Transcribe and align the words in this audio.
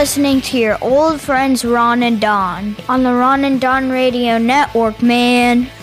listening 0.00 0.40
to 0.40 0.56
your 0.56 0.78
old 0.80 1.20
friends 1.20 1.62
Ron 1.62 2.02
and 2.02 2.18
Don 2.22 2.74
on 2.88 3.02
the 3.02 3.12
Ron 3.12 3.44
and 3.44 3.60
Don 3.60 3.90
Radio 3.90 4.38
Network, 4.38 5.02
man. 5.02 5.70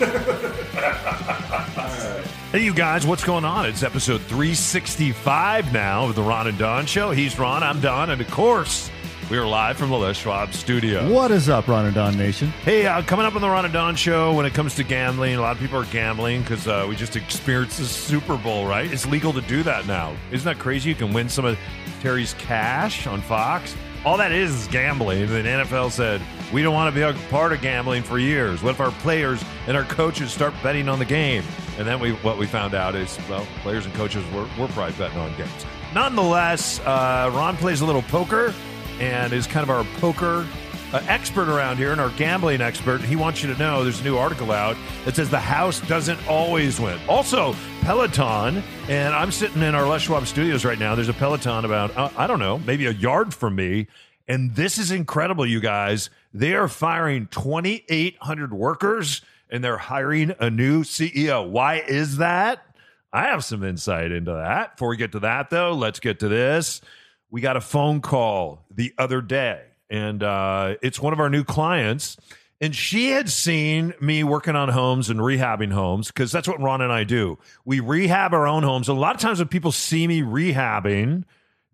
Hey, 2.50 2.64
you 2.64 2.72
guys, 2.72 3.06
what's 3.06 3.22
going 3.22 3.44
on? 3.44 3.66
It's 3.66 3.82
episode 3.82 4.22
365 4.22 5.70
now 5.70 6.06
of 6.06 6.14
the 6.14 6.22
Ron 6.22 6.46
and 6.46 6.56
Don 6.56 6.86
Show. 6.86 7.10
He's 7.10 7.38
Ron, 7.38 7.62
I'm 7.62 7.78
Don, 7.78 8.08
and 8.08 8.22
of 8.22 8.30
course, 8.30 8.90
we 9.30 9.36
are 9.36 9.46
live 9.46 9.76
from 9.76 9.90
the 9.90 9.98
Les 9.98 10.16
Schwab 10.16 10.54
studio. 10.54 11.12
What 11.12 11.30
is 11.30 11.50
up, 11.50 11.68
Ron 11.68 11.84
and 11.84 11.94
Don 11.94 12.16
Nation? 12.16 12.48
Hey, 12.64 12.86
uh, 12.86 13.02
coming 13.02 13.26
up 13.26 13.34
on 13.36 13.42
the 13.42 13.48
Ron 13.50 13.66
and 13.66 13.74
Don 13.74 13.94
Show, 13.94 14.32
when 14.32 14.46
it 14.46 14.54
comes 14.54 14.74
to 14.76 14.82
gambling, 14.82 15.36
a 15.36 15.40
lot 15.42 15.56
of 15.56 15.60
people 15.60 15.78
are 15.78 15.84
gambling 15.92 16.40
because 16.40 16.66
uh, 16.66 16.86
we 16.88 16.96
just 16.96 17.16
experienced 17.16 17.78
the 17.78 17.84
Super 17.84 18.38
Bowl, 18.38 18.66
right? 18.66 18.90
It's 18.90 19.06
legal 19.06 19.34
to 19.34 19.42
do 19.42 19.62
that 19.64 19.86
now. 19.86 20.16
Isn't 20.32 20.46
that 20.46 20.58
crazy? 20.58 20.88
You 20.88 20.96
can 20.96 21.12
win 21.12 21.28
some 21.28 21.44
of 21.44 21.58
Terry's 22.00 22.32
cash 22.34 23.06
on 23.06 23.20
Fox. 23.20 23.76
All 24.04 24.16
that 24.16 24.32
is 24.32 24.68
gambling. 24.68 25.26
The 25.26 25.42
NFL 25.42 25.90
said, 25.90 26.22
we 26.52 26.62
don't 26.62 26.72
want 26.74 26.94
to 26.94 26.98
be 26.98 27.02
a 27.02 27.12
part 27.28 27.52
of 27.52 27.60
gambling 27.60 28.02
for 28.02 28.18
years. 28.18 28.62
What 28.62 28.70
if 28.70 28.80
our 28.80 28.92
players 28.92 29.44
and 29.66 29.76
our 29.76 29.84
coaches 29.84 30.32
start 30.32 30.54
betting 30.62 30.88
on 30.88 30.98
the 30.98 31.04
game? 31.04 31.42
And 31.78 31.86
then 31.86 32.00
we, 32.00 32.12
what 32.12 32.38
we 32.38 32.46
found 32.46 32.74
out 32.74 32.94
is, 32.94 33.18
well, 33.28 33.46
players 33.62 33.86
and 33.86 33.94
coaches 33.94 34.24
were, 34.32 34.48
were 34.58 34.68
probably 34.68 34.94
betting 34.96 35.18
on 35.18 35.36
games. 35.36 35.66
Nonetheless, 35.94 36.80
uh, 36.80 37.30
Ron 37.34 37.56
plays 37.56 37.80
a 37.80 37.86
little 37.86 38.02
poker 38.02 38.54
and 39.00 39.32
is 39.32 39.46
kind 39.46 39.62
of 39.62 39.70
our 39.70 39.84
poker 40.00 40.46
uh, 40.92 41.02
expert 41.08 41.48
around 41.48 41.76
here 41.76 41.92
and 41.92 42.00
our 42.00 42.10
gambling 42.10 42.60
expert. 42.60 43.00
He 43.00 43.16
wants 43.16 43.42
you 43.42 43.52
to 43.52 43.58
know 43.58 43.82
there's 43.82 44.00
a 44.00 44.04
new 44.04 44.16
article 44.16 44.52
out 44.52 44.76
that 45.04 45.16
says 45.16 45.30
the 45.30 45.38
house 45.38 45.80
doesn't 45.80 46.18
always 46.28 46.80
win. 46.80 46.98
Also, 47.08 47.54
Peloton, 47.82 48.62
and 48.88 49.14
I'm 49.14 49.32
sitting 49.32 49.62
in 49.62 49.74
our 49.74 49.86
Les 49.86 50.02
Schwab 50.02 50.26
studios 50.26 50.64
right 50.64 50.78
now. 50.78 50.94
There's 50.94 51.08
a 51.08 51.14
Peloton 51.14 51.64
about, 51.64 51.96
uh, 51.96 52.10
I 52.16 52.26
don't 52.26 52.38
know, 52.38 52.58
maybe 52.58 52.86
a 52.86 52.92
yard 52.92 53.34
from 53.34 53.56
me. 53.56 53.86
And 54.26 54.54
this 54.54 54.78
is 54.78 54.90
incredible, 54.90 55.46
you 55.46 55.60
guys. 55.60 56.10
They 56.34 56.54
are 56.54 56.68
firing 56.68 57.28
2,800 57.28 58.52
workers 58.52 59.22
and 59.50 59.64
they're 59.64 59.78
hiring 59.78 60.34
a 60.38 60.50
new 60.50 60.84
CEO. 60.84 61.48
Why 61.48 61.76
is 61.76 62.18
that? 62.18 62.64
I 63.12 63.28
have 63.28 63.44
some 63.44 63.64
insight 63.64 64.12
into 64.12 64.32
that. 64.32 64.76
Before 64.76 64.88
we 64.88 64.96
get 64.96 65.12
to 65.12 65.20
that, 65.20 65.50
though, 65.50 65.72
let's 65.72 66.00
get 66.00 66.20
to 66.20 66.28
this. 66.28 66.82
We 67.30 67.40
got 67.40 67.56
a 67.56 67.60
phone 67.60 68.00
call 68.00 68.66
the 68.70 68.92
other 68.98 69.22
day, 69.22 69.62
and 69.90 70.22
uh, 70.22 70.74
it's 70.82 71.00
one 71.00 71.12
of 71.12 71.20
our 71.20 71.30
new 71.30 71.44
clients. 71.44 72.16
And 72.60 72.74
she 72.74 73.10
had 73.10 73.28
seen 73.28 73.94
me 74.00 74.24
working 74.24 74.56
on 74.56 74.70
homes 74.70 75.10
and 75.10 75.20
rehabbing 75.20 75.72
homes 75.72 76.08
because 76.08 76.32
that's 76.32 76.48
what 76.48 76.60
Ron 76.60 76.80
and 76.80 76.92
I 76.92 77.04
do. 77.04 77.38
We 77.64 77.78
rehab 77.78 78.34
our 78.34 78.48
own 78.48 78.64
homes. 78.64 78.88
A 78.88 78.92
lot 78.92 79.14
of 79.14 79.20
times 79.20 79.38
when 79.38 79.46
people 79.46 79.70
see 79.70 80.08
me 80.08 80.22
rehabbing, 80.22 81.22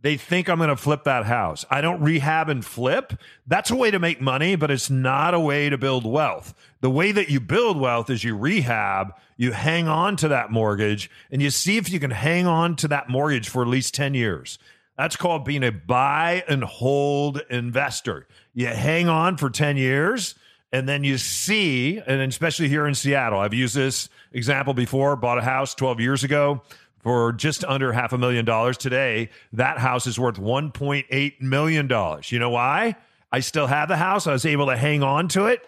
they 0.03 0.19
think 0.19 0.51
I'm 0.51 0.59
going 0.59 0.69
to 0.69 0.77
flip 0.77 1.05
that 1.05 1.25
house. 1.25 1.65
I 1.71 1.81
don't 1.81 2.03
rehab 2.03 2.51
and 2.51 2.63
flip. 2.63 3.15
That's 3.47 3.71
a 3.71 3.75
way 3.75 3.91
to 3.91 3.99
make 3.99 4.21
money, 4.21 4.55
but 4.55 4.71
it's 4.71 4.91
not 4.91 5.33
a 5.33 5.41
way 5.41 5.71
to 5.71 5.79
build 5.79 6.05
wealth. 6.05 6.53
The 6.83 6.91
way 6.91 7.11
that 7.13 7.31
you 7.31 7.41
build 7.41 7.81
wealth 7.81 8.11
is 8.11 8.23
you 8.23 8.37
rehab, 8.37 9.15
you 9.39 9.53
hang 9.53 9.89
on 9.89 10.17
to 10.17 10.29
that 10.29 10.51
mortgage, 10.51 11.11
and 11.31 11.41
you 11.41 11.49
see 11.49 11.79
if 11.79 11.89
you 11.89 11.99
can 11.99 12.11
hang 12.11 12.47
on 12.47 12.77
to 12.77 12.89
that 12.89 13.09
mortgage 13.09 13.49
for 13.49 13.63
at 13.63 13.69
least 13.69 13.95
10 13.95 14.13
years. 14.13 14.59
That's 14.97 15.17
called 15.17 15.45
being 15.45 15.65
a 15.65 15.73
buy 15.73 16.45
and 16.49 16.63
hold 16.63 17.41
investor. 17.51 18.27
You 18.53 18.69
hang 18.69 19.09
on 19.09 19.37
for 19.37 19.51
10 19.51 19.77
years 19.77 20.35
and 20.75 20.89
then 20.89 21.05
you 21.05 21.19
see, 21.19 22.01
and 22.05 22.21
especially 22.21 22.69
here 22.69 22.89
in 22.89 22.97
Seattle, 22.97 23.39
I've 23.39 23.55
used 23.55 23.77
this 23.77 24.09
example 24.33 24.75
before, 24.75 25.15
bought 25.15 25.39
a 25.39 25.43
house 25.43 25.73
12 25.73 26.01
years 26.01 26.25
ago 26.25 26.63
for 26.99 27.33
just 27.33 27.63
under 27.63 27.93
half 27.93 28.13
a 28.13 28.19
million 28.19 28.45
dollars. 28.45 28.77
Today, 28.77 29.31
that 29.53 29.79
house 29.79 30.09
is 30.09 30.19
worth 30.19 30.35
$1.8 30.35 31.41
million. 31.41 31.89
You 32.25 32.39
know 32.41 32.51
why? 32.51 32.97
I 33.31 33.39
still 33.39 33.69
have 33.69 33.87
the 33.87 33.97
house. 33.97 34.27
I 34.27 34.33
was 34.33 34.45
able 34.45 34.67
to 34.67 34.77
hang 34.77 35.05
on 35.05 35.29
to 35.29 35.47
it. 35.47 35.65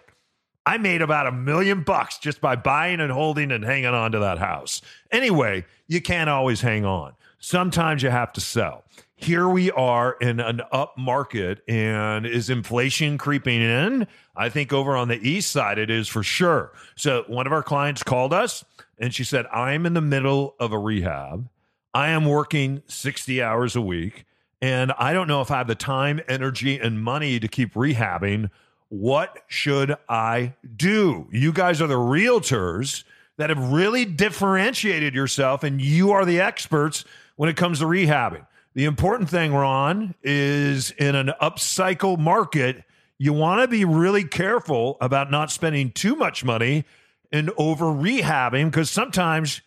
I 0.66 0.76
made 0.76 1.02
about 1.02 1.28
a 1.28 1.32
million 1.32 1.84
bucks 1.84 2.18
just 2.18 2.40
by 2.40 2.56
buying 2.56 3.00
and 3.00 3.12
holding 3.12 3.52
and 3.52 3.64
hanging 3.64 3.86
on 3.86 4.10
to 4.10 4.18
that 4.18 4.38
house. 4.38 4.82
Anyway, 5.12 5.66
you 5.86 6.00
can't 6.00 6.28
always 6.28 6.60
hang 6.60 6.84
on. 6.84 7.12
Sometimes 7.38 8.02
you 8.02 8.10
have 8.10 8.32
to 8.32 8.40
sell. 8.40 8.82
Here 9.16 9.48
we 9.48 9.70
are 9.70 10.12
in 10.20 10.40
an 10.40 10.60
up 10.70 10.98
market, 10.98 11.62
and 11.66 12.26
is 12.26 12.50
inflation 12.50 13.16
creeping 13.16 13.62
in? 13.62 14.06
I 14.36 14.50
think 14.50 14.74
over 14.74 14.94
on 14.94 15.08
the 15.08 15.18
east 15.26 15.50
side 15.50 15.78
it 15.78 15.90
is 15.90 16.06
for 16.06 16.22
sure. 16.22 16.72
So, 16.96 17.24
one 17.26 17.46
of 17.46 17.52
our 17.52 17.62
clients 17.62 18.02
called 18.02 18.34
us 18.34 18.62
and 18.98 19.14
she 19.14 19.24
said, 19.24 19.46
I'm 19.46 19.86
in 19.86 19.94
the 19.94 20.00
middle 20.00 20.54
of 20.58 20.72
a 20.72 20.78
rehab. 20.78 21.48
I 21.92 22.08
am 22.08 22.26
working 22.26 22.82
60 22.86 23.42
hours 23.42 23.76
a 23.76 23.80
week, 23.80 24.26
and 24.60 24.92
I 24.98 25.12
don't 25.12 25.28
know 25.28 25.40
if 25.40 25.50
I 25.50 25.58
have 25.58 25.66
the 25.66 25.74
time, 25.74 26.20
energy, 26.28 26.78
and 26.78 27.02
money 27.02 27.40
to 27.40 27.48
keep 27.48 27.74
rehabbing. 27.74 28.50
What 28.88 29.38
should 29.46 29.96
I 30.08 30.54
do? 30.76 31.26
You 31.32 31.52
guys 31.52 31.80
are 31.80 31.86
the 31.86 31.94
realtors 31.94 33.04
that 33.38 33.50
have 33.50 33.72
really 33.72 34.04
differentiated 34.04 35.14
yourself, 35.14 35.62
and 35.62 35.80
you 35.80 36.12
are 36.12 36.24
the 36.24 36.40
experts 36.40 37.04
when 37.36 37.48
it 37.48 37.56
comes 37.56 37.80
to 37.80 37.86
rehabbing. 37.86 38.46
The 38.76 38.84
important 38.84 39.30
thing, 39.30 39.54
Ron, 39.54 40.14
is 40.22 40.90
in 40.90 41.14
an 41.14 41.32
upcycle 41.40 42.18
market, 42.18 42.84
you 43.16 43.32
want 43.32 43.62
to 43.62 43.68
be 43.68 43.86
really 43.86 44.22
careful 44.22 44.98
about 45.00 45.30
not 45.30 45.50
spending 45.50 45.92
too 45.92 46.14
much 46.14 46.44
money 46.44 46.84
and 47.32 47.50
over 47.56 47.86
rehabbing 47.86 48.66
because 48.66 48.90
sometimes 48.90 49.62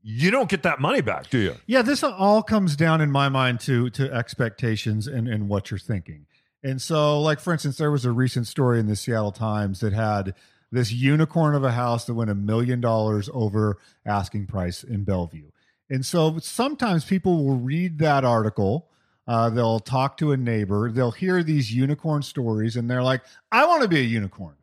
you 0.00 0.30
don't 0.30 0.48
get 0.48 0.62
that 0.62 0.80
money 0.80 1.00
back, 1.00 1.28
do 1.28 1.38
you? 1.38 1.56
Yeah, 1.66 1.82
this 1.82 2.04
all 2.04 2.44
comes 2.44 2.76
down 2.76 3.00
in 3.00 3.10
my 3.10 3.28
mind 3.28 3.58
to 3.62 3.90
to 3.90 4.12
expectations 4.12 5.08
and, 5.08 5.26
and 5.26 5.48
what 5.48 5.72
you're 5.72 5.78
thinking. 5.78 6.26
And 6.62 6.80
so, 6.80 7.20
like 7.20 7.40
for 7.40 7.52
instance, 7.52 7.78
there 7.78 7.90
was 7.90 8.04
a 8.04 8.12
recent 8.12 8.46
story 8.46 8.78
in 8.78 8.86
the 8.86 8.94
Seattle 8.94 9.32
Times 9.32 9.80
that 9.80 9.92
had 9.92 10.36
this 10.70 10.92
unicorn 10.92 11.56
of 11.56 11.64
a 11.64 11.72
house 11.72 12.04
that 12.04 12.14
went 12.14 12.30
a 12.30 12.36
million 12.36 12.80
dollars 12.80 13.28
over 13.34 13.78
asking 14.06 14.46
price 14.46 14.84
in 14.84 15.02
Bellevue. 15.02 15.50
And 15.90 16.04
so 16.06 16.38
sometimes 16.38 17.04
people 17.04 17.44
will 17.44 17.56
read 17.56 17.98
that 17.98 18.24
article, 18.24 18.88
uh, 19.26 19.50
they'll 19.50 19.80
talk 19.80 20.16
to 20.18 20.32
a 20.32 20.36
neighbor, 20.36 20.90
they'll 20.90 21.10
hear 21.10 21.42
these 21.42 21.72
unicorn 21.72 22.22
stories, 22.22 22.76
and 22.76 22.90
they're 22.90 23.02
like, 23.02 23.22
"I 23.50 23.66
want 23.66 23.82
to 23.82 23.88
be 23.88 24.00
a 24.00 24.04
unicorn. 24.04 24.56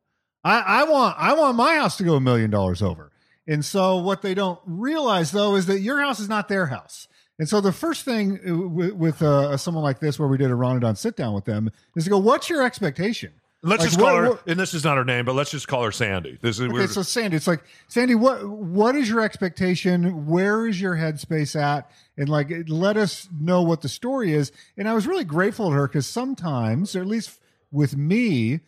I, 0.44 0.60
I 0.60 0.84
want 0.84 1.16
I 1.18 1.34
want 1.34 1.56
my 1.56 1.76
house 1.76 1.98
to 1.98 2.04
go 2.04 2.16
a 2.16 2.22
million 2.22 2.50
dollars 2.50 2.82
over." 2.82 3.12
And 3.48 3.64
so 3.64 3.98
what 3.98 4.22
they 4.22 4.34
don't 4.34 4.60
realize 4.66 5.32
though 5.32 5.56
is 5.56 5.66
that 5.68 5.80
your 5.80 6.00
house 6.00 6.20
is 6.20 6.30
not 6.30 6.48
their 6.48 6.68
house. 6.68 7.08
And 7.40 7.48
so 7.48 7.62
the 7.62 7.72
first 7.72 8.04
thing 8.04 8.40
uh, 8.48 8.68
with, 8.68 8.94
with 8.94 9.22
uh, 9.22 9.56
someone 9.56 9.84
like 9.84 10.00
this, 10.00 10.20
where 10.20 10.28
we 10.28 10.38
did 10.38 10.52
a 10.52 10.56
Ron 10.56 10.74
and 10.74 10.82
Don 10.82 10.96
sit 10.96 11.16
down 11.16 11.34
with 11.34 11.46
them, 11.46 11.72
is 11.96 12.04
to 12.04 12.10
go, 12.10 12.18
"What's 12.18 12.50
your 12.50 12.64
expectation?" 12.64 13.34
Let's 13.62 13.82
Like, 13.82 13.88
just 13.90 14.00
call 14.00 14.14
what- 14.14 14.24
her, 14.24 14.30
what- 14.30 14.48
and 14.48 14.58
this 14.60 14.74
is 14.74 14.86
not 14.86 14.96
her 14.96 15.04
name, 15.04 15.26
but 15.26 15.36
let's 15.36 15.52
just 15.52 15.68
call 15.68 15.84
her 15.84 15.92
Sandy. 15.92 16.38
This 16.42 16.60
is 16.60 16.70
Okay, 16.72 16.88
so 16.88 17.02
Sandy, 17.02 17.36
it's 17.36 17.48
like 17.48 17.62
Sandy, 17.90 18.16
what 18.16 18.48
what 18.48 18.96
is 18.96 19.10
your 19.10 19.20
expectation? 19.20 20.26
Where 20.28 20.66
is 20.66 20.80
your 20.80 20.96
headspace 20.96 21.60
at? 21.60 21.92
And 22.18 22.30
like, 22.30 22.50
let 22.70 22.96
us 22.96 23.28
know 23.38 23.62
what 23.62 23.82
the 23.82 23.90
story 23.90 24.34
is. 24.34 24.54
And 24.78 24.88
I 24.88 24.94
was 24.94 25.06
really 25.08 25.26
grateful 25.26 25.70
to 25.70 25.76
her 25.76 25.88
because 25.88 26.08
sometimes, 26.08 26.96
or 26.96 27.02
at 27.02 27.08
least 27.08 27.38
with 27.70 27.98
me, 27.98 28.62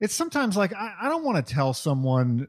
it's 0.00 0.14
sometimes 0.14 0.56
like 0.56 0.72
I, 0.72 0.94
I 1.02 1.08
don't 1.10 1.24
want 1.24 1.44
to 1.46 1.54
tell 1.54 1.74
someone 1.74 2.48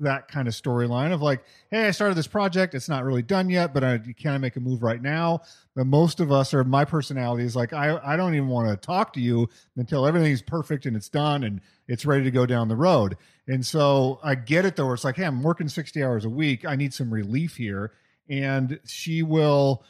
that 0.00 0.28
kind 0.28 0.48
of 0.48 0.54
storyline 0.54 1.12
of 1.12 1.22
like, 1.22 1.44
hey, 1.70 1.86
I 1.86 1.90
started 1.90 2.16
this 2.16 2.26
project, 2.26 2.74
it's 2.74 2.88
not 2.88 3.04
really 3.04 3.22
done 3.22 3.50
yet, 3.50 3.74
but 3.74 3.84
I 3.84 3.98
can 3.98 4.32
I 4.32 4.38
make 4.38 4.56
a 4.56 4.60
move 4.60 4.82
right 4.82 5.00
now? 5.00 5.42
But 5.74 5.86
most 5.86 6.20
of 6.20 6.32
us, 6.32 6.54
or 6.54 6.64
my 6.64 6.84
personality 6.84 7.44
is 7.44 7.56
like, 7.56 7.72
I 7.72 7.98
I 8.04 8.16
don't 8.16 8.34
even 8.34 8.48
want 8.48 8.68
to 8.68 8.76
talk 8.76 9.12
to 9.14 9.20
you 9.20 9.48
until 9.76 10.06
everything's 10.06 10.42
perfect 10.42 10.86
and 10.86 10.96
it's 10.96 11.08
done 11.08 11.44
and 11.44 11.60
it's 11.86 12.06
ready 12.06 12.24
to 12.24 12.30
go 12.30 12.46
down 12.46 12.68
the 12.68 12.76
road. 12.76 13.16
And 13.46 13.64
so 13.64 14.20
I 14.22 14.34
get 14.34 14.64
it 14.64 14.76
though, 14.76 14.92
it's 14.92 15.04
like, 15.04 15.16
hey, 15.16 15.24
I'm 15.24 15.42
working 15.42 15.68
60 15.68 16.02
hours 16.02 16.24
a 16.24 16.30
week. 16.30 16.64
I 16.64 16.76
need 16.76 16.92
some 16.92 17.12
relief 17.12 17.56
here. 17.56 17.92
And 18.28 18.78
she 18.84 19.22
will 19.22 19.84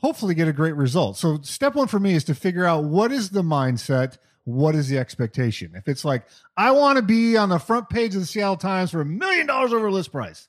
hopefully 0.00 0.34
get 0.34 0.48
a 0.48 0.52
great 0.52 0.76
result. 0.76 1.16
So 1.16 1.40
step 1.42 1.74
one 1.74 1.88
for 1.88 1.98
me 1.98 2.14
is 2.14 2.24
to 2.24 2.34
figure 2.34 2.64
out 2.64 2.84
what 2.84 3.12
is 3.12 3.30
the 3.30 3.42
mindset, 3.42 4.18
what 4.44 4.74
is 4.74 4.88
the 4.88 4.98
expectation. 4.98 5.72
If 5.74 5.86
it's 5.88 6.04
like, 6.04 6.24
I 6.56 6.70
want 6.72 6.96
to 6.96 7.02
be 7.02 7.36
on 7.36 7.48
the 7.48 7.58
front 7.58 7.88
page 7.88 8.14
of 8.14 8.20
the 8.20 8.26
Seattle 8.26 8.56
Times 8.56 8.90
for 8.90 9.00
a 9.00 9.04
million 9.04 9.46
dollars 9.46 9.72
over 9.72 9.90
list 9.90 10.12
price, 10.12 10.48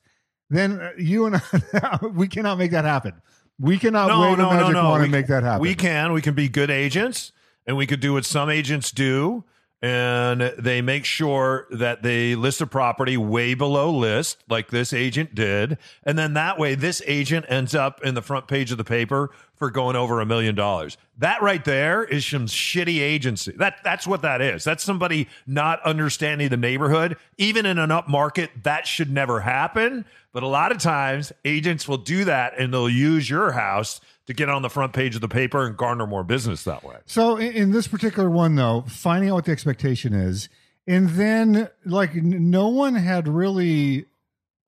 then 0.50 0.80
uh, 0.80 0.90
you 0.98 1.26
and 1.26 1.36
I, 1.74 1.98
we 2.14 2.28
cannot 2.28 2.58
make 2.58 2.70
that 2.72 2.84
happen. 2.84 3.14
We 3.60 3.78
cannot 3.78 4.08
wave 4.08 4.38
a 4.38 4.42
magic 4.42 4.74
wand 4.74 4.98
We- 4.98 5.02
and 5.04 5.12
make 5.12 5.26
that 5.28 5.42
happen. 5.42 5.60
We 5.60 5.74
can. 5.74 6.12
We 6.12 6.22
can 6.22 6.34
be 6.34 6.48
good 6.48 6.70
agents, 6.70 7.32
and 7.66 7.76
we 7.76 7.86
could 7.86 8.00
do 8.00 8.14
what 8.14 8.24
some 8.24 8.50
agents 8.50 8.90
do, 8.90 9.44
and 9.82 10.40
they 10.56 10.80
make 10.80 11.04
sure 11.04 11.66
that 11.72 12.04
they 12.04 12.36
list 12.36 12.60
a 12.60 12.66
property 12.66 13.16
way 13.16 13.54
below 13.54 13.90
list, 13.90 14.44
like 14.48 14.70
this 14.70 14.92
agent 14.92 15.34
did. 15.34 15.76
And 16.04 16.16
then 16.16 16.34
that 16.34 16.56
way, 16.56 16.76
this 16.76 17.02
agent 17.04 17.46
ends 17.48 17.74
up 17.74 18.00
in 18.04 18.14
the 18.14 18.22
front 18.22 18.46
page 18.46 18.70
of 18.70 18.78
the 18.78 18.84
paper 18.84 19.30
for 19.56 19.72
going 19.72 19.96
over 19.96 20.20
a 20.20 20.26
million 20.26 20.54
dollars. 20.54 20.96
That 21.18 21.42
right 21.42 21.64
there 21.64 22.04
is 22.04 22.24
some 22.24 22.46
shitty 22.46 23.00
agency. 23.00 23.52
That 23.56 23.76
that's 23.82 24.06
what 24.06 24.22
that 24.22 24.40
is. 24.40 24.62
That's 24.62 24.84
somebody 24.84 25.28
not 25.48 25.82
understanding 25.82 26.48
the 26.48 26.56
neighborhood. 26.56 27.16
Even 27.36 27.66
in 27.66 27.78
an 27.78 27.90
up 27.90 28.08
market, 28.08 28.50
that 28.62 28.86
should 28.86 29.10
never 29.10 29.40
happen. 29.40 30.04
But 30.32 30.42
a 30.42 30.48
lot 30.48 30.72
of 30.72 30.78
times, 30.78 31.30
agents 31.44 31.86
will 31.86 31.98
do 31.98 32.24
that 32.24 32.58
and 32.58 32.72
they'll 32.72 32.88
use 32.88 33.28
your 33.28 33.52
house 33.52 34.00
to 34.26 34.32
get 34.32 34.48
on 34.48 34.62
the 34.62 34.70
front 34.70 34.92
page 34.92 35.14
of 35.14 35.20
the 35.20 35.28
paper 35.28 35.66
and 35.66 35.76
garner 35.76 36.06
more 36.06 36.24
business 36.24 36.64
that 36.64 36.84
way. 36.84 36.96
So 37.06 37.36
in, 37.36 37.72
this 37.72 37.86
particular 37.86 38.30
one, 38.30 38.54
though, 38.54 38.84
finding 38.88 39.30
out 39.30 39.34
what 39.34 39.44
the 39.44 39.52
expectation 39.52 40.14
is, 40.14 40.48
and 40.86 41.10
then 41.10 41.68
like 41.84 42.16
n- 42.16 42.50
no 42.50 42.68
one 42.68 42.94
had 42.94 43.28
really 43.28 44.06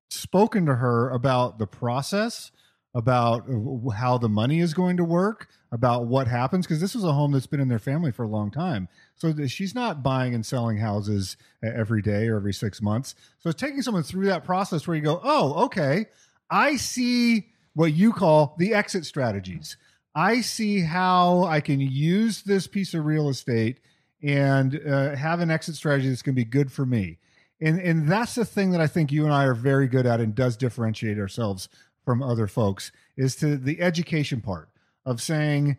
spoken 0.09 0.65
to 0.67 0.75
her 0.75 1.09
about 1.09 1.57
the 1.57 1.67
process, 1.67 2.51
about 2.95 3.45
how 3.93 4.17
the 4.17 4.29
money 4.29 4.61
is 4.61 4.73
going 4.73 4.95
to 4.95 5.03
work, 5.03 5.49
about 5.71 6.07
what 6.07 6.27
happens 6.27 6.65
because 6.65 6.79
this 6.79 6.95
is 6.95 7.03
a 7.03 7.11
home 7.11 7.33
that's 7.33 7.45
been 7.45 7.59
in 7.59 7.67
their 7.67 7.77
family 7.77 8.09
for 8.09 8.23
a 8.23 8.27
long 8.27 8.49
time. 8.49 8.87
So 9.15 9.33
she's 9.47 9.75
not 9.75 10.01
buying 10.01 10.33
and 10.33 10.45
selling 10.45 10.77
houses 10.77 11.35
every 11.61 12.01
day 12.01 12.29
or 12.29 12.37
every 12.37 12.53
six 12.53 12.81
months. 12.81 13.13
So 13.39 13.49
it's 13.49 13.59
taking 13.59 13.81
someone 13.81 14.03
through 14.03 14.27
that 14.27 14.45
process 14.45 14.87
where 14.87 14.95
you 14.95 15.03
go, 15.03 15.19
oh, 15.21 15.65
okay, 15.65 16.05
I 16.49 16.77
see 16.77 17.49
what 17.73 17.93
you 17.93 18.13
call 18.13 18.55
the 18.57 18.73
exit 18.73 19.05
strategies. 19.05 19.75
I 20.15 20.39
see 20.39 20.79
how 20.79 21.43
I 21.43 21.59
can 21.59 21.81
use 21.81 22.43
this 22.43 22.65
piece 22.65 22.93
of 22.93 23.03
real 23.03 23.27
estate 23.27 23.81
and 24.23 24.79
uh, 24.87 25.17
have 25.17 25.41
an 25.41 25.51
exit 25.51 25.75
strategy 25.75 26.07
that's 26.07 26.21
going 26.21 26.35
to 26.35 26.41
be 26.41 26.49
good 26.49 26.71
for 26.71 26.85
me. 26.85 27.17
And 27.61 27.79
and 27.79 28.07
that's 28.07 28.35
the 28.35 28.45
thing 28.45 28.71
that 28.71 28.81
I 28.81 28.87
think 28.87 29.11
you 29.11 29.25
and 29.25 29.33
I 29.33 29.45
are 29.45 29.53
very 29.53 29.87
good 29.87 30.05
at 30.05 30.19
and 30.19 30.35
does 30.35 30.57
differentiate 30.57 31.17
ourselves 31.17 31.69
from 32.05 32.21
other 32.21 32.47
folks 32.47 32.91
is 33.17 33.35
to 33.37 33.57
the 33.57 33.81
education 33.81 34.39
part 34.39 34.69
of 35.05 35.21
saying, 35.21 35.77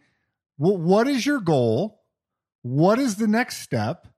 well, 0.59 0.77
what 0.77 1.07
is 1.07 1.25
your 1.25 1.41
goal? 1.41 2.03
What 2.63 2.99
is 2.99 3.17
the 3.17 3.29
next 3.29 3.59
step? 3.59 4.09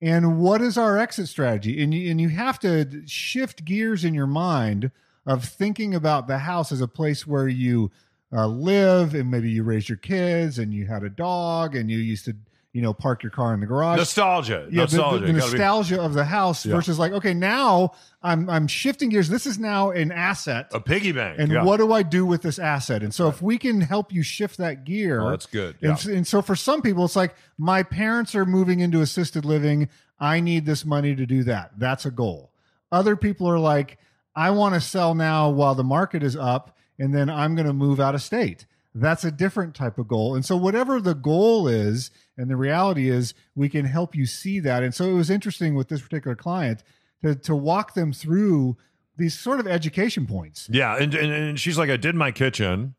And 0.00 0.38
what 0.38 0.60
is 0.60 0.78
our 0.78 0.96
exit 0.96 1.28
strategy? 1.28 1.82
And 1.82 1.92
you, 1.92 2.10
and 2.10 2.20
you 2.20 2.28
have 2.28 2.60
to 2.60 3.02
shift 3.06 3.64
gears 3.64 4.04
in 4.04 4.14
your 4.14 4.28
mind 4.28 4.92
of 5.26 5.44
thinking 5.44 5.94
about 5.94 6.28
the 6.28 6.38
house 6.38 6.70
as 6.70 6.80
a 6.80 6.88
place 6.88 7.26
where 7.26 7.48
you 7.48 7.90
uh, 8.32 8.46
live 8.46 9.14
and 9.14 9.30
maybe 9.30 9.50
you 9.50 9.62
raised 9.62 9.88
your 9.88 9.98
kids 9.98 10.58
and 10.58 10.72
you 10.72 10.86
had 10.86 11.02
a 11.02 11.10
dog 11.10 11.74
and 11.74 11.90
you 11.90 11.98
used 11.98 12.24
to 12.26 12.36
you 12.74 12.82
know 12.82 12.92
park 12.92 13.22
your 13.22 13.30
car 13.30 13.54
in 13.54 13.60
the 13.60 13.66
garage 13.66 13.96
Nostalgia. 13.98 14.66
yeah, 14.70 14.84
the- 14.86 14.96
nostalgia. 14.96 15.20
the, 15.20 15.32
the 15.32 15.38
Gotta 15.58 15.88
be- 15.96 15.98
of 15.98 16.12
the 16.14 16.24
house 16.24 16.66
Yeah. 16.66 16.74
versus 16.74 16.98
like, 16.98 17.12
okay, 17.12 17.32
now 17.34 17.92
I'm 18.22 18.48
I'm 18.50 18.66
shifting 18.66 19.08
gears. 19.08 19.28
This 19.28 19.46
is 19.46 19.58
now 19.58 19.90
an 19.90 20.12
asset, 20.12 20.68
a 20.72 20.80
piggy 20.80 21.12
bank. 21.12 21.38
and 21.38 21.50
yeah. 21.50 21.64
what 21.64 21.78
do 21.78 21.92
I 21.92 22.02
do 22.02 22.26
with 22.26 22.42
this 22.42 22.58
asset? 22.58 23.02
And 23.02 23.12
so, 23.14 23.28
if 23.28 23.40
we 23.40 23.56
can 23.58 23.80
help 23.80 24.12
you 24.12 24.22
shift 24.22 24.58
that 24.58 24.84
gear, 24.84 25.20
Oh, 25.22 25.30
that's 25.30 25.46
good. 25.46 25.76
Yeah. 25.80 25.92
s- 25.92 26.04
and 26.06 26.26
so, 26.26 26.42
for 26.42 26.54
some 26.56 26.82
people, 26.82 27.04
it's 27.04 27.16
like 27.16 27.34
my 27.56 27.82
parents 27.82 28.34
are 28.34 28.44
moving 28.44 28.80
into 28.80 29.00
assisted 29.00 29.44
living. 29.44 29.88
I 30.20 30.40
need 30.40 30.66
this 30.66 30.84
money 30.84 31.14
to 31.16 31.24
do 31.26 31.44
that. 31.44 31.72
That's 31.78 32.04
a 32.04 32.10
goal. 32.10 32.50
Other 32.92 33.16
people 33.16 33.48
are 33.48 33.58
like, 33.58 33.98
I 34.36 34.50
want 34.50 34.74
to 34.74 34.80
sell 34.80 35.14
now 35.14 35.48
while 35.48 35.74
the 35.74 35.84
market 35.84 36.22
is 36.22 36.36
up, 36.36 36.76
and 36.98 37.14
then 37.14 37.30
I'm 37.30 37.54
going 37.54 37.66
to 37.66 37.72
move 37.72 37.98
out 38.00 38.14
of 38.14 38.22
state. 38.22 38.66
That's 38.94 39.24
a 39.24 39.30
different 39.30 39.74
type 39.74 39.98
of 39.98 40.08
goal. 40.08 40.34
And 40.34 40.44
so, 40.44 40.56
whatever 40.56 41.00
the 41.00 41.14
goal 41.14 41.68
is, 41.68 42.10
and 42.36 42.50
the 42.50 42.56
reality 42.56 43.10
is, 43.10 43.34
we 43.54 43.68
can 43.68 43.84
help 43.84 44.14
you 44.14 44.26
see 44.26 44.60
that. 44.60 44.82
And 44.82 44.94
so, 44.94 45.04
it 45.04 45.14
was 45.14 45.30
interesting 45.30 45.74
with 45.74 45.88
this 45.88 46.02
particular 46.02 46.34
client 46.34 46.82
to, 47.22 47.34
to 47.34 47.54
walk 47.54 47.94
them 47.94 48.12
through 48.12 48.76
these 49.16 49.38
sort 49.38 49.60
of 49.60 49.66
education 49.66 50.26
points. 50.26 50.68
Yeah, 50.72 50.96
and, 50.96 51.14
and 51.14 51.32
and 51.32 51.60
she's 51.60 51.76
like, 51.76 51.90
I 51.90 51.96
did 51.96 52.14
my 52.14 52.30
kitchen. 52.30 52.94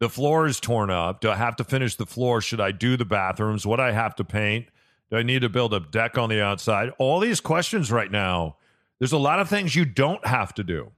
The 0.00 0.08
floor 0.08 0.46
is 0.46 0.60
torn 0.60 0.90
up. 0.90 1.20
Do 1.20 1.30
I 1.30 1.36
have 1.36 1.56
to 1.56 1.64
finish 1.64 1.94
the 1.94 2.06
floor? 2.06 2.40
Should 2.40 2.60
I 2.60 2.72
do 2.72 2.96
the 2.96 3.04
bathrooms? 3.04 3.64
What 3.64 3.80
I 3.80 3.92
have 3.92 4.14
to 4.16 4.24
paint? 4.24 4.66
Do 5.10 5.16
I 5.16 5.22
need 5.22 5.42
to 5.42 5.48
build 5.48 5.72
a 5.72 5.80
deck 5.80 6.18
on 6.18 6.28
the 6.28 6.42
outside? 6.42 6.90
All 6.98 7.20
these 7.20 7.40
questions 7.40 7.92
right 7.92 8.10
now. 8.10 8.56
There's 8.98 9.12
a 9.12 9.18
lot 9.18 9.38
of 9.38 9.48
things 9.48 9.74
you 9.74 9.84
don't 9.84 10.26
have 10.26 10.52
to 10.54 10.64
do. 10.64 10.92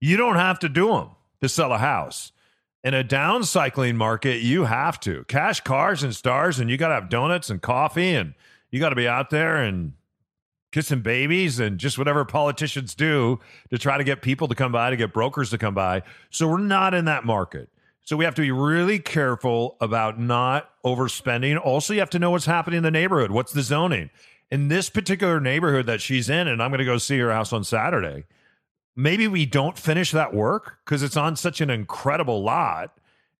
You 0.00 0.16
don't 0.16 0.36
have 0.36 0.58
to 0.60 0.68
do 0.68 0.88
them 0.88 1.10
to 1.42 1.48
sell 1.48 1.72
a 1.72 1.78
house. 1.78 2.32
In 2.82 2.94
a 2.94 3.04
downcycling 3.04 3.96
market, 3.96 4.40
you 4.40 4.64
have 4.64 4.98
to 5.00 5.24
cash 5.24 5.60
cars 5.60 6.02
and 6.02 6.16
stars, 6.16 6.58
and 6.58 6.70
you 6.70 6.78
got 6.78 6.88
to 6.88 6.94
have 6.94 7.10
donuts 7.10 7.50
and 7.50 7.60
coffee, 7.60 8.14
and 8.14 8.32
you 8.70 8.80
got 8.80 8.88
to 8.88 8.96
be 8.96 9.06
out 9.06 9.28
there 9.28 9.56
and 9.56 9.92
kissing 10.72 11.02
babies 11.02 11.58
and 11.58 11.78
just 11.78 11.98
whatever 11.98 12.24
politicians 12.24 12.94
do 12.94 13.38
to 13.68 13.76
try 13.76 13.98
to 13.98 14.04
get 14.04 14.22
people 14.22 14.48
to 14.48 14.54
come 14.54 14.72
by, 14.72 14.88
to 14.88 14.96
get 14.96 15.12
brokers 15.12 15.50
to 15.50 15.58
come 15.58 15.74
by. 15.74 16.02
So 16.30 16.48
we're 16.48 16.58
not 16.58 16.94
in 16.94 17.04
that 17.06 17.24
market. 17.24 17.68
So 18.02 18.16
we 18.16 18.24
have 18.24 18.34
to 18.36 18.42
be 18.42 18.50
really 18.50 18.98
careful 18.98 19.76
about 19.80 20.18
not 20.18 20.70
overspending. 20.84 21.60
Also, 21.62 21.92
you 21.92 22.00
have 22.00 22.10
to 22.10 22.18
know 22.18 22.30
what's 22.30 22.46
happening 22.46 22.78
in 22.78 22.82
the 22.82 22.90
neighborhood. 22.90 23.30
What's 23.30 23.52
the 23.52 23.62
zoning? 23.62 24.10
In 24.50 24.68
this 24.68 24.88
particular 24.88 25.38
neighborhood 25.38 25.86
that 25.86 26.00
she's 26.00 26.30
in, 26.30 26.48
and 26.48 26.62
I'm 26.62 26.70
going 26.70 26.78
to 26.78 26.84
go 26.84 26.98
see 26.98 27.18
her 27.18 27.30
house 27.30 27.52
on 27.52 27.62
Saturday, 27.62 28.24
maybe 28.96 29.28
we 29.28 29.46
don't 29.46 29.78
finish 29.78 30.12
that 30.12 30.34
work 30.34 30.78
because 30.84 31.02
it's 31.02 31.16
on 31.16 31.36
such 31.36 31.60
an 31.60 31.70
incredible 31.70 32.42
lot. 32.42 32.92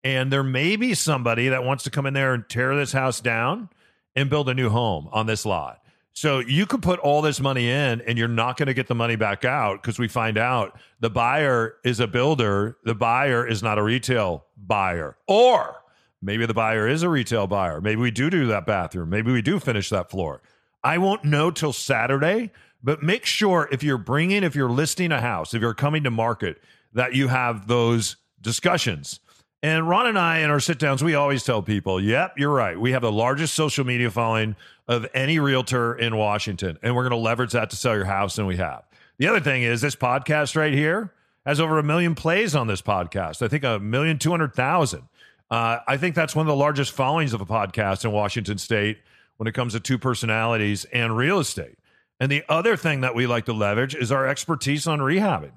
And 0.02 0.32
there 0.32 0.42
may 0.42 0.76
be 0.76 0.94
somebody 0.94 1.48
that 1.48 1.64
wants 1.64 1.84
to 1.84 1.90
come 1.90 2.06
in 2.06 2.14
there 2.14 2.32
and 2.32 2.48
tear 2.48 2.74
this 2.74 2.92
house 2.92 3.20
down 3.20 3.68
and 4.16 4.30
build 4.30 4.48
a 4.48 4.54
new 4.54 4.70
home 4.70 5.08
on 5.12 5.26
this 5.26 5.44
lot. 5.44 5.80
So 6.12 6.40
you 6.40 6.66
could 6.66 6.82
put 6.82 6.98
all 7.00 7.22
this 7.22 7.40
money 7.40 7.70
in 7.70 8.00
and 8.02 8.18
you're 8.18 8.28
not 8.28 8.56
going 8.56 8.66
to 8.66 8.74
get 8.74 8.88
the 8.88 8.94
money 8.94 9.16
back 9.16 9.44
out 9.44 9.80
because 9.80 9.98
we 9.98 10.08
find 10.08 10.38
out 10.38 10.78
the 10.98 11.10
buyer 11.10 11.76
is 11.84 12.00
a 12.00 12.06
builder, 12.06 12.76
the 12.84 12.94
buyer 12.94 13.46
is 13.46 13.62
not 13.62 13.78
a 13.78 13.82
retail 13.82 14.44
buyer. 14.56 15.16
Or 15.28 15.76
maybe 16.20 16.46
the 16.46 16.54
buyer 16.54 16.88
is 16.88 17.02
a 17.02 17.08
retail 17.08 17.46
buyer. 17.46 17.80
Maybe 17.80 18.00
we 18.00 18.10
do 18.10 18.28
do 18.28 18.46
that 18.48 18.66
bathroom. 18.66 19.10
Maybe 19.10 19.30
we 19.30 19.42
do 19.42 19.60
finish 19.60 19.88
that 19.90 20.10
floor. 20.10 20.42
I 20.82 20.98
won't 20.98 21.24
know 21.24 21.50
till 21.50 21.72
Saturday, 21.72 22.50
but 22.82 23.02
make 23.02 23.26
sure 23.26 23.68
if 23.70 23.82
you're 23.82 23.98
bringing, 23.98 24.42
if 24.42 24.54
you're 24.54 24.70
listing 24.70 25.12
a 25.12 25.20
house, 25.20 25.54
if 25.54 25.60
you're 25.60 25.74
coming 25.74 26.04
to 26.04 26.10
market, 26.10 26.62
that 26.92 27.14
you 27.14 27.28
have 27.28 27.66
those 27.66 28.16
discussions. 28.40 29.20
And 29.62 29.88
Ron 29.88 30.06
and 30.06 30.18
I, 30.18 30.38
in 30.38 30.48
our 30.48 30.60
sit 30.60 30.78
downs, 30.78 31.04
we 31.04 31.14
always 31.14 31.44
tell 31.44 31.60
people, 31.62 32.00
yep, 32.00 32.32
you're 32.38 32.52
right. 32.52 32.80
We 32.80 32.92
have 32.92 33.02
the 33.02 33.12
largest 33.12 33.54
social 33.54 33.84
media 33.84 34.10
following 34.10 34.56
of 34.88 35.06
any 35.12 35.38
realtor 35.38 35.94
in 35.94 36.16
Washington, 36.16 36.78
and 36.82 36.96
we're 36.96 37.02
going 37.02 37.10
to 37.10 37.16
leverage 37.16 37.52
that 37.52 37.68
to 37.70 37.76
sell 37.76 37.94
your 37.94 38.06
house, 38.06 38.38
and 38.38 38.46
we 38.46 38.56
have. 38.56 38.82
The 39.18 39.28
other 39.28 39.40
thing 39.40 39.62
is 39.62 39.82
this 39.82 39.94
podcast 39.94 40.56
right 40.56 40.72
here 40.72 41.12
has 41.44 41.60
over 41.60 41.78
a 41.78 41.82
million 41.82 42.14
plays 42.14 42.54
on 42.54 42.68
this 42.68 42.80
podcast. 42.80 43.42
I 43.42 43.48
think 43.48 43.64
a 43.64 43.78
million 43.78 44.18
two 44.18 44.30
hundred 44.30 44.54
thousand. 44.54 45.02
Uh, 45.50 45.78
I 45.86 45.98
think 45.98 46.14
that's 46.14 46.34
one 46.34 46.46
of 46.46 46.48
the 46.48 46.56
largest 46.56 46.92
followings 46.92 47.34
of 47.34 47.40
a 47.40 47.46
podcast 47.46 48.04
in 48.04 48.12
Washington 48.12 48.56
State 48.56 48.98
when 49.36 49.46
it 49.46 49.52
comes 49.52 49.74
to 49.74 49.80
two 49.80 49.98
personalities 49.98 50.86
and 50.86 51.16
real 51.16 51.38
estate. 51.38 51.76
And 52.20 52.30
the 52.30 52.44
other 52.48 52.76
thing 52.76 53.00
that 53.00 53.14
we 53.14 53.26
like 53.26 53.46
to 53.46 53.54
leverage 53.54 53.94
is 53.94 54.12
our 54.12 54.28
expertise 54.28 54.86
on 54.86 54.98
rehabbing. 54.98 55.52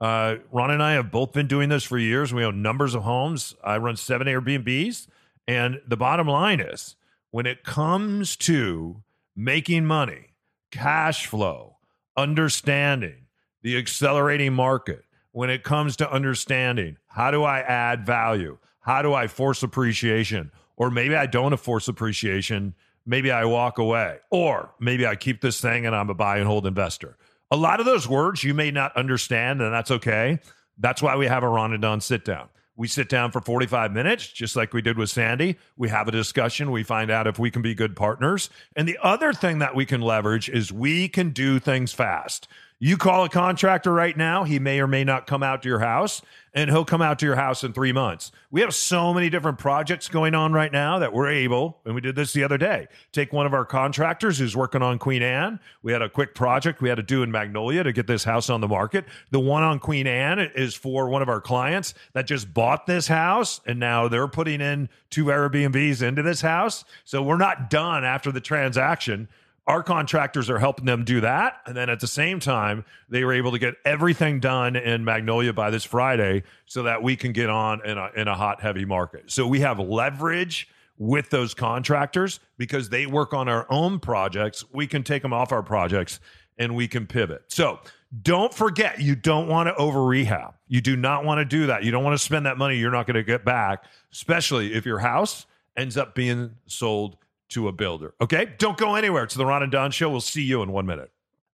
Uh, 0.00 0.36
Ron 0.52 0.72
and 0.72 0.82
I 0.82 0.92
have 0.92 1.10
both 1.10 1.32
been 1.32 1.46
doing 1.46 1.68
this 1.68 1.84
for 1.84 1.96
years. 1.96 2.34
We 2.34 2.44
own 2.44 2.60
numbers 2.60 2.94
of 2.94 3.04
homes. 3.04 3.54
I 3.64 3.78
run 3.78 3.96
seven 3.96 4.26
Airbnbs. 4.26 5.06
And 5.46 5.80
the 5.86 5.96
bottom 5.96 6.26
line 6.26 6.60
is 6.60 6.96
when 7.30 7.46
it 7.46 7.64
comes 7.64 8.36
to 8.36 9.02
making 9.36 9.86
money, 9.86 10.34
cash 10.70 11.26
flow, 11.26 11.76
understanding 12.16 13.26
the 13.62 13.76
accelerating 13.76 14.52
market, 14.52 15.04
when 15.32 15.50
it 15.50 15.62
comes 15.62 15.96
to 15.96 16.10
understanding 16.10 16.96
how 17.06 17.30
do 17.30 17.44
I 17.44 17.60
add 17.60 18.04
value? 18.04 18.58
How 18.80 19.02
do 19.02 19.14
I 19.14 19.26
force 19.26 19.62
appreciation? 19.62 20.50
Or 20.76 20.90
maybe 20.90 21.14
I 21.14 21.26
don't 21.26 21.56
force 21.58 21.88
appreciation. 21.88 22.74
Maybe 23.08 23.30
I 23.32 23.46
walk 23.46 23.78
away. 23.78 24.18
Or 24.30 24.74
maybe 24.78 25.06
I 25.06 25.16
keep 25.16 25.40
this 25.40 25.62
thing 25.62 25.86
and 25.86 25.96
I'm 25.96 26.10
a 26.10 26.14
buy 26.14 26.36
and 26.36 26.46
hold 26.46 26.66
investor. 26.66 27.16
A 27.50 27.56
lot 27.56 27.80
of 27.80 27.86
those 27.86 28.06
words 28.06 28.44
you 28.44 28.52
may 28.52 28.70
not 28.70 28.94
understand, 28.94 29.62
and 29.62 29.72
that's 29.72 29.90
okay. 29.90 30.38
That's 30.76 31.00
why 31.00 31.16
we 31.16 31.26
have 31.26 31.42
a 31.42 31.48
Ron 31.48 31.72
and 31.72 31.80
Don 31.80 32.02
sit 32.02 32.22
down. 32.22 32.50
We 32.76 32.86
sit 32.86 33.08
down 33.08 33.32
for 33.32 33.40
45 33.40 33.92
minutes, 33.92 34.28
just 34.28 34.54
like 34.54 34.74
we 34.74 34.82
did 34.82 34.98
with 34.98 35.08
Sandy. 35.08 35.56
We 35.78 35.88
have 35.88 36.06
a 36.06 36.12
discussion. 36.12 36.70
We 36.70 36.82
find 36.82 37.10
out 37.10 37.26
if 37.26 37.38
we 37.38 37.50
can 37.50 37.62
be 37.62 37.74
good 37.74 37.96
partners. 37.96 38.50
And 38.76 38.86
the 38.86 38.98
other 39.02 39.32
thing 39.32 39.58
that 39.60 39.74
we 39.74 39.86
can 39.86 40.02
leverage 40.02 40.50
is 40.50 40.70
we 40.70 41.08
can 41.08 41.30
do 41.30 41.58
things 41.58 41.94
fast. 41.94 42.46
You 42.78 42.98
call 42.98 43.24
a 43.24 43.28
contractor 43.30 43.92
right 43.92 44.16
now, 44.16 44.44
he 44.44 44.58
may 44.58 44.80
or 44.80 44.86
may 44.86 45.02
not 45.02 45.26
come 45.26 45.42
out 45.42 45.62
to 45.62 45.68
your 45.68 45.80
house, 45.80 46.22
and 46.58 46.70
he'll 46.70 46.84
come 46.84 47.00
out 47.00 47.20
to 47.20 47.24
your 47.24 47.36
house 47.36 47.62
in 47.62 47.72
three 47.72 47.92
months. 47.92 48.32
We 48.50 48.62
have 48.62 48.74
so 48.74 49.14
many 49.14 49.30
different 49.30 49.58
projects 49.58 50.08
going 50.08 50.34
on 50.34 50.52
right 50.52 50.72
now 50.72 50.98
that 50.98 51.12
we're 51.12 51.30
able, 51.30 51.78
and 51.84 51.94
we 51.94 52.00
did 52.00 52.16
this 52.16 52.32
the 52.32 52.42
other 52.42 52.58
day, 52.58 52.88
take 53.12 53.32
one 53.32 53.46
of 53.46 53.54
our 53.54 53.64
contractors 53.64 54.40
who's 54.40 54.56
working 54.56 54.82
on 54.82 54.98
Queen 54.98 55.22
Anne. 55.22 55.60
We 55.82 55.92
had 55.92 56.02
a 56.02 56.08
quick 56.08 56.34
project 56.34 56.82
we 56.82 56.88
had 56.88 56.96
to 56.96 57.04
do 57.04 57.22
in 57.22 57.30
Magnolia 57.30 57.84
to 57.84 57.92
get 57.92 58.08
this 58.08 58.24
house 58.24 58.50
on 58.50 58.60
the 58.60 58.66
market. 58.66 59.04
The 59.30 59.38
one 59.38 59.62
on 59.62 59.78
Queen 59.78 60.08
Anne 60.08 60.40
is 60.40 60.74
for 60.74 61.08
one 61.08 61.22
of 61.22 61.28
our 61.28 61.40
clients 61.40 61.94
that 62.12 62.26
just 62.26 62.52
bought 62.52 62.88
this 62.88 63.06
house, 63.06 63.60
and 63.64 63.78
now 63.78 64.08
they're 64.08 64.26
putting 64.26 64.60
in 64.60 64.88
two 65.10 65.26
Airbnbs 65.26 66.02
into 66.02 66.22
this 66.22 66.40
house. 66.40 66.84
So 67.04 67.22
we're 67.22 67.36
not 67.36 67.70
done 67.70 68.04
after 68.04 68.32
the 68.32 68.40
transaction 68.40 69.28
Our 69.68 69.82
contractors 69.82 70.48
are 70.48 70.58
helping 70.58 70.86
them 70.86 71.04
do 71.04 71.20
that. 71.20 71.60
And 71.66 71.76
then 71.76 71.90
at 71.90 72.00
the 72.00 72.06
same 72.06 72.40
time, 72.40 72.86
they 73.10 73.22
were 73.22 73.34
able 73.34 73.52
to 73.52 73.58
get 73.58 73.74
everything 73.84 74.40
done 74.40 74.76
in 74.76 75.04
Magnolia 75.04 75.52
by 75.52 75.68
this 75.68 75.84
Friday 75.84 76.42
so 76.64 76.84
that 76.84 77.02
we 77.02 77.16
can 77.16 77.32
get 77.32 77.50
on 77.50 77.84
in 77.84 77.98
a, 77.98 78.10
in 78.16 78.28
a 78.28 78.34
hot, 78.34 78.62
heavy 78.62 78.86
market. 78.86 79.30
So 79.30 79.46
we 79.46 79.60
have 79.60 79.78
leverage 79.78 80.68
with 80.96 81.28
those 81.28 81.52
contractors 81.52 82.40
because 82.56 82.88
they 82.88 83.04
work 83.04 83.34
on 83.34 83.46
our 83.46 83.66
own 83.68 84.00
projects. 84.00 84.64
We 84.72 84.86
can 84.86 85.02
take 85.04 85.20
them 85.20 85.34
off 85.34 85.52
our 85.52 85.62
projects 85.62 86.18
and 86.56 86.74
we 86.74 86.88
can 86.88 87.06
pivot. 87.06 87.42
So 87.48 87.78
don't 88.22 88.54
forget, 88.54 89.02
you 89.02 89.14
don't 89.14 89.48
want 89.48 89.68
to 89.68 89.76
over 89.76 90.02
rehab. 90.02 90.54
You 90.68 90.80
do 90.80 90.96
not 90.96 91.26
want 91.26 91.40
to 91.40 91.44
do 91.44 91.66
that. 91.66 91.84
You 91.84 91.90
don't 91.90 92.02
want 92.02 92.18
to 92.18 92.24
spend 92.24 92.46
that 92.46 92.56
money 92.56 92.78
you're 92.78 92.90
not 92.90 93.06
going 93.06 93.16
to 93.16 93.22
get 93.22 93.44
back, 93.44 93.84
especially 94.12 94.72
if 94.72 94.86
your 94.86 94.98
house 94.98 95.44
ends 95.76 95.98
up 95.98 96.14
being 96.14 96.52
sold 96.66 97.18
to 97.50 97.68
a 97.68 97.72
builder. 97.72 98.14
Okay? 98.20 98.52
Don't 98.58 98.76
go 98.76 98.94
anywhere. 98.94 99.24
It's 99.24 99.34
the 99.34 99.46
Ron 99.46 99.62
and 99.62 99.72
Don 99.72 99.90
Show. 99.90 100.10
We'll 100.10 100.20
see 100.20 100.42
you 100.42 100.62
in 100.62 100.72
one 100.72 100.86
minute. 100.86 101.10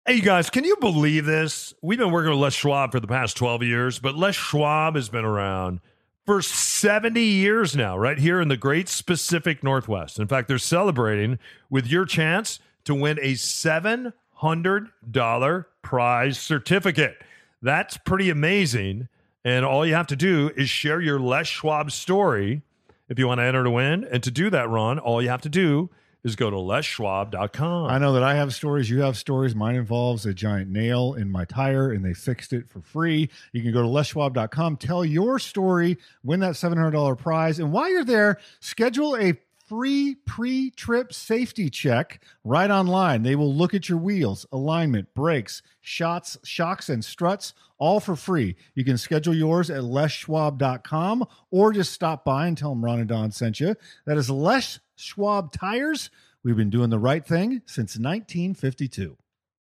Hey, 0.06 0.16
you 0.16 0.22
guys, 0.22 0.50
can 0.50 0.64
you 0.64 0.76
believe 0.76 1.24
this? 1.24 1.72
We've 1.80 1.98
been 1.98 2.10
working 2.10 2.30
with 2.30 2.38
Les 2.38 2.52
Schwab 2.52 2.92
for 2.92 3.00
the 3.00 3.06
past 3.06 3.38
12 3.38 3.62
years, 3.62 3.98
but 3.98 4.14
Les 4.14 4.34
Schwab 4.34 4.96
has 4.96 5.08
been 5.08 5.24
around 5.24 5.80
for 6.26 6.42
70 6.42 7.22
years 7.22 7.74
now, 7.74 7.96
right 7.96 8.18
here 8.18 8.40
in 8.40 8.48
the 8.48 8.56
great 8.56 9.02
Pacific 9.06 9.62
Northwest. 9.62 10.18
In 10.18 10.26
fact, 10.26 10.48
they're 10.48 10.58
celebrating 10.58 11.38
with 11.70 11.86
your 11.86 12.04
chance 12.04 12.58
to 12.84 12.94
win 12.94 13.18
a 13.22 13.32
$700 13.32 15.64
prize 15.82 16.38
certificate. 16.38 17.16
That's 17.62 17.96
pretty 17.96 18.30
amazing. 18.30 19.08
And 19.44 19.64
all 19.64 19.86
you 19.86 19.94
have 19.94 20.06
to 20.08 20.16
do 20.16 20.50
is 20.56 20.68
share 20.68 21.00
your 21.00 21.20
Les 21.20 21.46
Schwab 21.46 21.90
story 21.90 22.62
if 23.08 23.18
you 23.18 23.26
want 23.26 23.38
to 23.38 23.44
enter 23.44 23.64
to 23.64 23.70
win. 23.70 24.04
And 24.04 24.22
to 24.22 24.30
do 24.30 24.50
that, 24.50 24.68
Ron, 24.68 24.98
all 24.98 25.22
you 25.22 25.28
have 25.28 25.42
to 25.42 25.48
do 25.48 25.90
is 26.24 26.36
go 26.36 26.48
to 26.48 26.56
leschwab.com. 26.56 27.90
I 27.90 27.98
know 27.98 28.14
that 28.14 28.22
I 28.22 28.34
have 28.34 28.54
stories. 28.54 28.88
You 28.88 29.02
have 29.02 29.16
stories. 29.16 29.54
Mine 29.54 29.74
involves 29.76 30.24
a 30.24 30.32
giant 30.32 30.70
nail 30.70 31.12
in 31.12 31.30
my 31.30 31.44
tire, 31.44 31.92
and 31.92 32.02
they 32.02 32.14
fixed 32.14 32.54
it 32.54 32.66
for 32.68 32.80
free. 32.80 33.28
You 33.52 33.62
can 33.62 33.72
go 33.72 33.82
to 33.82 33.88
leschwab.com, 33.88 34.78
tell 34.78 35.04
your 35.04 35.38
story, 35.38 35.98
win 36.24 36.40
that 36.40 36.54
$700 36.54 37.18
prize. 37.18 37.58
And 37.58 37.72
while 37.72 37.90
you're 37.90 38.04
there, 38.04 38.38
schedule 38.60 39.16
a 39.16 39.34
free 39.68 40.16
pre 40.26 40.70
trip 40.70 41.12
safety 41.12 41.70
check 41.70 42.22
right 42.44 42.70
online. 42.70 43.22
They 43.22 43.36
will 43.36 43.52
look 43.52 43.74
at 43.74 43.88
your 43.88 43.98
wheels, 43.98 44.46
alignment, 44.52 45.14
brakes, 45.14 45.62
shots, 45.80 46.36
shocks, 46.44 46.88
and 46.88 47.04
struts, 47.04 47.54
all 47.78 48.00
for 48.00 48.16
free. 48.16 48.56
You 48.74 48.84
can 48.84 48.98
schedule 48.98 49.34
yours 49.34 49.70
at 49.70 49.82
leschwab.com 49.82 51.24
or 51.50 51.72
just 51.72 51.92
stop 51.92 52.24
by 52.24 52.46
and 52.46 52.56
tell 52.56 52.70
them 52.70 52.84
Ron 52.84 53.00
and 53.00 53.08
Don 53.08 53.30
sent 53.30 53.60
you. 53.60 53.74
That 54.06 54.18
is 54.18 54.30
Les 54.30 54.80
Schwab 54.96 55.52
Tires. 55.52 56.10
We've 56.42 56.56
been 56.56 56.70
doing 56.70 56.90
the 56.90 56.98
right 56.98 57.24
thing 57.24 57.62
since 57.66 57.96
1952 57.96 59.16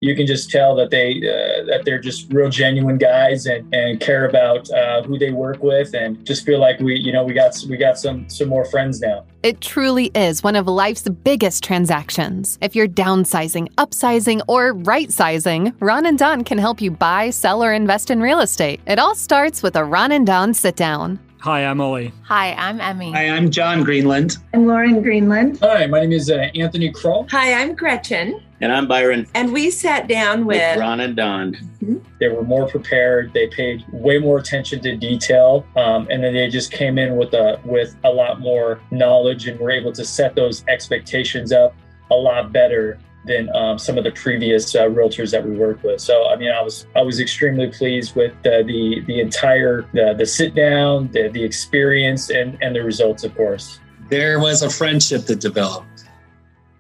you 0.02 0.16
can 0.16 0.26
just 0.26 0.50
tell 0.50 0.76
that 0.76 0.92
they 0.92 1.18
uh, 1.18 1.66
that 1.66 1.84
they're 1.84 2.00
just 2.00 2.32
real 2.32 2.50
genuine 2.50 2.98
guys 2.98 3.46
and, 3.46 3.74
and 3.74 4.00
care 4.00 4.26
about 4.26 4.70
uh, 4.72 5.04
who 5.04 5.18
they 5.18 5.32
work 5.32 5.62
with 5.62 5.94
and 5.94 6.26
just 6.26 6.46
feel 6.46 6.60
like 6.60 6.80
we 6.80 6.98
you 6.98 7.12
know 7.12 7.24
we 7.24 7.34
got 7.34 7.54
we 7.70 7.76
got 7.76 7.98
some 7.98 8.28
some 8.30 8.48
more 8.48 8.64
friends 8.66 9.02
now. 9.02 9.26
It 9.44 9.60
truly 9.60 10.12
is 10.16 10.42
one 10.42 10.56
of 10.56 10.68
life's 10.68 11.08
biggest 11.24 11.64
transactions. 11.64 12.58
If 12.62 12.76
you're 12.76 12.88
downsizing 12.88 13.74
upsizing 13.76 14.42
or 14.48 14.74
right 14.74 15.12
sizing 15.12 15.74
ron 15.80 16.06
and 16.06 16.18
don 16.18 16.46
can 16.46 16.58
help 16.58 16.82
you 16.82 16.92
buy 16.92 17.30
sell 17.30 17.62
or 17.62 17.74
invest 17.74 18.10
in 18.10 18.22
real 18.22 18.40
estate. 18.40 18.80
It 18.88 19.00
all 19.00 19.16
starts 19.16 19.62
with 19.62 19.76
a 19.76 19.84
ron 19.84 20.14
and 20.14 20.26
don 20.26 20.54
sit 20.54 20.78
down 20.78 21.20
Hi, 21.42 21.64
I'm 21.66 21.80
Ollie. 21.80 22.12
Hi, 22.24 22.52
I'm 22.56 22.82
Emmy. 22.82 23.14
Hi, 23.14 23.30
I'm 23.30 23.50
John 23.50 23.82
Greenland. 23.82 24.36
I'm 24.54 24.68
Lauren 24.68 25.02
Greenland. 25.02 25.58
Hi, 25.62 25.86
my 25.86 26.02
name 26.02 26.12
is 26.12 26.30
uh, 26.30 26.50
Anthony 26.54 26.92
Kroll. 26.92 27.28
Hi, 27.32 27.54
I'm 27.54 27.76
Gretchen. 27.76 28.44
And 28.60 28.74
I'm 28.74 28.90
Byron. 28.90 29.26
And 29.36 29.54
we 29.54 29.72
sat 29.72 30.10
down 30.10 30.46
with, 30.46 30.58
with 30.58 30.80
Ron 30.80 31.00
and 31.00 31.16
Don. 31.16 31.54
Mm-hmm. 31.54 32.00
They 32.20 32.28
were 32.28 32.44
more 32.44 32.68
prepared. 32.68 33.32
They 33.34 33.48
paid 33.48 33.86
way 33.94 34.20
more 34.20 34.38
attention 34.38 34.82
to 34.82 34.98
detail, 34.98 35.66
um, 35.78 36.10
and 36.12 36.22
then 36.22 36.34
they 36.34 36.50
just 36.50 36.74
came 36.74 36.98
in 36.98 37.16
with 37.16 37.34
a 37.34 37.58
with 37.64 37.96
a 38.04 38.10
lot 38.10 38.42
more 38.42 38.82
knowledge, 38.92 39.48
and 39.48 39.58
were 39.62 39.72
able 39.72 39.94
to 39.94 40.04
set 40.04 40.36
those 40.36 40.66
expectations 40.68 41.54
up 41.54 41.74
a 42.12 42.16
lot 42.16 42.52
better 42.52 43.00
than 43.26 43.54
um, 43.56 43.78
some 43.78 43.98
of 43.98 44.04
the 44.04 44.12
previous 44.12 44.76
uh, 44.76 44.84
realtors 44.84 45.32
that 45.32 45.46
we 45.46 45.56
worked 45.56 45.84
with. 45.84 46.02
So 46.02 46.28
I 46.30 46.36
mean, 46.36 46.52
I 46.52 46.62
was 46.62 46.88
I 46.96 47.02
was 47.02 47.20
extremely 47.20 47.68
pleased 47.68 48.16
with 48.16 48.34
uh, 48.46 48.64
the 48.64 49.04
the 49.08 49.20
entire 49.20 49.86
the, 49.94 50.16
the 50.18 50.26
sit 50.26 50.56
down, 50.56 51.10
the, 51.12 51.30
the 51.30 51.44
experience, 51.44 52.30
and 52.30 52.58
and 52.62 52.76
the 52.76 52.84
results, 52.84 53.24
of 53.24 53.36
course. 53.36 53.80
There 54.10 54.40
was 54.40 54.64
a 54.64 54.70
friendship 54.70 55.26
that 55.26 55.40
developed, 55.40 56.06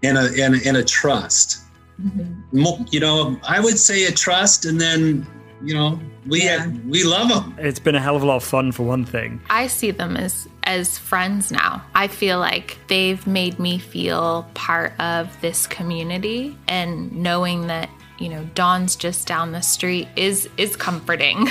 and 0.03 0.17
a 0.17 0.31
and, 0.41 0.55
and 0.65 0.77
a 0.77 0.83
trust. 0.83 1.63
Mm-hmm. 2.01 2.83
You 2.91 2.99
know, 3.01 3.39
I 3.47 3.59
would 3.59 3.77
say 3.77 4.05
a 4.05 4.11
trust, 4.11 4.65
and 4.65 4.79
then 4.79 5.27
you 5.61 5.73
know 5.73 5.99
we 6.27 6.43
yeah. 6.43 6.59
have, 6.59 6.85
we 6.85 7.03
love 7.03 7.29
them. 7.29 7.55
It's 7.57 7.79
been 7.79 7.95
a 7.95 7.99
hell 7.99 8.15
of 8.15 8.23
a 8.23 8.25
lot 8.25 8.37
of 8.37 8.43
fun 8.43 8.71
for 8.71 8.83
one 8.83 9.05
thing. 9.05 9.41
I 9.49 9.67
see 9.67 9.91
them 9.91 10.15
as 10.15 10.47
as 10.63 10.97
friends 10.97 11.51
now. 11.51 11.83
I 11.95 12.07
feel 12.07 12.39
like 12.39 12.77
they've 12.87 13.25
made 13.25 13.57
me 13.59 13.79
feel 13.79 14.47
part 14.53 14.93
of 14.99 15.39
this 15.41 15.65
community 15.65 16.55
and 16.67 17.11
knowing 17.11 17.67
that 17.67 17.89
you 18.19 18.29
know 18.29 18.43
Don's 18.53 18.95
just 18.95 19.27
down 19.27 19.51
the 19.51 19.61
street 19.61 20.07
is 20.15 20.49
is 20.57 20.75
comforting. 20.75 21.47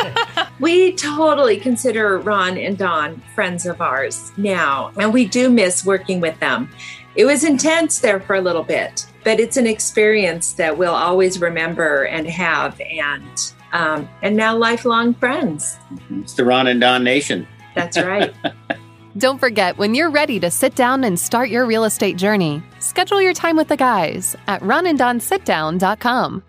we 0.60 0.92
totally 0.94 1.58
consider 1.58 2.18
Ron 2.18 2.56
and 2.58 2.76
Don 2.76 3.22
friends 3.34 3.66
of 3.66 3.80
ours 3.80 4.32
now, 4.36 4.92
and 4.98 5.12
we 5.12 5.26
do 5.26 5.50
miss 5.50 5.84
working 5.84 6.20
with 6.20 6.38
them. 6.40 6.70
It 7.14 7.24
was 7.24 7.44
intense 7.44 8.00
there 8.00 8.20
for 8.20 8.36
a 8.36 8.40
little 8.40 8.62
bit, 8.62 9.06
but 9.24 9.40
it's 9.40 9.56
an 9.56 9.66
experience 9.66 10.52
that 10.54 10.76
we'll 10.76 10.94
always 10.94 11.40
remember 11.40 12.04
and 12.04 12.26
have, 12.26 12.80
and 12.80 13.52
um, 13.72 14.08
and 14.22 14.36
now 14.36 14.56
lifelong 14.56 15.14
friends. 15.14 15.76
It's 16.10 16.34
the 16.34 16.44
Ron 16.44 16.66
and 16.66 16.80
Don 16.80 17.04
Nation. 17.04 17.46
That's 17.74 17.98
right. 17.98 18.34
Don't 19.16 19.38
forget, 19.38 19.78
when 19.78 19.94
you're 19.94 20.10
ready 20.10 20.38
to 20.40 20.50
sit 20.50 20.74
down 20.74 21.02
and 21.02 21.18
start 21.18 21.48
your 21.48 21.64
real 21.64 21.84
estate 21.84 22.18
journey, 22.18 22.62
schedule 22.80 23.22
your 23.22 23.32
time 23.32 23.56
with 23.56 23.68
the 23.68 23.76
guys 23.76 24.36
at 24.46 24.60
ronanddonsitdown.com. 24.60 26.42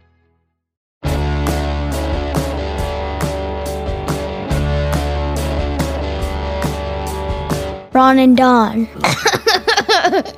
Ron 7.94 8.20
and 8.20 8.36
Don. 8.38 8.88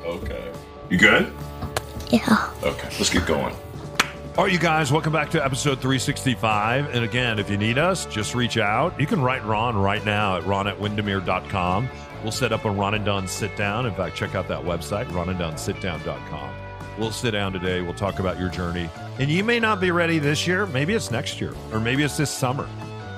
okay. 0.06 0.52
You 0.88 0.98
good? 0.98 1.32
Yeah. 2.10 2.50
Okay, 2.62 2.88
let's 2.96 3.10
get 3.10 3.26
going. 3.26 3.54
All 4.38 4.44
right, 4.44 4.52
you 4.52 4.58
guys, 4.58 4.92
welcome 4.92 5.12
back 5.12 5.30
to 5.30 5.44
episode 5.44 5.80
365. 5.80 6.94
And 6.94 7.04
again, 7.04 7.40
if 7.40 7.50
you 7.50 7.58
need 7.58 7.76
us, 7.76 8.06
just 8.06 8.36
reach 8.36 8.56
out. 8.56 8.98
You 9.00 9.06
can 9.06 9.20
write 9.20 9.44
Ron 9.44 9.76
right 9.76 10.04
now 10.04 10.36
at 10.36 10.46
ron 10.46 10.68
at 10.68 10.78
windermere.com. 10.78 11.90
We'll 12.22 12.32
set 12.32 12.52
up 12.52 12.64
a 12.64 12.70
Ron 12.70 12.94
and 12.94 13.04
Don 13.04 13.26
sit 13.26 13.56
down. 13.56 13.86
In 13.86 13.94
fact, 13.94 14.16
check 14.16 14.34
out 14.34 14.48
that 14.48 14.62
website, 14.62 15.06
ronanddonsitdown.com. 15.06 16.54
We'll 16.98 17.12
sit 17.12 17.30
down 17.30 17.52
today. 17.52 17.80
We'll 17.80 17.94
talk 17.94 18.18
about 18.18 18.38
your 18.38 18.50
journey. 18.50 18.90
And 19.18 19.30
you 19.30 19.42
may 19.42 19.58
not 19.58 19.80
be 19.80 19.90
ready 19.90 20.18
this 20.18 20.46
year. 20.46 20.66
Maybe 20.66 20.94
it's 20.94 21.10
next 21.10 21.40
year, 21.40 21.54
or 21.72 21.80
maybe 21.80 22.02
it's 22.02 22.16
this 22.16 22.30
summer, 22.30 22.68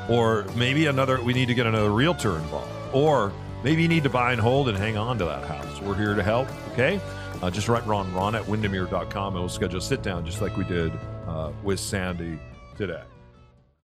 or 0.09 0.45
maybe 0.55 0.87
another, 0.87 1.21
we 1.21 1.33
need 1.33 1.47
to 1.47 1.55
get 1.55 1.67
another 1.67 1.91
realtor 1.91 2.37
involved, 2.37 2.71
or 2.93 3.33
maybe 3.65 3.83
you 3.83 3.89
need 3.89 4.05
to 4.05 4.11
buy 4.11 4.33
and 4.33 4.41
hold 4.41 4.69
and 4.69 4.79
hang 4.79 4.97
on 4.97 5.19
to 5.19 5.25
that 5.25 5.45
house. 5.45 5.81
We're 5.81 5.97
here 5.97 6.15
to 6.15 6.23
help, 6.23 6.49
okay? 6.73 7.01
Uh, 7.43 7.51
just 7.51 7.69
write 7.69 7.85
Ron, 7.87 8.13
ron 8.15 8.37
at 8.37 8.47
windermere.com, 8.47 9.35
and 9.35 9.43
we'll 9.43 9.49
schedule 9.49 9.79
a 9.79 9.83
sit 9.83 10.03
down 10.03 10.25
just 10.25 10.41
like 10.41 10.57
we 10.57 10.65
did 10.65 10.93
uh, 11.27 11.51
with 11.65 11.81
Sandy 11.81 12.39
today. 12.77 13.03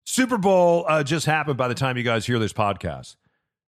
Super 0.05 0.37
Bowl 0.37 0.85
uh, 0.87 1.03
just 1.03 1.25
happened 1.25 1.57
by 1.57 1.67
the 1.67 1.75
time 1.75 1.97
you 1.97 2.03
guys 2.03 2.25
hear 2.25 2.39
this 2.39 2.53
podcast. 2.53 3.17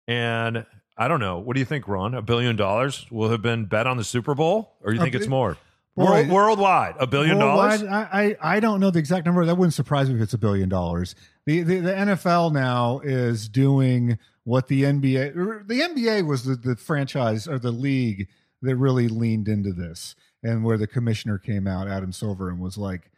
And 0.06 0.66
I 0.96 1.08
don't 1.08 1.20
know. 1.20 1.38
What 1.38 1.54
do 1.54 1.60
you 1.60 1.66
think, 1.66 1.88
Ron? 1.88 2.14
A 2.14 2.22
billion 2.22 2.56
dollars 2.56 3.06
will 3.10 3.30
have 3.30 3.42
been 3.42 3.64
bet 3.64 3.86
on 3.86 3.96
the 3.96 4.04
Super 4.04 4.34
Bowl? 4.34 4.74
Or 4.82 4.92
you 4.92 5.00
think 5.00 5.14
it's 5.14 5.26
more? 5.26 5.56
World, 5.94 6.28
worldwide, 6.28 6.94
a 6.98 7.06
billion 7.06 7.38
dollars. 7.38 7.82
I, 7.82 8.36
I 8.40 8.56
I 8.56 8.60
don't 8.60 8.80
know 8.80 8.90
the 8.90 8.98
exact 8.98 9.26
number. 9.26 9.44
That 9.44 9.56
wouldn't 9.56 9.74
surprise 9.74 10.08
me 10.08 10.16
if 10.16 10.22
it's 10.22 10.32
a 10.32 10.38
billion 10.38 10.70
dollars. 10.70 11.14
The, 11.44 11.62
the 11.62 11.80
the 11.80 11.92
NFL 11.92 12.52
now 12.52 13.00
is 13.00 13.46
doing 13.46 14.18
what 14.44 14.68
the 14.68 14.84
NBA. 14.84 15.66
The 15.68 15.80
NBA 15.80 16.26
was 16.26 16.44
the, 16.44 16.56
the 16.56 16.76
franchise 16.76 17.46
or 17.46 17.58
the 17.58 17.72
league 17.72 18.28
that 18.62 18.76
really 18.76 19.08
leaned 19.08 19.48
into 19.48 19.74
this, 19.74 20.16
and 20.42 20.64
where 20.64 20.78
the 20.78 20.86
commissioner 20.86 21.36
came 21.36 21.66
out, 21.66 21.88
Adam 21.88 22.12
Silver, 22.12 22.48
and 22.48 22.58
was 22.58 22.78
like, 22.78 23.10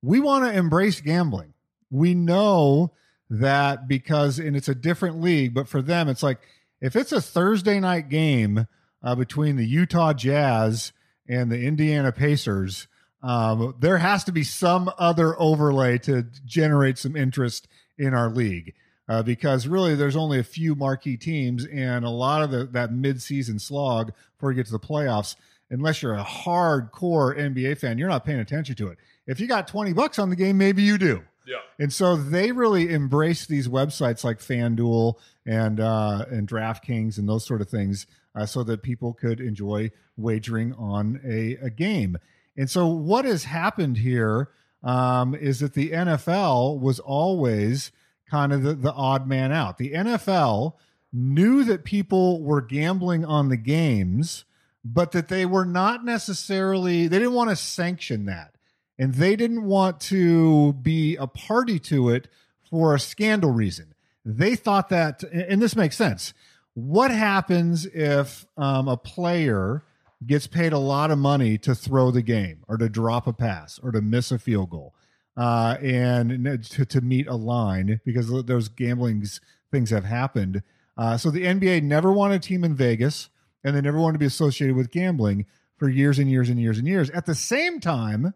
"We 0.00 0.20
want 0.20 0.44
to 0.44 0.56
embrace 0.56 1.00
gambling. 1.00 1.54
We 1.90 2.14
know 2.14 2.92
that 3.28 3.88
because, 3.88 4.38
and 4.38 4.56
it's 4.56 4.68
a 4.68 4.74
different 4.74 5.20
league, 5.20 5.52
but 5.52 5.66
for 5.66 5.82
them, 5.82 6.08
it's 6.08 6.22
like 6.22 6.38
if 6.80 6.96
it's 6.96 7.12
a 7.12 7.20
Thursday 7.20 7.80
night 7.80 8.08
game 8.08 8.66
uh, 9.02 9.14
between 9.14 9.56
the 9.56 9.66
Utah 9.66 10.12
Jazz." 10.12 10.92
and 11.30 11.50
the 11.50 11.62
Indiana 11.62 12.10
Pacers, 12.10 12.88
um, 13.22 13.76
there 13.78 13.98
has 13.98 14.24
to 14.24 14.32
be 14.32 14.42
some 14.42 14.90
other 14.98 15.40
overlay 15.40 15.96
to 15.98 16.26
generate 16.44 16.98
some 16.98 17.14
interest 17.14 17.68
in 17.96 18.12
our 18.12 18.28
league. 18.28 18.74
Uh, 19.08 19.22
because 19.22 19.66
really, 19.66 19.94
there's 19.94 20.16
only 20.16 20.38
a 20.38 20.44
few 20.44 20.74
marquee 20.74 21.16
teams, 21.16 21.66
and 21.66 22.04
a 22.04 22.10
lot 22.10 22.42
of 22.42 22.50
the, 22.50 22.64
that 22.66 22.90
midseason 22.90 23.60
slog 23.60 24.12
before 24.36 24.52
you 24.52 24.56
get 24.56 24.66
to 24.66 24.72
the 24.72 24.78
playoffs. 24.78 25.36
unless 25.72 26.02
you're 26.02 26.14
a 26.14 26.24
hardcore 26.24 27.36
NBA 27.36 27.78
fan, 27.78 27.96
you're 27.96 28.08
not 28.08 28.24
paying 28.24 28.40
attention 28.40 28.74
to 28.74 28.88
it. 28.88 28.98
If 29.26 29.38
you 29.38 29.46
got 29.46 29.68
20 29.68 29.92
bucks 29.92 30.18
on 30.18 30.30
the 30.30 30.36
game, 30.36 30.58
maybe 30.58 30.82
you 30.82 30.98
do. 30.98 31.22
Yeah. 31.50 31.58
And 31.80 31.92
so 31.92 32.14
they 32.14 32.52
really 32.52 32.90
embrace 32.90 33.44
these 33.44 33.66
websites 33.66 34.22
like 34.22 34.38
FanDuel 34.38 35.14
and 35.44 35.80
uh, 35.80 36.24
and 36.30 36.48
DraftKings 36.48 37.18
and 37.18 37.28
those 37.28 37.44
sort 37.44 37.60
of 37.60 37.68
things, 37.68 38.06
uh, 38.36 38.46
so 38.46 38.62
that 38.62 38.82
people 38.82 39.12
could 39.14 39.40
enjoy 39.40 39.90
wagering 40.16 40.72
on 40.74 41.20
a, 41.24 41.56
a 41.60 41.70
game. 41.70 42.16
And 42.56 42.70
so 42.70 42.86
what 42.86 43.24
has 43.24 43.44
happened 43.44 43.98
here 43.98 44.50
um, 44.84 45.34
is 45.34 45.58
that 45.58 45.74
the 45.74 45.90
NFL 45.90 46.78
was 46.78 47.00
always 47.00 47.90
kind 48.30 48.52
of 48.52 48.62
the, 48.62 48.74
the 48.74 48.92
odd 48.92 49.26
man 49.26 49.50
out. 49.50 49.78
The 49.78 49.92
NFL 49.92 50.74
knew 51.12 51.64
that 51.64 51.84
people 51.84 52.44
were 52.44 52.62
gambling 52.62 53.24
on 53.24 53.48
the 53.48 53.56
games, 53.56 54.44
but 54.84 55.10
that 55.12 55.26
they 55.26 55.44
were 55.44 55.64
not 55.64 56.04
necessarily 56.04 57.08
they 57.08 57.18
didn't 57.18 57.34
want 57.34 57.50
to 57.50 57.56
sanction 57.56 58.26
that 58.26 58.54
and 59.00 59.14
they 59.14 59.34
didn't 59.34 59.64
want 59.64 59.98
to 59.98 60.74
be 60.74 61.16
a 61.16 61.26
party 61.26 61.78
to 61.78 62.10
it 62.10 62.28
for 62.68 62.94
a 62.94 63.00
scandal 63.00 63.50
reason. 63.50 63.94
They 64.26 64.54
thought 64.54 64.90
that, 64.90 65.22
and 65.22 65.62
this 65.62 65.74
makes 65.74 65.96
sense. 65.96 66.34
What 66.74 67.10
happens 67.10 67.86
if 67.86 68.46
um, 68.58 68.88
a 68.88 68.98
player 68.98 69.82
gets 70.26 70.46
paid 70.46 70.74
a 70.74 70.78
lot 70.78 71.10
of 71.10 71.18
money 71.18 71.56
to 71.56 71.74
throw 71.74 72.10
the 72.10 72.20
game 72.20 72.62
or 72.68 72.76
to 72.76 72.90
drop 72.90 73.26
a 73.26 73.32
pass 73.32 73.80
or 73.82 73.90
to 73.90 74.02
miss 74.02 74.30
a 74.30 74.38
field 74.38 74.68
goal 74.68 74.94
uh, 75.34 75.78
and 75.80 76.62
to, 76.64 76.84
to 76.84 77.00
meet 77.00 77.26
a 77.26 77.34
line 77.34 78.02
because 78.04 78.28
those 78.44 78.68
gambling 78.68 79.24
things 79.70 79.88
have 79.88 80.04
happened? 80.04 80.62
Uh, 80.98 81.16
so 81.16 81.30
the 81.30 81.46
NBA 81.46 81.84
never 81.84 82.12
wanted 82.12 82.34
a 82.34 82.46
team 82.46 82.64
in 82.64 82.74
Vegas 82.74 83.30
and 83.64 83.74
they 83.74 83.80
never 83.80 83.98
wanted 83.98 84.14
to 84.14 84.18
be 84.18 84.26
associated 84.26 84.76
with 84.76 84.90
gambling 84.90 85.46
for 85.78 85.88
years 85.88 86.18
and 86.18 86.30
years 86.30 86.50
and 86.50 86.60
years 86.60 86.76
and 86.76 86.86
years. 86.86 87.08
At 87.10 87.24
the 87.24 87.34
same 87.34 87.80
time, 87.80 88.34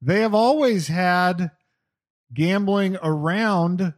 they 0.00 0.20
have 0.20 0.34
always 0.34 0.88
had 0.88 1.50
gambling 2.32 2.96
around 3.02 3.94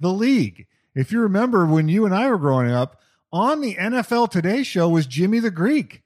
the 0.00 0.12
league. 0.12 0.66
If 0.94 1.12
you 1.12 1.20
remember 1.20 1.66
when 1.66 1.88
you 1.88 2.04
and 2.04 2.14
I 2.14 2.28
were 2.28 2.38
growing 2.38 2.70
up, 2.70 3.00
on 3.32 3.60
the 3.60 3.74
NFL 3.74 4.30
Today 4.30 4.62
show 4.62 4.88
was 4.88 5.06
Jimmy 5.06 5.40
the 5.40 5.50
Greek. 5.50 6.02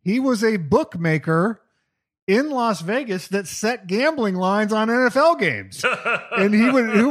He 0.00 0.20
was 0.20 0.44
a 0.44 0.58
bookmaker 0.58 1.60
in 2.28 2.50
Las 2.50 2.82
Vegas 2.82 3.26
that 3.28 3.48
set 3.48 3.86
gambling 3.88 4.36
lines 4.36 4.72
on 4.72 4.88
NFL 4.88 5.40
games. 5.40 5.84
and 6.36 6.54
he 6.54 6.70
would 6.70 6.90
who 6.90 7.08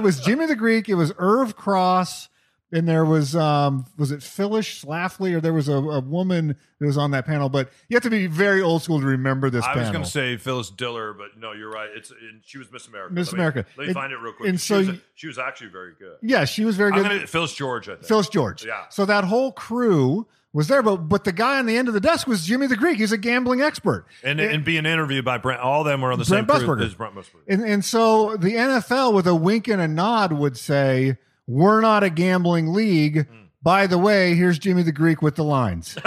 was 0.00 0.20
Jimmy 0.20 0.46
the 0.46 0.54
Greek, 0.54 0.88
it 0.88 0.94
was 0.94 1.12
Irv 1.18 1.56
Cross, 1.56 2.28
and 2.72 2.86
there 2.86 3.04
was 3.04 3.34
um 3.34 3.86
was 3.96 4.10
it 4.12 4.22
Phyllis 4.22 4.66
Schlafly 4.66 5.34
or 5.34 5.40
there 5.40 5.52
was 5.54 5.68
a, 5.68 5.72
a 5.76 6.00
woman 6.00 6.48
that 6.78 6.86
was 6.86 6.98
on 6.98 7.12
that 7.12 7.24
panel 7.26 7.48
but 7.48 7.70
you 7.88 7.96
have 7.96 8.02
to 8.02 8.10
be 8.10 8.26
very 8.26 8.60
old 8.60 8.82
school 8.82 9.00
to 9.00 9.06
remember 9.06 9.48
this 9.50 9.64
I 9.64 9.68
panel 9.74 9.80
was 9.84 9.90
going 9.90 10.04
to 10.04 10.10
say 10.10 10.36
Phyllis 10.36 10.70
Diller, 10.70 11.12
but 11.14 11.38
no, 11.38 11.52
you're 11.52 11.70
right. 11.70 11.88
It's 11.94 12.10
and 12.10 12.40
she 12.44 12.58
was 12.58 12.70
Miss 12.70 12.86
America. 12.86 13.14
Miss 13.14 13.28
Let 13.28 13.32
me- 13.32 13.38
America. 13.38 13.64
Let 13.76 13.82
me 13.84 13.84
And- 13.88 13.94
find 13.94 14.12
it 14.12 14.16
real 14.16 14.32
quick. 14.34 14.48
and 14.50 14.60
she, 14.60 14.66
so 14.66 14.78
was, 14.78 14.90
she 15.14 15.26
was 15.26 15.38
actually 15.38 15.70
very 15.70 15.94
good. 15.98 16.16
yeah 16.22 16.44
she 16.44 16.64
was 16.64 16.76
very 16.76 16.92
I'm 16.92 17.02
good 17.02 17.08
gonna 17.08 17.26
Phyllis 17.26 17.54
George. 17.54 17.88
I 17.88 17.94
think. 17.94 18.04
Phyllis 18.06 18.28
George 18.28 18.64
Yeah. 18.66 18.84
so 18.90 19.04
that 19.06 19.24
whole 19.24 19.52
crew 19.52 20.26
was 20.52 20.68
there 20.68 20.82
but 20.82 20.96
but 21.08 21.24
the 21.24 21.32
guy 21.32 21.58
on 21.58 21.66
the 21.66 21.76
end 21.76 21.88
of 21.88 21.94
the 21.94 22.00
desk 22.00 22.26
was 22.26 22.44
Jimmy 22.46 22.66
the 22.66 22.76
Greek 22.76 22.98
he's 22.98 23.12
a 23.12 23.18
gambling 23.18 23.60
expert 23.62 24.06
and 24.24 24.40
and 24.40 24.64
being 24.64 24.84
interviewed 24.86 25.24
by 25.24 25.38
Brent. 25.38 25.60
All 25.60 25.80
of 25.82 25.86
them 25.86 26.00
were 26.00 26.10
on 26.12 26.18
the 26.18 26.24
Brent 26.24 26.48
same 26.50 26.58
crew 26.66 26.76
Musburger. 26.76 26.84
as 26.86 26.94
Brent 26.94 27.14
Musburger. 27.14 27.44
and 27.48 27.62
and 27.62 27.84
so 27.84 28.36
the 28.36 28.50
NFL 28.52 29.12
with 29.14 29.26
a 29.26 29.34
wink 29.34 29.68
and 29.68 29.80
a 29.80 29.88
nod 29.88 30.32
would 30.32 30.56
say 30.56 31.16
we're 31.48 31.80
not 31.80 32.04
a 32.04 32.10
gambling 32.10 32.72
league 32.72 33.26
Hmm. 33.26 33.34
by 33.62 33.88
the 33.88 33.98
way 33.98 34.34
here's 34.36 34.58
Jimmy 34.60 34.82
the 34.84 34.92
Greek 34.92 35.20
with 35.22 35.34
the 35.34 35.42
lines 35.44 35.96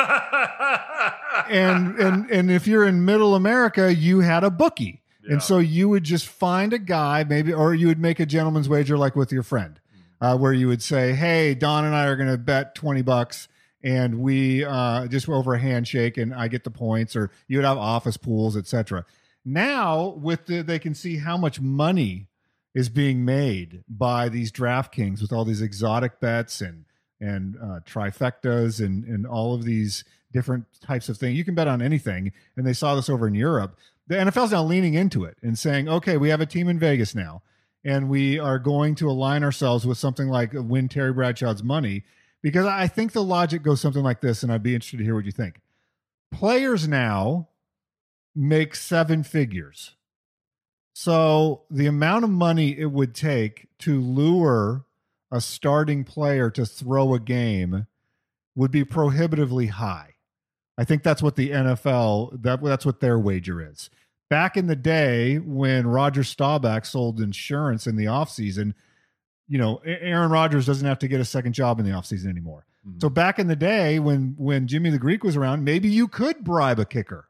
and 1.49 1.97
and 1.99 2.29
and 2.31 2.51
if 2.51 2.67
you're 2.67 2.87
in 2.87 3.03
middle 3.05 3.35
America, 3.35 3.93
you 3.93 4.21
had 4.21 4.43
a 4.43 4.49
bookie. 4.49 5.01
And 5.29 5.41
so 5.41 5.59
you 5.59 5.87
would 5.87 6.03
just 6.03 6.27
find 6.27 6.73
a 6.73 6.79
guy, 6.79 7.23
maybe, 7.23 7.53
or 7.53 7.75
you 7.75 7.85
would 7.87 7.99
make 7.99 8.19
a 8.19 8.25
gentleman's 8.25 8.67
wager 8.67 8.97
like 8.97 9.15
with 9.15 9.31
your 9.31 9.43
friend, 9.43 9.79
uh, 10.19 10.35
where 10.35 10.51
you 10.51 10.67
would 10.67 10.81
say, 10.81 11.13
Hey, 11.13 11.53
Don 11.53 11.85
and 11.85 11.95
I 11.95 12.07
are 12.07 12.15
going 12.15 12.29
to 12.29 12.39
bet 12.39 12.73
20 12.73 13.03
bucks 13.03 13.47
and 13.83 14.19
we 14.19 14.65
uh, 14.65 15.05
just 15.07 15.29
over 15.29 15.53
a 15.53 15.59
handshake 15.59 16.17
and 16.17 16.33
I 16.33 16.47
get 16.47 16.63
the 16.63 16.71
points, 16.71 17.15
or 17.15 17.29
you 17.47 17.59
would 17.59 17.65
have 17.65 17.77
office 17.77 18.17
pools, 18.17 18.57
etc. 18.57 19.05
Now, 19.45 20.07
with 20.17 20.47
the, 20.47 20.63
they 20.63 20.79
can 20.79 20.95
see 20.95 21.17
how 21.17 21.37
much 21.37 21.61
money 21.61 22.27
is 22.73 22.89
being 22.89 23.25
made 23.25 23.83
by 23.87 24.29
these 24.29 24.51
DraftKings 24.51 25.21
with 25.21 25.31
all 25.31 25.45
these 25.45 25.61
exotic 25.61 26.19
bets 26.19 26.61
and 26.61 26.85
and 27.19 27.55
uh, 27.57 27.79
trifectas 27.85 28.83
and 28.83 29.03
and 29.05 29.27
all 29.27 29.53
of 29.53 29.63
these 29.63 30.03
different 30.31 30.65
types 30.81 31.09
of 31.09 31.17
things. 31.17 31.37
You 31.37 31.43
can 31.43 31.55
bet 31.55 31.67
on 31.67 31.81
anything, 31.81 32.31
and 32.55 32.65
they 32.65 32.73
saw 32.73 32.95
this 32.95 33.09
over 33.09 33.27
in 33.27 33.35
Europe. 33.35 33.77
The 34.07 34.15
NFL's 34.15 34.51
now 34.51 34.63
leaning 34.63 34.93
into 34.93 35.23
it 35.25 35.37
and 35.41 35.57
saying, 35.57 35.87
"Okay, 35.87 36.17
we 36.17 36.29
have 36.29 36.41
a 36.41 36.45
team 36.45 36.67
in 36.67 36.79
Vegas 36.79 37.13
now, 37.13 37.43
and 37.83 38.09
we 38.09 38.39
are 38.39 38.59
going 38.59 38.95
to 38.95 39.09
align 39.09 39.43
ourselves 39.43 39.85
with 39.85 39.97
something 39.97 40.27
like 40.27 40.51
win 40.53 40.89
Terry 40.89 41.13
Bradshaw's 41.13 41.63
money." 41.63 42.03
Because 42.41 42.65
I 42.65 42.87
think 42.87 43.11
the 43.11 43.23
logic 43.23 43.61
goes 43.61 43.81
something 43.81 44.01
like 44.01 44.21
this, 44.21 44.41
and 44.41 44.51
I'd 44.51 44.63
be 44.63 44.73
interested 44.73 44.97
to 44.97 45.03
hear 45.03 45.13
what 45.13 45.25
you 45.25 45.31
think. 45.31 45.61
Players 46.31 46.87
now 46.87 47.49
make 48.35 48.73
seven 48.73 49.23
figures. 49.23 49.95
So 50.93 51.63
the 51.69 51.87
amount 51.87 52.23
of 52.23 52.29
money 52.29 52.77
it 52.77 52.91
would 52.91 53.15
take 53.15 53.67
to 53.79 53.99
lure 53.99 54.85
a 55.31 55.39
starting 55.39 56.03
player 56.03 56.49
to 56.51 56.65
throw 56.65 57.13
a 57.13 57.19
game 57.19 57.87
would 58.55 58.71
be 58.71 58.83
prohibitively 58.83 59.67
high. 59.67 60.15
I 60.77 60.83
think 60.83 61.03
that's 61.03 61.21
what 61.21 61.35
the 61.35 61.51
NFL 61.51 62.41
that 62.43 62.63
that's 62.63 62.85
what 62.85 62.99
their 62.99 63.17
wager 63.17 63.61
is. 63.61 63.89
Back 64.29 64.57
in 64.57 64.67
the 64.67 64.75
day 64.75 65.39
when 65.39 65.87
Roger 65.87 66.23
Staubach 66.23 66.85
sold 66.85 67.19
insurance 67.19 67.85
in 67.85 67.97
the 67.97 68.05
offseason, 68.05 68.73
you 69.47 69.57
know, 69.57 69.81
Aaron 69.85 70.31
Rodgers 70.31 70.65
doesn't 70.65 70.87
have 70.87 70.99
to 70.99 71.07
get 71.07 71.19
a 71.19 71.25
second 71.25 71.53
job 71.53 71.79
in 71.79 71.85
the 71.85 71.91
offseason 71.91 72.27
anymore. 72.27 72.65
Mm-hmm. 72.87 72.99
So 72.99 73.09
back 73.09 73.39
in 73.39 73.47
the 73.47 73.55
day 73.55 73.99
when 73.99 74.35
when 74.37 74.67
Jimmy 74.67 74.89
the 74.89 74.97
Greek 74.97 75.23
was 75.23 75.35
around, 75.35 75.63
maybe 75.63 75.89
you 75.89 76.07
could 76.07 76.43
bribe 76.43 76.79
a 76.79 76.85
kicker. 76.85 77.27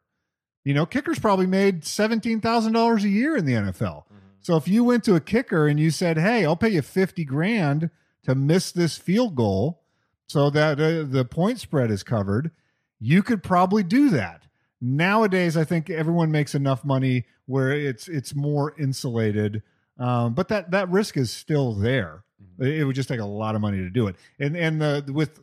You 0.64 0.74
know, 0.74 0.86
kickers 0.86 1.20
probably 1.20 1.48
made 1.48 1.86
seventeen 1.86 2.40
thousand 2.42 2.74
dollars 2.74 3.04
a 3.04 3.10
year 3.10 3.36
in 3.36 3.46
the 3.46 3.54
NFL. 3.54 4.04
So 4.42 4.56
if 4.58 4.68
you 4.68 4.84
went 4.84 5.04
to 5.06 5.16
a 5.16 5.20
kicker 5.20 5.68
and 5.68 5.80
you 5.80 5.92
said, 5.92 6.18
"Hey, 6.18 6.46
I'll 6.46 6.56
pay 6.56 6.70
you 6.70 6.82
fifty 6.82 7.24
grand 7.24 7.90
to 8.24 8.36
miss 8.36 8.72
this 8.72 8.98
field 8.98 9.36
goal, 9.36 9.84
so 10.28 10.50
that 10.50 10.80
uh, 10.80 11.04
the 11.04 11.26
point 11.26 11.60
spread 11.60 11.90
is 11.92 12.04
covered," 12.04 12.52
you 13.00 13.24
could 13.24 13.44
probably 13.44 13.84
do 13.84 14.10
that. 14.12 14.44
Nowadays, 14.80 15.58
I 15.58 15.64
think 15.64 15.90
everyone 15.90 16.32
makes 16.32 16.56
enough 16.56 16.86
money 16.86 17.26
where 17.46 17.72
it's 17.72 18.08
it's 18.08 18.36
more 18.36 18.76
insulated, 18.80 19.64
um, 20.00 20.34
but 20.34 20.48
that 20.50 20.72
that 20.72 20.90
risk 20.90 21.18
is 21.18 21.32
still 21.32 21.74
there. 21.74 22.24
It 22.60 22.86
would 22.86 22.96
just 22.96 23.10
take 23.10 23.20
a 23.20 23.26
lot 23.26 23.56
of 23.56 23.62
money 23.62 23.78
to 23.78 23.90
do 23.90 24.08
it, 24.08 24.16
and 24.40 24.56
and 24.56 24.82
the 24.82 25.04
with 25.12 25.40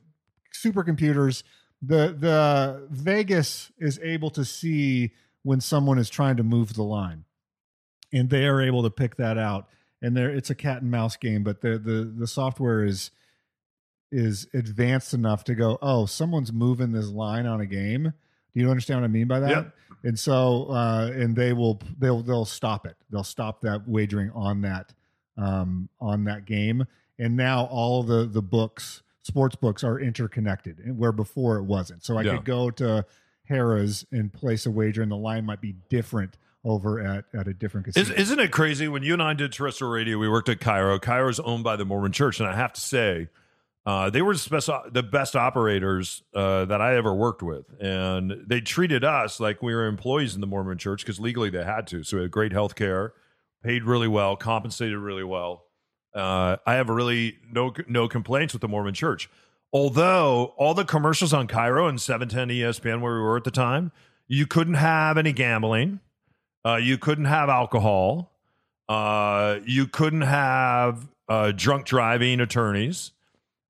supercomputers, 0.54 1.42
the 1.81 2.17
the 2.19 2.87
Vegas 2.91 3.71
is 3.79 3.99
able 4.03 4.31
to 4.31 4.45
see 4.45 5.12
when 5.43 5.61
someone 5.61 5.99
is 5.99 6.11
trying 6.11 6.37
to 6.37 6.43
move 6.43 6.75
the 6.75 6.83
line, 6.83 7.25
and 8.12 8.31
they 8.31 8.47
are 8.47 8.61
able 8.61 8.83
to 8.83 8.91
pick 8.91 9.17
that 9.17 9.38
out. 9.38 9.69
And 10.01 10.17
there, 10.17 10.31
it's 10.31 10.51
a 10.51 10.55
cat 10.55 10.83
and 10.83 10.91
mouse 10.91 11.17
game, 11.17 11.43
but 11.43 11.61
the 11.61 11.79
the 11.79 12.12
the 12.17 12.27
software 12.27 12.85
is 12.85 13.11
is 14.11 14.47
advanced 14.55 15.12
enough 15.12 15.45
to 15.45 15.55
go, 15.55 15.79
oh, 15.83 16.07
someone's 16.07 16.53
moving 16.53 16.93
this 16.93 17.09
line 17.09 17.47
on 17.47 17.61
a 17.61 17.67
game. 17.67 18.12
Do 18.55 18.61
you 18.61 18.71
understand 18.71 19.01
what 19.01 19.05
I 19.05 19.09
mean 19.09 19.29
by 19.29 19.41
that? 19.41 19.51
Yep. 19.51 19.75
And 20.05 20.19
so, 20.19 20.67
uh, 20.71 21.11
and 21.12 21.37
they 21.37 21.53
will 21.53 21.81
they'll 21.99 22.23
they'll 22.23 22.45
stop 22.45 22.87
it. 22.87 22.97
They'll 23.11 23.25
stop 23.25 23.61
that 23.62 23.88
wagering 23.88 24.31
on 24.35 24.62
that 24.62 24.93
um, 25.37 25.88
on 26.01 26.25
that 26.25 26.45
game. 26.45 26.87
And 27.19 27.37
now 27.37 27.67
all 27.67 28.03
the 28.03 28.25
the 28.25 28.43
books, 28.43 29.03
sports 29.29 29.55
books, 29.55 29.85
are 29.85 30.01
interconnected, 30.01 30.81
and 30.81 30.99
where 30.99 31.12
before 31.12 31.57
it 31.59 31.62
wasn't. 31.62 32.05
So 32.05 32.19
I 32.19 32.23
Yeah. 32.23 32.37
could 32.37 32.45
go 32.45 32.71
to 32.73 33.07
Harrah's 33.49 34.05
and 34.11 34.33
place 34.33 34.67
a 34.67 34.71
wager, 34.71 35.03
and 35.03 35.11
the 35.12 35.17
line 35.17 35.45
might 35.47 35.61
be 35.61 35.77
different 35.88 36.37
over 36.64 36.99
at 37.01 37.25
at 37.33 37.47
a 37.47 37.55
different 37.55 37.87
casino. 37.87 38.03
Is, 38.03 38.11
isn't 38.11 38.41
it 38.41 38.51
crazy 38.51 38.88
when 38.88 39.03
you 39.05 39.12
and 39.12 39.23
I 39.23 39.33
did 39.35 39.53
terrestrial 39.53 39.93
radio? 39.93 40.19
We 40.19 40.29
worked 40.29 40.49
at 40.49 40.59
KIRO. 40.59 40.99
KIRO 41.01 41.31
is 41.31 41.38
owned 41.41 41.62
by 41.62 41.77
the 41.77 41.85
Mormon 41.85 42.12
Church, 42.12 42.41
and 42.41 42.49
I 42.49 42.57
have 42.57 42.73
to 42.73 42.81
say, 42.81 43.29
uh, 43.87 44.11
they 44.11 44.21
were 44.21 44.35
the 44.35 44.51
best, 44.51 44.69
the 44.93 45.03
best 45.03 45.35
operators 45.37 46.23
uh, 46.35 46.64
that 46.67 46.81
I 46.83 46.97
ever 46.97 47.14
worked 47.14 47.43
with, 47.43 47.64
and 47.81 48.45
they 48.47 48.61
treated 48.61 49.05
us 49.05 49.41
like 49.41 49.62
we 49.62 49.75
were 49.75 49.87
employees 49.87 50.35
in 50.35 50.41
the 50.41 50.47
Mormon 50.47 50.77
Church 50.77 51.05
because 51.05 51.19
legally 51.21 51.49
they 51.49 51.64
had 51.64 51.87
to. 51.87 52.03
So 52.03 52.17
we 52.17 52.23
had 52.25 52.31
great 52.31 52.53
health 52.53 52.75
care, 52.75 53.14
paid 53.62 53.85
really 53.85 54.09
well, 54.09 54.37
compensated 54.37 54.99
really 54.99 55.25
well. 55.25 55.64
Uh, 56.14 56.57
I 56.66 56.75
have 56.75 56.88
really 56.88 57.38
no 57.51 57.73
no 57.87 58.09
complaints 58.09 58.53
with 58.53 58.62
the 58.62 58.68
Mormon 58.68 58.94
Church. 58.94 59.29
Although 59.73 60.55
all 60.57 60.75
the 60.75 60.85
commercials 60.85 61.35
on 61.35 61.47
KIRO 61.47 61.88
and 61.88 62.01
710 62.01 62.57
ESPN 62.57 63.01
where 63.01 63.14
we 63.14 63.21
were 63.21 63.37
at 63.37 63.44
the 63.44 63.51
time, 63.51 63.92
you 64.27 64.47
couldn't 64.47 64.75
have 64.75 65.18
any 65.18 65.33
gambling. 65.33 66.01
Uh, 66.64 66.77
you 66.77 66.97
couldn't 66.99 67.27
have 67.27 67.49
alcohol. 67.49 68.33
Uh, 68.88 69.59
you 69.66 69.87
couldn't 69.87 70.23
have 70.23 71.09
uh, 71.29 71.53
drunk 71.53 71.87
driving 71.87 72.40
attorneys. 72.40 73.12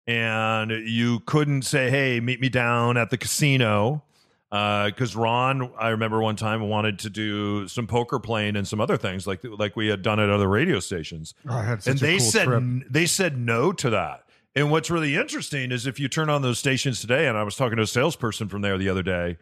And 0.07 0.71
you 0.71 1.21
couldn't 1.21 1.63
say, 1.63 1.91
hey, 1.91 2.21
meet 2.21 2.41
me 2.41 2.49
down 2.49 2.97
at 2.97 3.11
the 3.11 3.19
casino. 3.19 4.03
Uh, 4.51 4.87
because 4.87 5.15
Ron, 5.15 5.71
I 5.79 5.89
remember 5.91 6.23
one 6.23 6.37
time 6.37 6.67
wanted 6.69 6.99
to 7.01 7.11
do 7.11 7.69
some 7.69 7.87
poker 7.87 8.19
playing 8.19 8.57
and 8.57 8.67
some 8.67 8.81
other 8.81 8.97
things 8.97 9.27
like 9.27 9.41
like 9.45 9.77
we 9.77 9.89
had 9.89 10.01
done 10.03 10.19
at 10.19 10.31
other 10.31 10.49
radio 10.49 10.81
stations, 10.81 11.35
Oh, 11.47 11.55
I 11.55 11.63
had 11.65 11.83
such 11.83 11.91
and 11.91 12.01
they 12.01 12.17
cool 12.19 12.27
said 12.27 12.45
trip. 12.47 12.63
they 12.91 13.05
said 13.07 13.37
no 13.37 13.73
to 13.73 13.91
that. 13.91 14.25
And 14.55 14.71
what's 14.71 14.91
really 14.91 15.17
interesting 15.17 15.71
is 15.71 15.87
if 15.87 16.01
you 16.01 16.09
turn 16.09 16.31
on 16.31 16.41
those 16.43 16.59
stations 16.59 17.01
today, 17.01 17.29
and 17.29 17.37
I 17.37 17.43
was 17.43 17.57
talking 17.57 17.77
to 17.77 17.83
a 17.83 17.87
salesperson 17.87 18.49
from 18.49 18.63
there 18.63 18.79
the 18.79 18.89
other 18.89 19.03
day, 19.03 19.37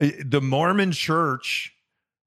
eh, 0.00 0.12
the 0.24 0.40
Mormon 0.40 0.92
Church 0.92 1.72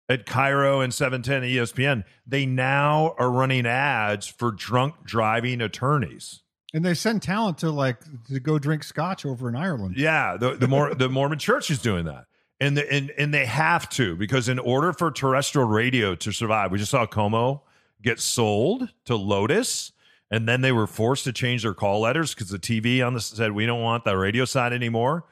at 0.10 0.26
KIRO 0.26 0.84
and 0.84 0.94
710 0.94 1.44
ESPN, 1.44 2.04
they 2.26 2.46
now 2.46 3.16
are 3.18 3.32
running 3.32 3.66
ads 3.66 4.28
for 4.28 4.52
drunk 4.52 4.96
driving 5.06 5.62
attorneys. 5.62 6.42
And 6.74 6.84
they 6.84 6.94
send 6.94 7.22
talent 7.22 7.60
to 7.60 7.72
like 7.72 7.98
to 8.28 8.40
go 8.40 8.60
drink 8.60 8.84
scotch 8.84 9.26
over 9.26 9.48
in 9.48 9.56
Ireland. 9.56 9.96
Yeah, 9.98 10.36
the 10.38 10.56
the 10.56 10.68
more 10.68 10.94
the 10.94 11.10
Mormon 11.10 11.40
Church 11.40 11.72
is 11.72 11.82
doing 11.82 12.06
that, 12.06 12.26
and 12.60 12.76
the, 12.76 12.92
and 12.92 13.12
and 13.18 13.34
they 13.34 13.46
have 13.46 13.90
to 13.92 14.16
because 14.16 14.50
in 14.50 14.60
order 14.60 14.92
for 14.92 15.10
terrestrial 15.10 15.68
radio 15.68 16.14
to 16.16 16.32
survive, 16.32 16.72
we 16.72 16.78
just 16.78 16.92
saw 16.92 17.06
KOMO 17.06 17.62
get 18.02 18.20
sold 18.20 18.90
to 19.06 19.16
Lotus, 19.16 19.94
and 20.30 20.48
then 20.48 20.62
they 20.62 20.74
were 20.74 20.88
forced 20.88 21.24
to 21.24 21.34
change 21.34 21.64
their 21.64 21.74
call 21.74 22.02
letters 22.02 22.34
because 22.34 22.50
the 22.50 22.60
TV 22.60 23.06
on 23.06 23.14
the 23.14 23.22
said 23.22 23.54
we 23.54 23.66
don't 23.66 23.82
want 23.82 24.04
the 24.04 24.18
radio 24.18 24.44
side 24.44 24.74
anymore. 24.74 25.24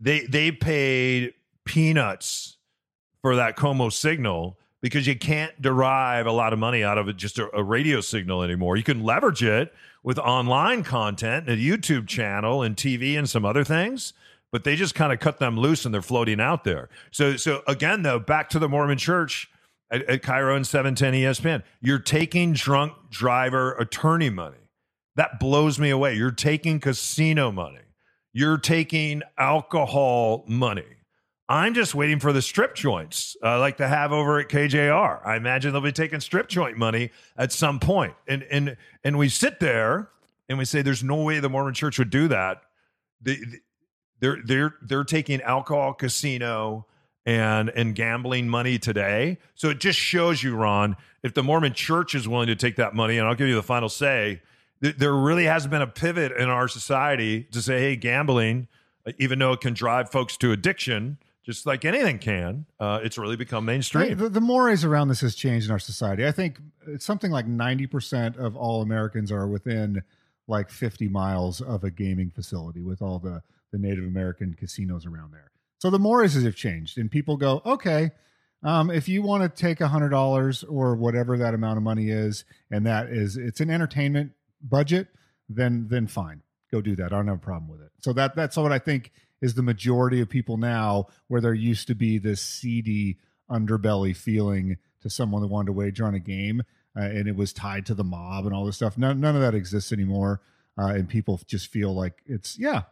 They 0.00 0.20
they 0.20 0.52
paid 0.52 1.34
peanuts 1.64 2.56
for 3.20 3.36
that 3.36 3.56
KOMO 3.56 3.92
signal 3.92 4.58
because 4.80 5.06
you 5.06 5.18
can't 5.18 5.60
derive 5.60 6.26
a 6.26 6.32
lot 6.32 6.52
of 6.52 6.58
money 6.58 6.84
out 6.84 6.98
of 6.98 7.08
it 7.08 7.16
just 7.16 7.38
a, 7.38 7.54
a 7.54 7.62
radio 7.62 8.00
signal 8.00 8.42
anymore. 8.42 8.76
You 8.76 8.84
can 8.84 9.02
leverage 9.02 9.42
it 9.42 9.72
with 10.08 10.18
online 10.20 10.82
content, 10.82 11.50
and 11.50 11.60
a 11.60 11.62
YouTube 11.62 12.08
channel, 12.08 12.62
and 12.62 12.76
TV, 12.76 13.18
and 13.18 13.28
some 13.28 13.44
other 13.44 13.62
things. 13.62 14.14
But 14.50 14.64
they 14.64 14.74
just 14.74 14.94
kind 14.94 15.12
of 15.12 15.20
cut 15.20 15.38
them 15.38 15.58
loose 15.58 15.84
and 15.84 15.92
they're 15.92 16.00
floating 16.00 16.40
out 16.40 16.64
there. 16.64 16.88
So, 17.10 17.36
so 17.36 17.60
again, 17.66 18.04
though, 18.04 18.18
back 18.18 18.48
to 18.50 18.58
the 18.58 18.70
Mormon 18.70 18.96
Church 18.96 19.50
at, 19.90 20.00
at 20.08 20.22
KIRO 20.22 20.56
and 20.56 20.66
710 20.66 21.12
ESPN, 21.12 21.62
you're 21.82 21.98
taking 21.98 22.54
drunk 22.54 22.94
driver 23.10 23.74
attorney 23.74 24.30
money. 24.30 24.70
That 25.16 25.38
blows 25.38 25.78
me 25.78 25.90
away. 25.90 26.14
You're 26.14 26.30
taking 26.30 26.80
casino 26.80 27.52
money. 27.52 27.84
You're 28.32 28.56
taking 28.56 29.20
alcohol 29.36 30.42
money. 30.48 30.86
I'm 31.50 31.72
just 31.72 31.94
waiting 31.94 32.18
for 32.20 32.32
the 32.32 32.42
strip 32.42 32.74
joints, 32.74 33.34
uh, 33.42 33.58
like 33.58 33.78
to 33.78 33.88
have 33.88 34.12
over 34.12 34.38
at 34.38 34.48
KJR. 34.48 35.26
I 35.26 35.36
imagine 35.36 35.72
they'll 35.72 35.80
be 35.80 35.92
taking 35.92 36.20
strip 36.20 36.48
joint 36.48 36.76
money 36.76 37.10
at 37.38 37.52
some 37.52 37.80
point. 37.80 38.14
And 38.26 38.42
and 38.44 38.76
and 39.02 39.16
we 39.18 39.30
sit 39.30 39.58
there 39.58 40.10
and 40.48 40.58
we 40.58 40.66
say, 40.66 40.82
"There's 40.82 41.02
no 41.02 41.22
way 41.22 41.40
the 41.40 41.48
Mormon 41.48 41.72
Church 41.74 41.98
would 41.98 42.10
do 42.10 42.28
that." 42.28 42.62
They, 43.22 43.38
they're 44.20 44.38
they're 44.44 44.74
they're 44.82 45.04
taking 45.04 45.40
alcohol, 45.40 45.94
casino, 45.94 46.84
and 47.24 47.70
and 47.70 47.94
gambling 47.94 48.46
money 48.48 48.78
today. 48.78 49.38
So 49.54 49.70
it 49.70 49.80
just 49.80 49.98
shows 49.98 50.42
you, 50.42 50.54
Ron, 50.54 50.96
if 51.22 51.32
the 51.32 51.42
Mormon 51.42 51.72
Church 51.72 52.14
is 52.14 52.28
willing 52.28 52.48
to 52.48 52.56
take 52.56 52.76
that 52.76 52.94
money, 52.94 53.16
and 53.16 53.26
I'll 53.26 53.34
give 53.34 53.48
you 53.48 53.54
the 53.54 53.62
final 53.62 53.88
say. 53.88 54.42
th- 54.82 54.96
There 54.96 55.14
really 55.14 55.44
hasn't 55.44 55.70
been 55.70 55.82
a 55.82 55.86
pivot 55.86 56.32
in 56.32 56.50
our 56.50 56.68
society 56.68 57.44
to 57.52 57.62
say, 57.62 57.80
"Hey, 57.80 57.96
gambling." 57.96 58.68
even 59.18 59.38
though 59.38 59.52
it 59.52 59.60
can 59.62 59.72
drive 59.72 60.10
folks 60.10 60.36
to 60.36 60.52
addiction, 60.52 61.16
just 61.48 61.64
like 61.64 61.86
anything 61.86 62.18
can, 62.18 62.66
uh, 62.78 63.00
it's 63.02 63.16
really 63.16 63.34
become 63.34 63.64
mainstream. 63.64 64.18
The, 64.18 64.28
the 64.28 64.40
mores 64.40 64.84
around 64.84 65.08
this 65.08 65.22
has 65.22 65.34
changed 65.34 65.64
in 65.64 65.72
our 65.72 65.78
society. 65.78 66.26
I 66.26 66.30
think 66.30 66.60
it's 66.86 67.06
something 67.06 67.30
like 67.30 67.46
90% 67.46 68.36
of 68.36 68.54
all 68.54 68.82
Americans 68.82 69.32
are 69.32 69.48
within 69.48 70.02
like 70.46 70.68
50 70.68 71.08
miles 71.08 71.62
of 71.62 71.84
a 71.84 71.90
gaming 71.90 72.28
facility 72.28 72.82
with 72.82 73.00
all 73.00 73.18
the, 73.18 73.40
the 73.72 73.78
Native 73.78 74.04
American 74.04 74.52
casinos 74.52 75.06
around 75.06 75.32
there. 75.32 75.50
So 75.78 75.88
the 75.88 75.98
mores 75.98 76.34
have 76.34 76.54
changed, 76.54 76.98
and 76.98 77.10
people 77.10 77.38
go, 77.38 77.62
okay, 77.64 78.10
um, 78.62 78.90
if 78.90 79.08
you 79.08 79.22
want 79.22 79.42
to 79.42 79.48
take 79.48 79.78
$100 79.78 80.64
or 80.68 80.96
whatever 80.96 81.38
that 81.38 81.54
amount 81.54 81.78
of 81.78 81.82
money 81.82 82.10
is, 82.10 82.44
and 82.70 82.84
that 82.84 83.08
is, 83.08 83.38
it's 83.38 83.60
an 83.60 83.70
entertainment 83.70 84.32
budget, 84.60 85.08
then, 85.48 85.86
then 85.88 86.08
fine, 86.08 86.42
go 86.70 86.82
do 86.82 86.94
that. 86.96 87.06
I 87.06 87.16
don't 87.16 87.28
have 87.28 87.38
a 87.38 87.40
problem 87.40 87.70
with 87.70 87.80
it. 87.80 87.92
So 88.00 88.12
that, 88.12 88.36
that's 88.36 88.58
what 88.58 88.70
I 88.70 88.78
think 88.78 89.12
is 89.40 89.54
the 89.54 89.62
majority 89.62 90.20
of 90.20 90.28
people 90.28 90.56
now, 90.56 91.06
where 91.28 91.40
there 91.40 91.54
used 91.54 91.86
to 91.88 91.94
be 91.94 92.18
this 92.18 92.40
seedy 92.40 93.18
underbelly 93.50 94.16
feeling 94.16 94.76
to 95.00 95.08
someone 95.10 95.42
that 95.42 95.48
wanted 95.48 95.66
to 95.66 95.72
wager 95.72 96.04
on 96.04 96.14
a 96.14 96.18
game, 96.18 96.62
uh, 96.96 97.02
and 97.02 97.28
it 97.28 97.36
was 97.36 97.52
tied 97.52 97.86
to 97.86 97.94
the 97.94 98.04
mob 98.04 98.44
and 98.46 98.54
all 98.54 98.64
this 98.66 98.76
stuff. 98.76 98.98
None, 98.98 99.20
none 99.20 99.34
of 99.36 99.40
that 99.42 99.54
exists 99.54 99.92
anymore, 99.92 100.40
uh, 100.78 100.86
and 100.86 101.08
people 101.08 101.40
just 101.46 101.68
feel 101.68 101.94
like 101.94 102.22
it's 102.26 102.58
yeah. 102.58 102.82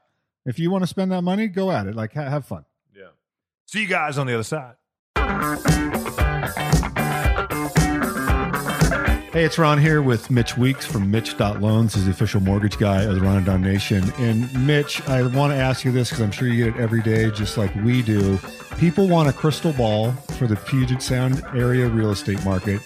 If 0.45 0.59
you 0.61 0.71
want 0.71 0.83
to 0.83 0.87
spend 0.87 1.11
that 1.11 1.23
money, 1.23 1.49
go 1.49 1.73
at 1.73 1.87
it. 1.87 1.97
Like 1.97 2.15
ha- 2.15 2.31
have 2.31 2.47
fun. 2.47 2.65
Yeah. 2.95 3.09
See 3.67 3.83
you 3.83 3.89
guys 3.89 4.17
on 4.17 4.27
the 4.29 4.35
other 4.35 4.45
side. 4.45 4.77
Hey, 9.37 9.45
it's 9.45 9.59
Ron 9.59 9.77
here 9.77 10.01
with 10.01 10.31
Mitch 10.31 10.57
Weeks 10.57 10.87
from 10.87 11.11
Mitch.loans. 11.11 11.95
He's 11.95 12.07
the 12.07 12.11
official 12.11 12.41
mortgage 12.41 12.79
guy 12.79 13.03
of 13.03 13.15
the 13.15 13.21
Ron 13.21 13.37
and 13.37 13.45
Don 13.45 13.61
Nation. 13.61 14.11
And 14.17 14.67
Mitch, 14.67 15.07
I 15.11 15.27
want 15.27 15.53
to 15.53 15.59
ask 15.59 15.85
you 15.85 15.93
this 15.93 16.09
because 16.09 16.25
I'm 16.25 16.31
sure 16.31 16.49
you 16.49 16.65
get 16.65 16.75
it 16.75 16.81
every 16.81 17.03
day, 17.03 17.31
just 17.31 17.59
like 17.59 17.75
we 17.85 18.01
do. 18.01 18.39
People 18.79 19.07
want 19.07 19.29
a 19.29 19.35
crystal 19.35 19.75
ball 19.75 20.13
for 20.39 20.47
the 20.47 20.57
Puget 20.57 21.03
Sound 21.03 21.45
area 21.55 21.87
real 21.87 22.13
estate 22.13 22.43
market. 22.47 22.81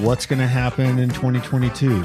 What's 0.00 0.24
going 0.24 0.38
to 0.38 0.46
happen 0.46 0.98
in 0.98 1.10
2022? 1.10 2.00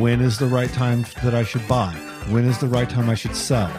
When 0.00 0.20
is 0.22 0.40
the 0.40 0.46
right 0.46 0.70
time 0.70 1.06
that 1.22 1.36
I 1.36 1.44
should 1.44 1.68
buy? 1.68 1.92
When 2.30 2.46
is 2.46 2.58
the 2.58 2.66
right 2.66 2.90
time 2.90 3.08
I 3.08 3.14
should 3.14 3.36
sell? 3.36 3.70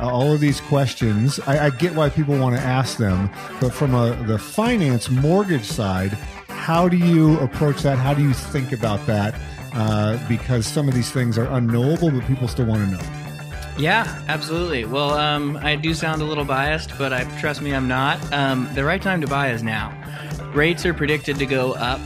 All 0.00 0.32
of 0.32 0.40
these 0.40 0.62
questions, 0.62 1.38
I, 1.40 1.66
I 1.66 1.70
get 1.70 1.94
why 1.94 2.08
people 2.08 2.38
want 2.38 2.56
to 2.56 2.62
ask 2.62 2.96
them, 2.96 3.28
but 3.60 3.74
from 3.74 3.94
a, 3.94 4.14
the 4.24 4.38
finance 4.38 5.10
mortgage 5.10 5.66
side, 5.66 6.16
how 6.62 6.88
do 6.88 6.96
you 6.96 7.40
approach 7.40 7.82
that? 7.82 7.98
How 7.98 8.14
do 8.14 8.22
you 8.22 8.32
think 8.32 8.70
about 8.70 9.04
that? 9.06 9.34
Uh, 9.72 10.16
because 10.28 10.64
some 10.64 10.86
of 10.88 10.94
these 10.94 11.10
things 11.10 11.36
are 11.36 11.46
unknowable, 11.46 12.08
but 12.08 12.24
people 12.26 12.46
still 12.46 12.66
want 12.66 12.84
to 12.84 12.96
know. 12.96 13.02
Yeah, 13.76 14.22
absolutely. 14.28 14.84
Well, 14.84 15.10
um, 15.14 15.58
I 15.60 15.74
do 15.74 15.92
sound 15.92 16.22
a 16.22 16.24
little 16.24 16.44
biased, 16.44 16.96
but 16.98 17.12
I 17.12 17.24
trust 17.40 17.62
me, 17.62 17.74
I'm 17.74 17.88
not. 17.88 18.32
Um, 18.32 18.68
the 18.74 18.84
right 18.84 19.02
time 19.02 19.20
to 19.22 19.26
buy 19.26 19.50
is 19.50 19.64
now. 19.64 19.92
Rates 20.54 20.86
are 20.86 20.94
predicted 20.94 21.36
to 21.40 21.46
go 21.46 21.72
up 21.72 22.00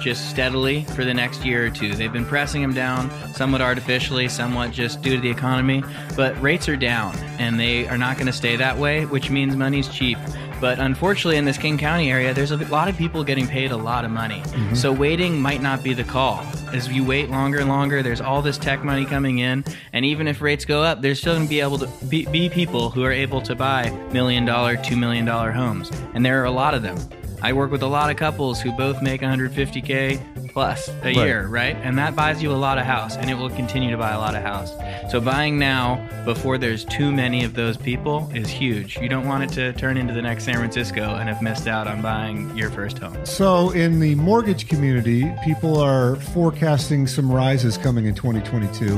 just 0.00 0.30
steadily 0.30 0.84
for 0.94 1.04
the 1.04 1.12
next 1.12 1.44
year 1.44 1.66
or 1.66 1.70
two. 1.70 1.94
They've 1.94 2.12
been 2.12 2.26
pressing 2.26 2.62
them 2.62 2.74
down 2.74 3.10
somewhat 3.34 3.60
artificially, 3.60 4.28
somewhat 4.28 4.70
just 4.70 5.02
due 5.02 5.16
to 5.16 5.20
the 5.20 5.30
economy, 5.30 5.82
but 6.14 6.40
rates 6.40 6.68
are 6.68 6.76
down 6.76 7.16
and 7.40 7.58
they 7.58 7.88
are 7.88 7.98
not 7.98 8.16
going 8.16 8.28
to 8.28 8.32
stay 8.32 8.54
that 8.54 8.78
way, 8.78 9.04
which 9.06 9.30
means 9.30 9.56
money's 9.56 9.88
cheap. 9.88 10.18
But 10.60 10.78
unfortunately, 10.78 11.36
in 11.36 11.44
this 11.44 11.58
King 11.58 11.78
County 11.78 12.10
area, 12.10 12.32
there's 12.32 12.50
a 12.50 12.56
lot 12.68 12.88
of 12.88 12.96
people 12.96 13.22
getting 13.24 13.46
paid 13.46 13.72
a 13.72 13.76
lot 13.76 14.04
of 14.04 14.10
money. 14.10 14.42
Mhm. 14.46 14.76
So 14.76 14.92
waiting 14.92 15.40
might 15.40 15.62
not 15.62 15.82
be 15.82 15.92
the 15.92 16.04
call. 16.04 16.44
As 16.72 16.88
you 16.88 17.04
wait 17.04 17.30
longer 17.30 17.58
and 17.58 17.68
longer, 17.68 18.02
there's 18.02 18.20
all 18.20 18.42
this 18.42 18.58
tech 18.58 18.82
money 18.82 19.04
coming 19.04 19.38
in, 19.38 19.64
and 19.92 20.04
even 20.04 20.26
if 20.26 20.40
rates 20.40 20.64
go 20.64 20.82
up, 20.82 21.02
there's 21.02 21.20
still 21.20 21.34
going 21.34 21.46
to 21.46 21.50
be 21.50 21.60
able 21.60 21.78
to 21.78 21.88
be, 22.08 22.26
be 22.26 22.48
people 22.48 22.90
who 22.90 23.04
are 23.04 23.12
able 23.12 23.40
to 23.42 23.54
buy 23.54 23.92
million 24.12 24.44
dollar, 24.44 24.76
two 24.76 24.96
million 24.96 25.24
dollar 25.24 25.52
homes, 25.52 25.90
and 26.14 26.24
there 26.24 26.40
are 26.40 26.46
a 26.46 26.50
lot 26.50 26.74
of 26.74 26.82
them. 26.82 26.96
I 27.42 27.52
work 27.52 27.70
with 27.70 27.82
a 27.82 27.86
lot 27.86 28.10
of 28.10 28.16
couples 28.16 28.60
who 28.60 28.72
both 28.72 29.02
make 29.02 29.20
150k 29.20 30.18
plus 30.56 30.88
a 30.88 30.92
Right. 31.04 31.16
year, 31.16 31.46
right? 31.48 31.76
And 31.82 31.98
that 31.98 32.16
buys 32.16 32.42
you 32.42 32.50
a 32.50 32.56
lot 32.56 32.78
of 32.78 32.86
house, 32.86 33.14
and 33.18 33.28
it 33.28 33.34
will 33.34 33.50
continue 33.50 33.90
to 33.90 33.98
buy 33.98 34.12
a 34.12 34.18
lot 34.18 34.34
of 34.34 34.42
house. 34.42 34.72
So 35.10 35.20
buying 35.20 35.58
now 35.58 36.00
before 36.24 36.56
there's 36.56 36.82
too 36.86 37.12
many 37.12 37.44
of 37.44 37.52
those 37.52 37.76
people 37.76 38.30
is 38.34 38.48
huge. 38.48 38.96
You 38.96 39.10
don't 39.10 39.26
want 39.26 39.44
it 39.44 39.50
to 39.50 39.74
turn 39.74 39.98
into 39.98 40.14
the 40.14 40.22
next 40.22 40.44
San 40.44 40.54
Francisco 40.54 41.16
and 41.16 41.28
have 41.28 41.42
missed 41.42 41.68
out 41.68 41.86
on 41.86 42.00
buying 42.00 42.56
your 42.56 42.70
first 42.70 42.96
home. 42.96 43.18
So, 43.24 43.68
in 43.72 44.00
the 44.00 44.14
mortgage 44.14 44.66
community, 44.66 45.30
people 45.44 45.78
are 45.78 46.16
forecasting 46.16 47.06
some 47.06 47.30
rises 47.30 47.76
coming 47.76 48.06
in 48.06 48.14
2022. 48.14 48.96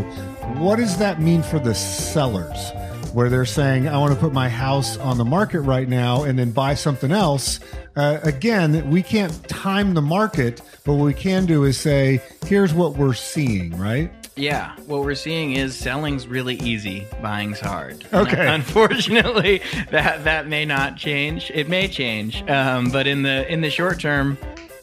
What 0.63 0.77
does 0.77 0.97
that 0.99 1.21
mean 1.21 1.43
for 1.43 1.59
the 1.59 1.75
sellers? 1.75 2.71
Where 3.13 3.31
they're 3.31 3.47
saying, 3.47 3.89
I 3.89 3.97
want 3.99 4.13
to 4.13 4.21
put 4.21 4.33
my 4.33 4.49
house 4.49 4.99
on 4.99 5.19
the 5.19 5.25
market 5.25 5.61
right 5.61 5.89
now 5.89 6.25
and 6.25 6.39
then 6.39 6.51
buy 6.51 6.75
something 6.75 7.11
else. 7.11 7.59
Uh, 7.97 8.19
again, 8.23 8.91
we 8.91 9.03
can't 9.03 9.49
time 9.49 9.95
the 9.95 10.03
market, 10.03 10.61
but 10.85 10.95
what 10.95 11.05
we 11.05 11.15
can 11.15 11.47
do 11.47 11.65
is 11.65 11.79
say, 11.79 12.21
here's 12.47 12.75
what 12.75 12.97
we're 12.97 13.15
seeing, 13.15 13.77
right? 13.79 14.13
Yeah, 14.37 14.77
what 14.87 15.03
we're 15.03 15.17
seeing 15.17 15.53
is 15.53 15.77
selling's 15.77 16.29
really 16.29 16.55
easy, 16.57 17.07
buying's 17.21 17.59
hard. 17.59 18.07
Okay. 18.13 18.47
Unfortunately, 18.55 19.63
that 19.91 20.23
that 20.25 20.47
may 20.47 20.65
not 20.65 20.97
change. 20.97 21.51
It 21.53 21.69
may 21.69 21.89
change, 21.89 22.49
um, 22.49 22.91
but 22.91 23.09
in 23.09 23.23
the 23.23 23.51
in 23.53 23.63
the 23.63 23.71
short 23.71 23.99
term, 23.99 24.39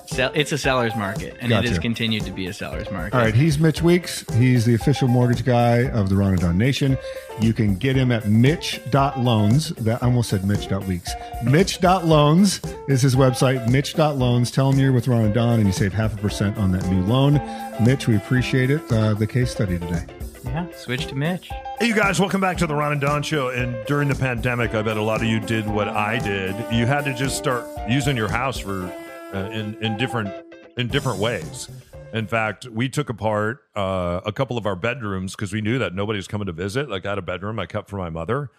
sell, 0.07 0.31
it's 0.33 0.51
a 0.51 0.57
seller's 0.57 0.95
market, 0.95 1.37
and 1.39 1.51
it 1.51 1.65
has 1.65 1.79
continued 1.79 2.23
to 2.25 2.31
be 2.31 2.47
a 2.47 2.53
seller's 2.53 2.89
market. 2.91 3.15
All 3.15 3.21
right, 3.23 3.33
he's 3.33 3.59
Mitch 3.59 3.81
Weeks. 3.81 4.25
He's 4.33 4.65
the 4.65 4.75
official 4.75 5.07
mortgage 5.07 5.45
guy 5.45 5.87
of 5.89 6.09
the 6.09 6.15
Ron 6.15 6.33
and 6.33 6.41
Don 6.41 6.57
Nation. 6.57 6.97
You 7.39 7.53
can 7.53 7.75
get 7.75 7.95
him 7.95 8.11
at 8.11 8.27
mitch.loans. 8.27 9.69
That 9.69 10.01
I 10.01 10.05
almost 10.05 10.29
said 10.29 10.45
mitch.weeks. 10.45 11.11
Mitch.loans 11.43 12.61
is 12.87 13.01
his 13.01 13.15
website, 13.15 13.69
mitch.loans. 13.69 14.51
Tell 14.51 14.71
him 14.71 14.79
you're 14.79 14.91
with 14.91 15.07
Ron 15.07 15.25
and 15.25 15.33
Don 15.33 15.59
and 15.59 15.67
you 15.67 15.73
save 15.73 15.93
half 15.93 16.13
a 16.13 16.17
percent 16.17 16.57
on 16.57 16.71
that 16.71 16.85
new 16.89 17.03
loan. 17.03 17.41
Mitch, 17.83 18.07
we 18.07 18.15
appreciate 18.15 18.69
it. 18.69 18.81
Uh, 18.91 19.13
the 19.13 19.27
case 19.27 19.51
study 19.51 19.77
today. 19.79 20.05
Yeah, 20.45 20.67
switch 20.75 21.07
to 21.07 21.15
Mitch. 21.15 21.49
Hey, 21.79 21.87
you 21.87 21.95
guys, 21.95 22.19
welcome 22.19 22.39
back 22.39 22.57
to 22.57 22.67
the 22.67 22.75
Ron 22.75 22.93
and 22.93 23.01
Don 23.01 23.23
Show. 23.23 23.49
And 23.49 23.75
during 23.87 24.07
the 24.07 24.15
pandemic, 24.15 24.73
I 24.75 24.81
bet 24.83 24.95
a 24.95 25.01
lot 25.01 25.21
of 25.21 25.27
you 25.27 25.39
did 25.39 25.67
what 25.67 25.87
I 25.87 26.19
did. 26.19 26.55
You 26.71 26.85
had 26.85 27.03
to 27.05 27.13
just 27.13 27.37
start 27.37 27.65
using 27.89 28.15
your 28.15 28.29
house 28.29 28.57
for 28.57 28.89
uh, 29.35 29.49
in 29.51 29.75
in 29.83 29.97
different 29.97 30.29
in 30.77 30.87
different 30.87 31.19
ways. 31.19 31.69
In 32.13 32.27
fact, 32.27 32.65
we 32.67 32.87
took 32.87 33.09
apart 33.09 33.59
uh, 33.75 34.21
a 34.25 34.31
couple 34.31 34.57
of 34.57 34.65
our 34.65 34.75
bedrooms 34.75 35.35
because 35.35 35.51
we 35.51 35.59
knew 35.59 35.79
that 35.79 35.93
nobody 35.93 36.17
was 36.17 36.27
coming 36.27 36.45
to 36.45 36.53
visit. 36.53 36.89
Like 36.89 37.05
I 37.05 37.09
had 37.09 37.17
a 37.17 37.21
bedroom 37.21 37.59
I 37.59 37.65
kept 37.65 37.89
for 37.89 37.97
my 37.97 38.09
mother, 38.09 38.51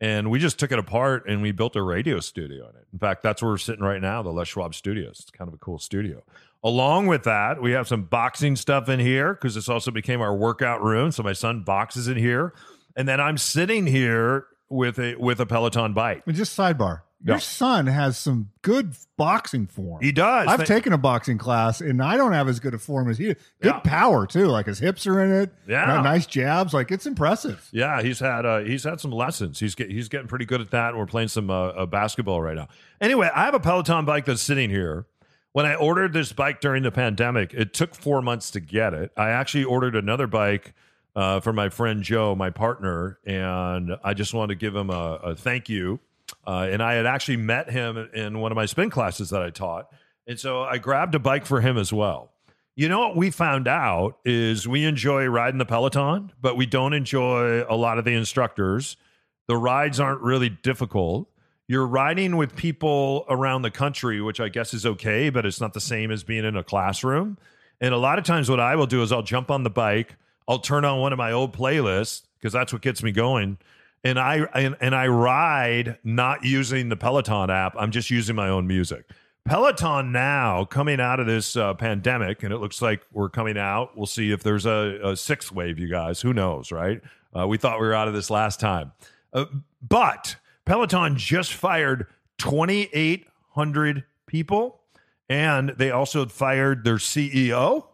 and 0.00 0.30
we 0.30 0.38
just 0.38 0.58
took 0.58 0.70
it 0.70 0.78
apart 0.78 1.28
and 1.28 1.42
we 1.42 1.50
built 1.50 1.74
a 1.74 1.82
radio 1.82 2.20
studio 2.20 2.68
in 2.68 2.76
it. 2.76 2.86
In 2.92 2.98
fact, 3.00 3.22
that's 3.22 3.42
where 3.42 3.50
we're 3.50 3.58
sitting 3.58 3.84
right 3.84 4.00
now, 4.00 4.22
the 4.22 4.30
Les 4.30 4.46
Schwab 4.46 4.74
Studios. 4.74 5.18
It's 5.20 5.30
kind 5.30 5.48
of 5.48 5.54
a 5.54 5.58
cool 5.58 5.78
studio. 5.78 6.22
Along 6.62 7.06
with 7.06 7.24
that, 7.24 7.60
we 7.60 7.72
have 7.72 7.88
some 7.88 8.04
boxing 8.04 8.54
stuff 8.54 8.88
in 8.88 9.00
here 9.00 9.34
because 9.34 9.54
this 9.54 9.68
also 9.68 9.90
became 9.90 10.20
our 10.20 10.36
workout 10.36 10.82
room. 10.82 11.10
So 11.10 11.22
my 11.22 11.32
son 11.32 11.62
boxes 11.64 12.06
in 12.06 12.16
here, 12.16 12.54
and 12.96 13.08
then 13.08 13.20
I'm 13.20 13.38
sitting 13.38 13.86
here 13.86 14.46
with 14.68 14.98
a 15.00 15.16
with 15.16 15.40
a 15.40 15.46
Peloton 15.46 15.94
bike. 15.94 16.22
Just 16.28 16.56
sidebar. 16.56 17.00
Your 17.22 17.36
Yeah. 17.36 17.40
son 17.40 17.86
has 17.86 18.16
some 18.16 18.48
good 18.62 18.94
boxing 19.18 19.66
form. 19.66 20.02
He 20.02 20.10
does. 20.10 20.48
I've 20.48 20.60
Th- 20.60 20.66
taken 20.68 20.94
a 20.94 20.98
boxing 20.98 21.36
class, 21.36 21.82
and 21.82 22.02
I 22.02 22.16
don't 22.16 22.32
have 22.32 22.48
as 22.48 22.60
good 22.60 22.72
a 22.72 22.78
form 22.78 23.10
as 23.10 23.18
he. 23.18 23.26
Good 23.26 23.36
Yeah. 23.62 23.80
power 23.80 24.26
too. 24.26 24.46
Like 24.46 24.64
his 24.64 24.78
hips 24.78 25.06
are 25.06 25.22
in 25.22 25.30
it. 25.30 25.52
Yeah. 25.68 26.00
Nice 26.02 26.24
jabs. 26.24 26.72
Like 26.72 26.90
it's 26.90 27.04
impressive. 27.04 27.68
Yeah, 27.72 28.00
he's 28.00 28.20
had 28.20 28.46
uh, 28.46 28.60
he's 28.60 28.84
had 28.84 29.00
some 29.00 29.10
lessons. 29.10 29.60
He's 29.60 29.74
get, 29.74 29.90
he's 29.90 30.08
getting 30.08 30.28
pretty 30.28 30.46
good 30.46 30.62
at 30.62 30.70
that. 30.70 30.96
We're 30.96 31.04
playing 31.04 31.28
some 31.28 31.50
uh, 31.50 31.68
uh, 31.68 31.86
basketball 31.86 32.40
right 32.40 32.56
now. 32.56 32.68
Anyway, 33.02 33.28
I 33.34 33.44
have 33.44 33.54
a 33.54 33.60
Peloton 33.60 34.06
bike 34.06 34.24
that's 34.24 34.40
sitting 34.42 34.70
here. 34.70 35.04
When 35.52 35.66
I 35.66 35.74
ordered 35.74 36.12
this 36.14 36.32
bike 36.32 36.60
during 36.60 36.84
the 36.84 36.92
pandemic, 36.92 37.52
it 37.52 37.74
took 37.74 37.94
four 37.94 38.22
months 38.22 38.50
to 38.52 38.60
get 38.60 38.94
it. 38.94 39.10
I 39.16 39.30
actually 39.30 39.64
ordered 39.64 39.96
another 39.96 40.26
bike 40.28 40.72
uh, 41.16 41.40
for 41.40 41.52
my 41.52 41.68
friend 41.68 42.02
Joe, 42.04 42.34
my 42.36 42.50
partner, 42.50 43.18
and 43.26 43.96
I 44.04 44.14
just 44.14 44.32
wanted 44.32 44.54
to 44.54 44.58
give 44.60 44.74
him 44.76 44.88
a, 44.90 45.14
a 45.22 45.34
thank 45.34 45.68
you. 45.68 45.98
Uh, 46.46 46.68
and 46.70 46.82
I 46.82 46.94
had 46.94 47.06
actually 47.06 47.36
met 47.36 47.70
him 47.70 47.96
in 48.14 48.40
one 48.40 48.52
of 48.52 48.56
my 48.56 48.66
spin 48.66 48.90
classes 48.90 49.30
that 49.30 49.42
I 49.42 49.50
taught, 49.50 49.90
and 50.26 50.38
so 50.38 50.62
I 50.62 50.78
grabbed 50.78 51.14
a 51.14 51.18
bike 51.18 51.44
for 51.44 51.60
him 51.60 51.76
as 51.76 51.92
well. 51.92 52.30
You 52.76 52.88
know 52.88 53.00
what 53.00 53.16
we 53.16 53.30
found 53.30 53.68
out 53.68 54.18
is 54.24 54.66
we 54.66 54.84
enjoy 54.84 55.26
riding 55.26 55.58
the 55.58 55.66
Peloton, 55.66 56.32
but 56.40 56.56
we 56.56 56.66
don't 56.66 56.94
enjoy 56.94 57.62
a 57.68 57.76
lot 57.76 57.98
of 57.98 58.04
the 58.04 58.14
instructors. 58.14 58.96
The 59.48 59.56
rides 59.56 60.00
aren't 60.00 60.22
really 60.22 60.48
difficult. 60.48 61.28
You're 61.66 61.86
riding 61.86 62.36
with 62.36 62.56
people 62.56 63.26
around 63.28 63.62
the 63.62 63.70
country, 63.70 64.20
which 64.20 64.40
I 64.40 64.48
guess 64.48 64.72
is 64.72 64.86
okay, 64.86 65.30
but 65.30 65.44
it's 65.44 65.60
not 65.60 65.74
the 65.74 65.80
same 65.80 66.10
as 66.10 66.24
being 66.24 66.44
in 66.44 66.56
a 66.56 66.64
classroom. 66.64 67.38
And 67.80 67.92
a 67.92 67.98
lot 67.98 68.18
of 68.18 68.24
times, 68.24 68.48
what 68.48 68.60
I 68.60 68.76
will 68.76 68.86
do 68.86 69.02
is 69.02 69.12
I'll 69.12 69.22
jump 69.22 69.50
on 69.50 69.62
the 69.62 69.70
bike, 69.70 70.16
I'll 70.48 70.58
turn 70.58 70.84
on 70.84 71.00
one 71.00 71.12
of 71.12 71.18
my 71.18 71.32
old 71.32 71.56
playlists 71.56 72.22
because 72.38 72.52
that's 72.52 72.72
what 72.72 72.82
gets 72.82 73.02
me 73.02 73.12
going, 73.12 73.58
and 74.04 74.18
I 74.18 74.38
and, 74.54 74.76
and 74.80 74.94
I 74.94 75.06
ride 75.08 75.98
not 76.04 76.44
using 76.44 76.88
the 76.88 76.96
Peloton 76.96 77.50
app. 77.50 77.74
I'm 77.78 77.90
just 77.90 78.10
using 78.10 78.36
my 78.36 78.48
own 78.48 78.66
music. 78.66 79.04
Peloton 79.44 80.12
now 80.12 80.64
coming 80.64 81.00
out 81.00 81.18
of 81.18 81.26
this 81.26 81.56
uh, 81.56 81.74
pandemic, 81.74 82.42
and 82.42 82.52
it 82.52 82.58
looks 82.58 82.82
like 82.82 83.02
we're 83.12 83.30
coming 83.30 83.58
out. 83.58 83.96
We'll 83.96 84.06
see 84.06 84.32
if 84.32 84.42
there's 84.42 84.66
a, 84.66 84.98
a 85.02 85.16
sixth 85.16 85.50
wave, 85.50 85.78
you 85.78 85.88
guys. 85.88 86.20
Who 86.20 86.32
knows, 86.32 86.70
right? 86.70 87.00
Uh, 87.36 87.46
we 87.46 87.56
thought 87.56 87.80
we 87.80 87.86
were 87.86 87.94
out 87.94 88.08
of 88.08 88.14
this 88.14 88.30
last 88.30 88.60
time. 88.60 88.92
Uh, 89.32 89.46
but 89.86 90.36
Peloton 90.66 91.16
just 91.16 91.54
fired 91.54 92.06
2,800 92.38 94.04
people, 94.26 94.80
and 95.28 95.70
they 95.70 95.90
also 95.90 96.26
fired 96.26 96.84
their 96.84 96.96
CEO. 96.96 97.86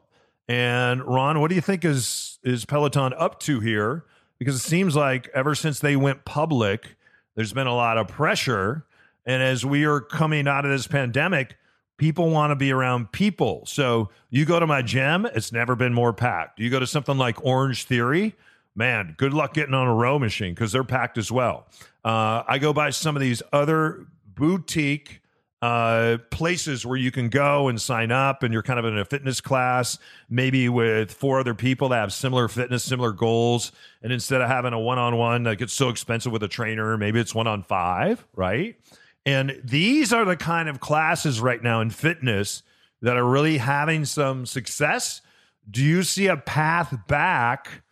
And 0.49 1.03
Ron, 1.05 1.41
what 1.41 1.49
do 1.49 1.55
you 1.55 1.61
think 1.61 1.85
is 1.85 2.39
is 2.43 2.65
Peloton 2.65 3.13
up 3.17 3.41
to 3.41 3.61
here? 3.61 4.05
Because 4.39 4.57
it 4.57 4.61
seems 4.61 4.95
like 4.95 5.29
ever 5.35 5.55
since 5.55 5.81
they 5.81 5.97
went 5.97 6.25
public, 6.25 6.97
there's 7.35 7.53
been 7.53 7.67
a 7.67 7.75
lot 7.75 7.99
of 7.99 8.09
pressure. 8.09 8.85
And 9.25 9.43
as 9.43 9.65
we 9.65 9.85
are 9.85 10.01
coming 10.01 10.47
out 10.47 10.65
of 10.65 10.71
this 10.71 10.87
pandemic, 10.87 11.57
people 11.97 12.31
want 12.31 12.51
to 12.51 12.57
be 12.57 12.71
around 12.71 13.13
people. 13.13 13.65
So 13.67 14.11
you 14.31 14.45
go 14.45 14.61
to 14.61 14.67
my 14.67 14.83
gym, 14.83 15.27
it's 15.27 15.53
never 15.53 15.75
been 15.75 15.95
more 15.95 16.13
packed. 16.13 16.59
You 16.61 16.71
go 16.71 16.79
to 16.79 16.87
something 16.87 17.17
like 17.17 17.43
Orange 17.45 17.85
Theory, 17.85 18.35
man, 18.75 19.15
good 19.17 19.33
luck 19.33 19.55
getting 19.55 19.75
on 19.75 19.87
a 19.87 19.95
row 19.95 20.19
machine 20.19 20.55
because 20.55 20.73
they're 20.73 20.85
packed 20.85 21.19
as 21.19 21.33
well. 21.33 21.67
Uh, 22.05 22.43
I 22.47 22.59
go 22.59 22.73
by 22.73 22.91
some 22.91 23.17
of 23.17 23.23
these 23.23 23.43
other 23.53 24.07
boutique 24.35 25.23
uh, 25.63 26.19
places 26.31 26.85
where 26.85 26.99
you 26.99 27.11
can 27.11 27.29
go 27.29 27.69
and 27.69 27.81
sign 27.81 28.13
up, 28.13 28.43
and 28.43 28.53
you're 28.53 28.63
kind 28.63 28.79
of 28.79 28.85
in 28.85 28.99
a 28.99 29.05
fitness 29.05 29.41
class, 29.41 29.99
maybe 30.29 30.69
with 30.69 31.13
four 31.13 31.41
other 31.41 31.55
people 31.55 31.89
that 31.89 31.97
have 31.97 32.13
similar 32.13 32.47
fitness, 32.49 32.85
similar 32.85 33.13
goals. 33.13 33.73
And 34.03 34.13
instead 34.13 34.43
of 34.43 34.49
having 34.49 34.73
a 34.73 34.79
one 34.79 34.99
on 34.99 35.17
one 35.17 35.45
that 35.45 35.57
gets 35.57 35.73
so 35.73 35.89
expensive 35.89 36.31
with 36.31 36.43
a 36.43 36.49
trainer, 36.49 36.97
maybe 36.99 37.21
it's 37.21 37.35
one 37.35 37.47
on 37.47 37.63
five, 37.63 38.27
right? 38.35 38.77
And 39.25 39.61
these 39.65 40.13
are 40.13 40.25
the 40.25 40.37
kind 40.37 40.69
of 40.69 40.79
classes 40.81 41.41
right 41.41 41.63
now 41.63 41.81
in 41.81 41.91
fitness 41.91 42.63
that 43.03 43.17
are 43.17 43.27
really 43.27 43.59
having 43.59 44.05
some 44.05 44.47
success. 44.47 45.23
Do 45.69 45.83
you 45.83 46.03
see 46.03 46.27
a 46.27 46.37
path 46.37 46.97
back 47.09 47.83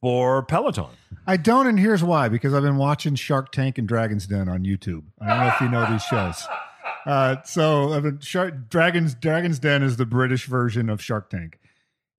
for 0.00 0.42
Peloton? 0.42 0.90
I 1.26 1.36
don't, 1.36 1.66
and 1.66 1.78
here's 1.78 2.02
why: 2.02 2.28
because 2.28 2.52
I've 2.52 2.62
been 2.62 2.76
watching 2.76 3.14
Shark 3.14 3.52
Tank 3.52 3.78
and 3.78 3.86
Dragon's 3.86 4.26
Den 4.26 4.48
on 4.48 4.64
YouTube. 4.64 5.04
I 5.20 5.28
don't 5.28 5.38
know 5.38 5.48
if 5.48 5.60
you 5.60 5.68
know 5.68 5.90
these 5.90 6.02
shows. 6.02 6.44
Uh, 7.06 7.36
so, 7.44 8.00
been 8.00 8.20
Shark 8.20 8.68
Dragons 8.68 9.14
Dragon's 9.14 9.58
Den 9.58 9.82
is 9.82 9.96
the 9.96 10.06
British 10.06 10.46
version 10.46 10.88
of 10.88 11.02
Shark 11.02 11.30
Tank, 11.30 11.58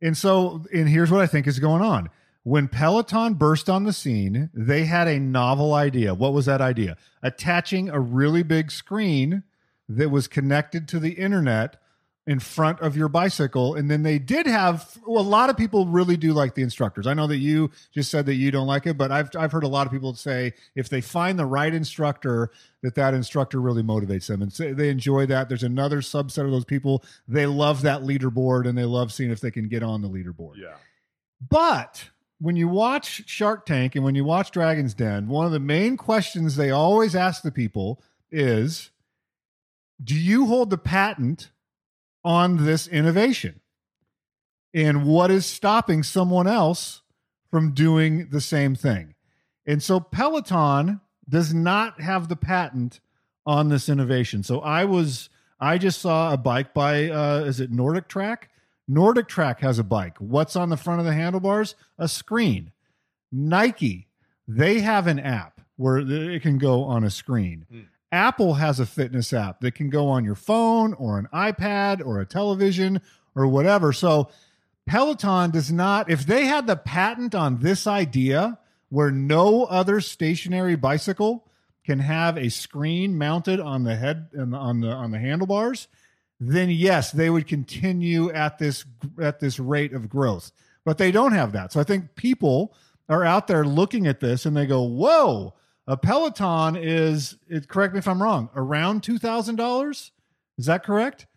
and 0.01 0.17
so, 0.17 0.63
and 0.73 0.89
here's 0.89 1.11
what 1.11 1.21
I 1.21 1.27
think 1.27 1.47
is 1.47 1.59
going 1.59 1.81
on. 1.81 2.09
When 2.43 2.67
Peloton 2.67 3.35
burst 3.35 3.69
on 3.69 3.83
the 3.83 3.93
scene, 3.93 4.49
they 4.53 4.85
had 4.85 5.07
a 5.07 5.19
novel 5.19 5.73
idea. 5.75 6.15
What 6.15 6.33
was 6.33 6.47
that 6.47 6.61
idea? 6.61 6.97
Attaching 7.21 7.89
a 7.89 7.99
really 7.99 8.41
big 8.41 8.71
screen 8.71 9.43
that 9.87 10.09
was 10.09 10.27
connected 10.27 10.87
to 10.87 10.99
the 10.99 11.13
internet 11.13 11.80
in 12.31 12.39
front 12.39 12.79
of 12.79 12.95
your 12.95 13.09
bicycle. 13.09 13.75
And 13.75 13.91
then 13.91 14.03
they 14.03 14.17
did 14.17 14.47
have 14.47 14.97
well, 15.05 15.21
a 15.21 15.27
lot 15.27 15.49
of 15.49 15.57
people 15.57 15.85
really 15.85 16.15
do 16.15 16.31
like 16.31 16.55
the 16.55 16.61
instructors. 16.61 17.05
I 17.05 17.13
know 17.13 17.27
that 17.27 17.39
you 17.39 17.71
just 17.93 18.09
said 18.09 18.25
that 18.27 18.35
you 18.35 18.51
don't 18.51 18.67
like 18.67 18.87
it, 18.87 18.97
but 18.97 19.11
I've 19.11 19.29
I've 19.37 19.51
heard 19.51 19.65
a 19.65 19.67
lot 19.67 19.85
of 19.85 19.91
people 19.91 20.15
say 20.15 20.53
if 20.73 20.87
they 20.87 21.01
find 21.01 21.37
the 21.37 21.45
right 21.45 21.73
instructor, 21.73 22.49
that 22.83 22.95
that 22.95 23.13
instructor 23.13 23.59
really 23.59 23.83
motivates 23.83 24.27
them 24.27 24.41
and 24.41 24.53
say 24.53 24.71
they 24.71 24.87
enjoy 24.87 25.25
that. 25.25 25.49
There's 25.49 25.61
another 25.61 25.99
subset 25.99 26.45
of 26.45 26.51
those 26.51 26.63
people 26.63 27.03
they 27.27 27.45
love 27.47 27.81
that 27.81 28.03
leaderboard 28.03 28.65
and 28.65 28.77
they 28.77 28.85
love 28.85 29.11
seeing 29.11 29.29
if 29.29 29.41
they 29.41 29.51
can 29.51 29.67
get 29.67 29.83
on 29.83 30.01
the 30.01 30.09
leaderboard. 30.09 30.55
Yeah. 30.55 30.75
But 31.49 32.11
when 32.39 32.55
you 32.55 32.69
watch 32.69 33.27
Shark 33.27 33.65
Tank 33.65 33.95
and 33.95 34.05
when 34.05 34.15
you 34.15 34.23
watch 34.23 34.51
Dragon's 34.51 34.93
Den, 34.93 35.27
one 35.27 35.45
of 35.45 35.51
the 35.51 35.59
main 35.59 35.97
questions 35.97 36.55
they 36.55 36.71
always 36.71 37.13
ask 37.13 37.43
the 37.43 37.51
people 37.51 38.01
is 38.31 38.89
Do 40.01 40.15
you 40.15 40.45
hold 40.45 40.69
the 40.69 40.77
patent 40.77 41.49
on 42.23 42.65
this 42.65 42.87
innovation? 42.87 43.61
And 44.73 45.05
what 45.05 45.31
is 45.31 45.45
stopping 45.45 46.03
someone 46.03 46.47
else 46.47 47.01
from 47.49 47.73
doing 47.73 48.29
the 48.29 48.41
same 48.41 48.75
thing? 48.75 49.15
And 49.65 49.83
so 49.83 49.99
Peloton 49.99 51.01
does 51.27 51.53
not 51.53 52.01
have 52.01 52.29
the 52.29 52.35
patent 52.35 52.99
on 53.45 53.69
this 53.69 53.89
innovation. 53.89 54.43
So 54.43 54.59
I 54.59 54.85
was 54.85 55.29
I 55.59 55.77
just 55.77 56.01
saw 56.01 56.33
a 56.33 56.37
bike 56.37 56.73
by 56.73 57.09
uh 57.09 57.43
is 57.45 57.59
it 57.59 57.71
Nordic 57.71 58.07
Track? 58.07 58.49
Nordic 58.87 59.27
Track 59.27 59.61
has 59.61 59.79
a 59.79 59.83
bike. 59.83 60.17
What's 60.19 60.55
on 60.55 60.69
the 60.69 60.77
front 60.77 60.99
of 60.99 61.05
the 61.05 61.13
handlebars? 61.13 61.75
A 61.97 62.07
screen. 62.07 62.71
Nike, 63.31 64.07
they 64.47 64.79
have 64.79 65.07
an 65.07 65.19
app 65.19 65.61
where 65.77 65.97
it 65.99 66.41
can 66.41 66.57
go 66.57 66.83
on 66.83 67.03
a 67.03 67.09
screen. 67.09 67.65
Apple 68.11 68.55
has 68.55 68.79
a 68.79 68.85
fitness 68.85 69.31
app 69.31 69.61
that 69.61 69.75
can 69.75 69.89
go 69.89 70.09
on 70.09 70.25
your 70.25 70.35
phone 70.35 70.93
or 70.93 71.17
an 71.17 71.27
iPad 71.33 72.05
or 72.05 72.19
a 72.19 72.25
television 72.25 73.01
or 73.35 73.47
whatever. 73.47 73.93
So 73.93 74.29
Peloton 74.85 75.51
does 75.51 75.71
not, 75.71 76.09
if 76.09 76.25
they 76.25 76.45
had 76.45 76.67
the 76.67 76.75
patent 76.75 77.33
on 77.33 77.59
this 77.59 77.87
idea 77.87 78.59
where 78.89 79.11
no 79.11 79.63
other 79.63 80.01
stationary 80.01 80.75
bicycle 80.75 81.47
can 81.85 81.99
have 81.99 82.37
a 82.37 82.49
screen 82.49 83.17
mounted 83.17 83.59
on 83.59 83.83
the 83.83 83.95
head 83.95 84.27
and 84.33 84.55
on 84.55 84.81
the 84.81 84.89
on 84.89 85.11
the 85.11 85.19
handlebars, 85.19 85.87
then 86.39 86.69
yes, 86.69 87.11
they 87.11 87.29
would 87.29 87.47
continue 87.47 88.31
at 88.31 88.59
this 88.59 88.85
at 89.21 89.39
this 89.39 89.59
rate 89.59 89.93
of 89.93 90.09
growth. 90.09 90.51
But 90.83 90.97
they 90.97 91.11
don't 91.11 91.33
have 91.33 91.53
that. 91.53 91.71
So 91.71 91.79
I 91.79 91.83
think 91.83 92.15
people 92.15 92.73
are 93.07 93.23
out 93.23 93.47
there 93.47 93.65
looking 93.65 94.07
at 94.07 94.19
this 94.19 94.45
and 94.45 94.55
they 94.55 94.65
go, 94.65 94.83
"Whoa, 94.83 95.53
a 95.87 95.97
Peloton 95.97 96.75
is 96.75 97.37
it 97.47 97.67
correct 97.67 97.93
me 97.93 97.99
if 97.99 98.07
I'm 98.07 98.21
wrong, 98.21 98.49
around 98.55 99.01
$2,000? 99.03 100.11
Is 100.57 100.65
that 100.65 100.83
correct? 100.83 101.27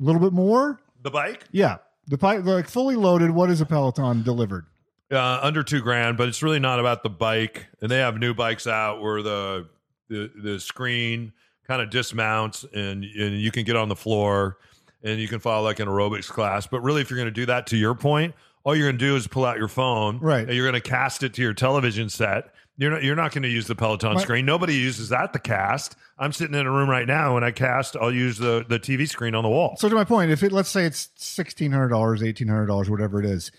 A 0.00 0.04
little 0.04 0.20
bit 0.20 0.32
more? 0.32 0.80
The 1.02 1.10
bike? 1.10 1.44
Yeah. 1.50 1.78
The 2.06 2.18
bike 2.18 2.44
like 2.44 2.68
fully 2.68 2.96
loaded, 2.96 3.30
what 3.30 3.50
is 3.50 3.60
a 3.60 3.66
Peloton 3.66 4.22
delivered? 4.22 4.64
Uh, 5.10 5.40
under 5.42 5.62
two 5.62 5.80
grand, 5.80 6.16
but 6.16 6.28
it's 6.28 6.42
really 6.42 6.58
not 6.58 6.80
about 6.80 7.02
the 7.02 7.10
bike. 7.10 7.66
And 7.80 7.90
they 7.90 7.98
have 7.98 8.18
new 8.18 8.34
bikes 8.34 8.66
out 8.66 9.00
where 9.02 9.22
the 9.22 9.68
the, 10.08 10.30
the 10.42 10.58
screen 10.60 11.32
kind 11.66 11.82
of 11.82 11.90
dismounts 11.90 12.64
and, 12.72 13.04
and 13.04 13.38
you 13.38 13.50
can 13.50 13.62
get 13.64 13.76
on 13.76 13.90
the 13.90 13.96
floor 13.96 14.56
and 15.02 15.20
you 15.20 15.28
can 15.28 15.38
follow 15.38 15.62
like 15.64 15.80
an 15.80 15.88
aerobics 15.88 16.28
class. 16.28 16.66
But 16.66 16.80
really, 16.80 17.02
if 17.02 17.10
you're 17.10 17.18
going 17.18 17.26
to 17.26 17.30
do 17.30 17.44
that, 17.46 17.66
to 17.68 17.76
your 17.76 17.94
point, 17.94 18.34
all 18.64 18.74
you're 18.74 18.86
going 18.86 18.98
to 18.98 19.04
do 19.04 19.16
is 19.16 19.26
pull 19.26 19.44
out 19.44 19.58
your 19.58 19.68
phone, 19.68 20.18
Right. 20.18 20.46
And 20.46 20.54
you're 20.54 20.64
going 20.64 20.80
to 20.80 20.88
cast 20.88 21.22
it 21.22 21.34
to 21.34 21.42
your 21.42 21.52
television 21.52 22.08
set. 22.08 22.54
You're 22.80 22.92
not. 22.92 23.02
You're 23.02 23.16
not 23.16 23.32
going 23.32 23.42
to 23.42 23.48
use 23.48 23.66
the 23.66 23.74
Peloton 23.74 24.14
My- 24.14 24.22
screen. 24.22 24.46
Nobody 24.46 24.74
uses 24.74 25.08
that 25.10 25.32
to 25.34 25.38
cast. 25.40 25.96
I'm 26.16 26.32
sitting 26.32 26.54
in 26.58 26.64
a 26.64 26.70
room 26.70 26.88
right 26.88 27.06
now. 27.06 27.36
and 27.36 27.44
I 27.44 27.50
cast, 27.50 27.96
I'll 27.96 28.14
use 28.14 28.38
the 28.38 28.64
the 28.68 28.78
TV 28.78 29.06
screen 29.08 29.34
on 29.34 29.42
the 29.42 29.50
wall. 29.50 29.76
So 29.78 29.88
to 29.88 29.94
my 29.94 30.04
point, 30.04 30.30
if 30.30 30.42
it 30.44 30.52
let's 30.52 30.68
say 30.70 30.84
it's 30.84 31.10
sixteen 31.16 31.72
hundred 31.72 31.88
dollars, 31.88 32.22
eighteen 32.22 32.46
hundred 32.48 32.66
dollars, 32.66 32.88
whatever 32.88 33.18
it 33.20 33.26
is, 33.26 33.50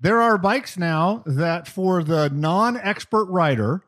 there 0.00 0.22
are 0.22 0.38
bikes 0.38 0.78
now 0.78 1.24
that 1.26 1.66
for 1.66 2.02
the 2.04 2.28
non-expert 2.30 3.24
rider 3.26 3.82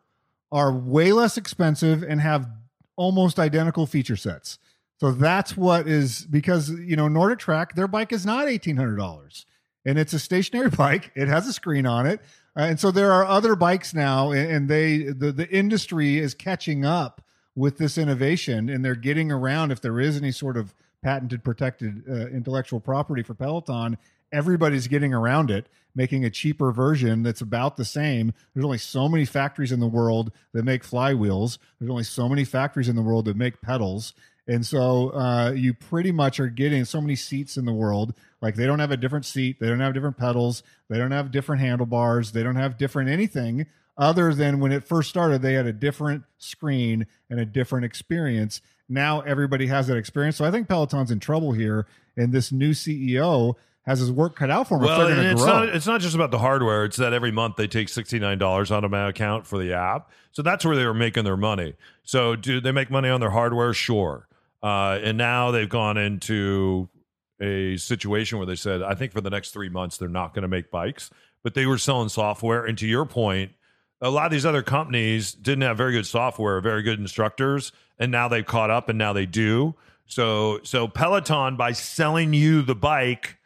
are 0.52 0.72
way 0.72 1.12
less 1.12 1.36
expensive 1.36 2.02
and 2.02 2.20
have 2.20 2.48
almost 2.96 3.38
identical 3.38 3.86
feature 3.86 4.16
sets. 4.16 4.58
So 4.98 5.12
that's 5.12 5.56
what 5.56 5.86
is 5.88 6.26
because 6.26 6.68
you 6.70 6.96
know 6.96 7.06
Nordic 7.06 7.38
Track, 7.38 7.76
their 7.76 7.86
bike 7.88 8.12
is 8.12 8.26
not 8.26 8.48
eighteen 8.48 8.76
hundred 8.76 8.96
dollars, 8.96 9.46
and 9.86 9.98
it's 9.98 10.12
a 10.12 10.18
stationary 10.18 10.68
bike. 10.76 11.12
It 11.14 11.28
has 11.28 11.46
a 11.46 11.52
screen 11.52 11.86
on 11.86 12.06
it, 12.06 12.20
and 12.56 12.80
so 12.80 12.90
there 12.90 13.12
are 13.12 13.24
other 13.24 13.54
bikes 13.56 13.94
now, 13.94 14.30
and, 14.32 14.50
and 14.50 14.68
they 14.68 14.98
the 15.04 15.32
the 15.32 15.48
industry 15.50 16.18
is 16.18 16.34
catching 16.34 16.84
up 16.84 17.22
with 17.54 17.78
this 17.78 17.98
innovation, 17.98 18.68
and 18.68 18.84
they're 18.84 18.94
getting 18.94 19.30
around 19.30 19.70
if 19.70 19.80
there 19.80 20.00
is 20.00 20.16
any 20.16 20.32
sort 20.32 20.56
of 20.56 20.74
patented 21.02 21.42
protected 21.44 22.02
uh, 22.08 22.28
intellectual 22.28 22.80
property 22.80 23.22
for 23.22 23.34
Peloton. 23.34 23.98
Everybody's 24.32 24.86
getting 24.86 25.12
around 25.12 25.50
it, 25.50 25.66
making 25.94 26.24
a 26.24 26.30
cheaper 26.30 26.70
version 26.70 27.22
that's 27.24 27.40
about 27.40 27.76
the 27.76 27.84
same. 27.84 28.32
There's 28.54 28.64
only 28.64 28.78
so 28.78 29.08
many 29.08 29.24
factories 29.24 29.72
in 29.72 29.80
the 29.80 29.88
world 29.88 30.30
that 30.52 30.64
make 30.64 30.84
flywheels. 30.84 31.58
There's 31.78 31.90
only 31.90 32.04
so 32.04 32.28
many 32.28 32.44
factories 32.44 32.88
in 32.88 32.94
the 32.94 33.02
world 33.02 33.24
that 33.24 33.36
make 33.36 33.60
pedals. 33.60 34.14
And 34.50 34.66
so 34.66 35.10
uh, 35.10 35.52
you 35.52 35.74
pretty 35.74 36.10
much 36.10 36.40
are 36.40 36.48
getting 36.48 36.84
so 36.84 37.00
many 37.00 37.14
seats 37.14 37.56
in 37.56 37.66
the 37.66 37.72
world. 37.72 38.14
Like 38.42 38.56
they 38.56 38.66
don't 38.66 38.80
have 38.80 38.90
a 38.90 38.96
different 38.96 39.24
seat, 39.24 39.60
they 39.60 39.68
don't 39.68 39.80
have 39.80 39.94
different 39.94 40.16
pedals, 40.16 40.64
they 40.88 40.98
don't 40.98 41.12
have 41.12 41.30
different 41.30 41.62
handlebars, 41.62 42.32
they 42.32 42.42
don't 42.42 42.56
have 42.56 42.76
different 42.76 43.10
anything 43.10 43.66
other 44.00 44.32
than 44.34 44.60
when 44.60 44.72
it 44.72 44.82
first 44.82 45.10
started, 45.10 45.42
they 45.42 45.52
had 45.52 45.66
a 45.66 45.72
different 45.72 46.24
screen 46.38 47.06
and 47.28 47.38
a 47.38 47.44
different 47.44 47.84
experience. 47.84 48.62
Now 48.88 49.20
everybody 49.20 49.66
has 49.66 49.86
that 49.88 49.96
experience. 49.96 50.36
So 50.36 50.44
I 50.44 50.50
think 50.50 50.68
Peloton's 50.68 51.10
in 51.10 51.20
trouble 51.20 51.52
here, 51.52 51.86
and 52.16 52.32
this 52.32 52.50
new 52.50 52.70
CEO 52.70 53.54
has 53.82 54.00
his 54.00 54.10
work 54.10 54.36
cut 54.36 54.50
out 54.50 54.68
for 54.68 54.76
him. 54.76 54.84
Well, 54.84 55.06
it's 55.06 55.42
grow. 55.42 55.64
not 55.64 55.68
it's 55.68 55.86
not 55.86 56.00
just 56.00 56.14
about 56.14 56.30
the 56.30 56.38
hardware. 56.38 56.86
It's 56.86 56.96
that 56.96 57.12
every 57.12 57.30
month 57.30 57.56
they 57.56 57.68
take 57.68 57.88
sixty 57.88 58.18
nine 58.18 58.38
dollars 58.38 58.72
out 58.72 58.84
of 58.84 58.90
my 58.90 59.08
account 59.08 59.46
for 59.46 59.58
the 59.58 59.74
app. 59.74 60.10
So 60.32 60.42
that's 60.42 60.64
where 60.64 60.76
they 60.76 60.86
were 60.86 60.94
making 60.94 61.24
their 61.24 61.36
money. 61.36 61.74
So 62.02 62.36
do 62.36 62.60
they 62.60 62.72
make 62.72 62.90
money 62.90 63.10
on 63.10 63.20
their 63.20 63.30
hardware? 63.30 63.74
Sure. 63.74 64.26
Uh, 64.62 64.98
and 65.02 65.16
now 65.16 65.50
they've 65.50 65.68
gone 65.68 65.96
into 65.96 66.88
a 67.40 67.76
situation 67.76 68.38
where 68.38 68.46
they 68.46 68.56
said, 68.56 68.82
I 68.82 68.94
think 68.94 69.12
for 69.12 69.20
the 69.20 69.30
next 69.30 69.52
three 69.52 69.68
months 69.68 69.96
they're 69.96 70.08
not 70.08 70.34
going 70.34 70.42
to 70.42 70.48
make 70.48 70.70
bikes, 70.70 71.10
but 71.42 71.54
they 71.54 71.66
were 71.66 71.78
selling 71.78 72.10
software. 72.10 72.66
And 72.66 72.76
to 72.78 72.86
your 72.86 73.06
point, 73.06 73.52
a 74.02 74.10
lot 74.10 74.26
of 74.26 74.32
these 74.32 74.46
other 74.46 74.62
companies 74.62 75.32
didn't 75.32 75.62
have 75.62 75.76
very 75.76 75.92
good 75.92 76.06
software, 76.06 76.60
very 76.60 76.82
good 76.82 76.98
instructors, 76.98 77.72
and 77.98 78.10
now 78.10 78.28
they've 78.28 78.44
caught 78.44 78.70
up, 78.70 78.88
and 78.88 78.98
now 78.98 79.12
they 79.12 79.26
do. 79.26 79.74
So, 80.06 80.60
so 80.62 80.88
Peloton 80.88 81.56
by 81.56 81.72
selling 81.72 82.32
you 82.34 82.62
the 82.62 82.74
bike 82.74 83.38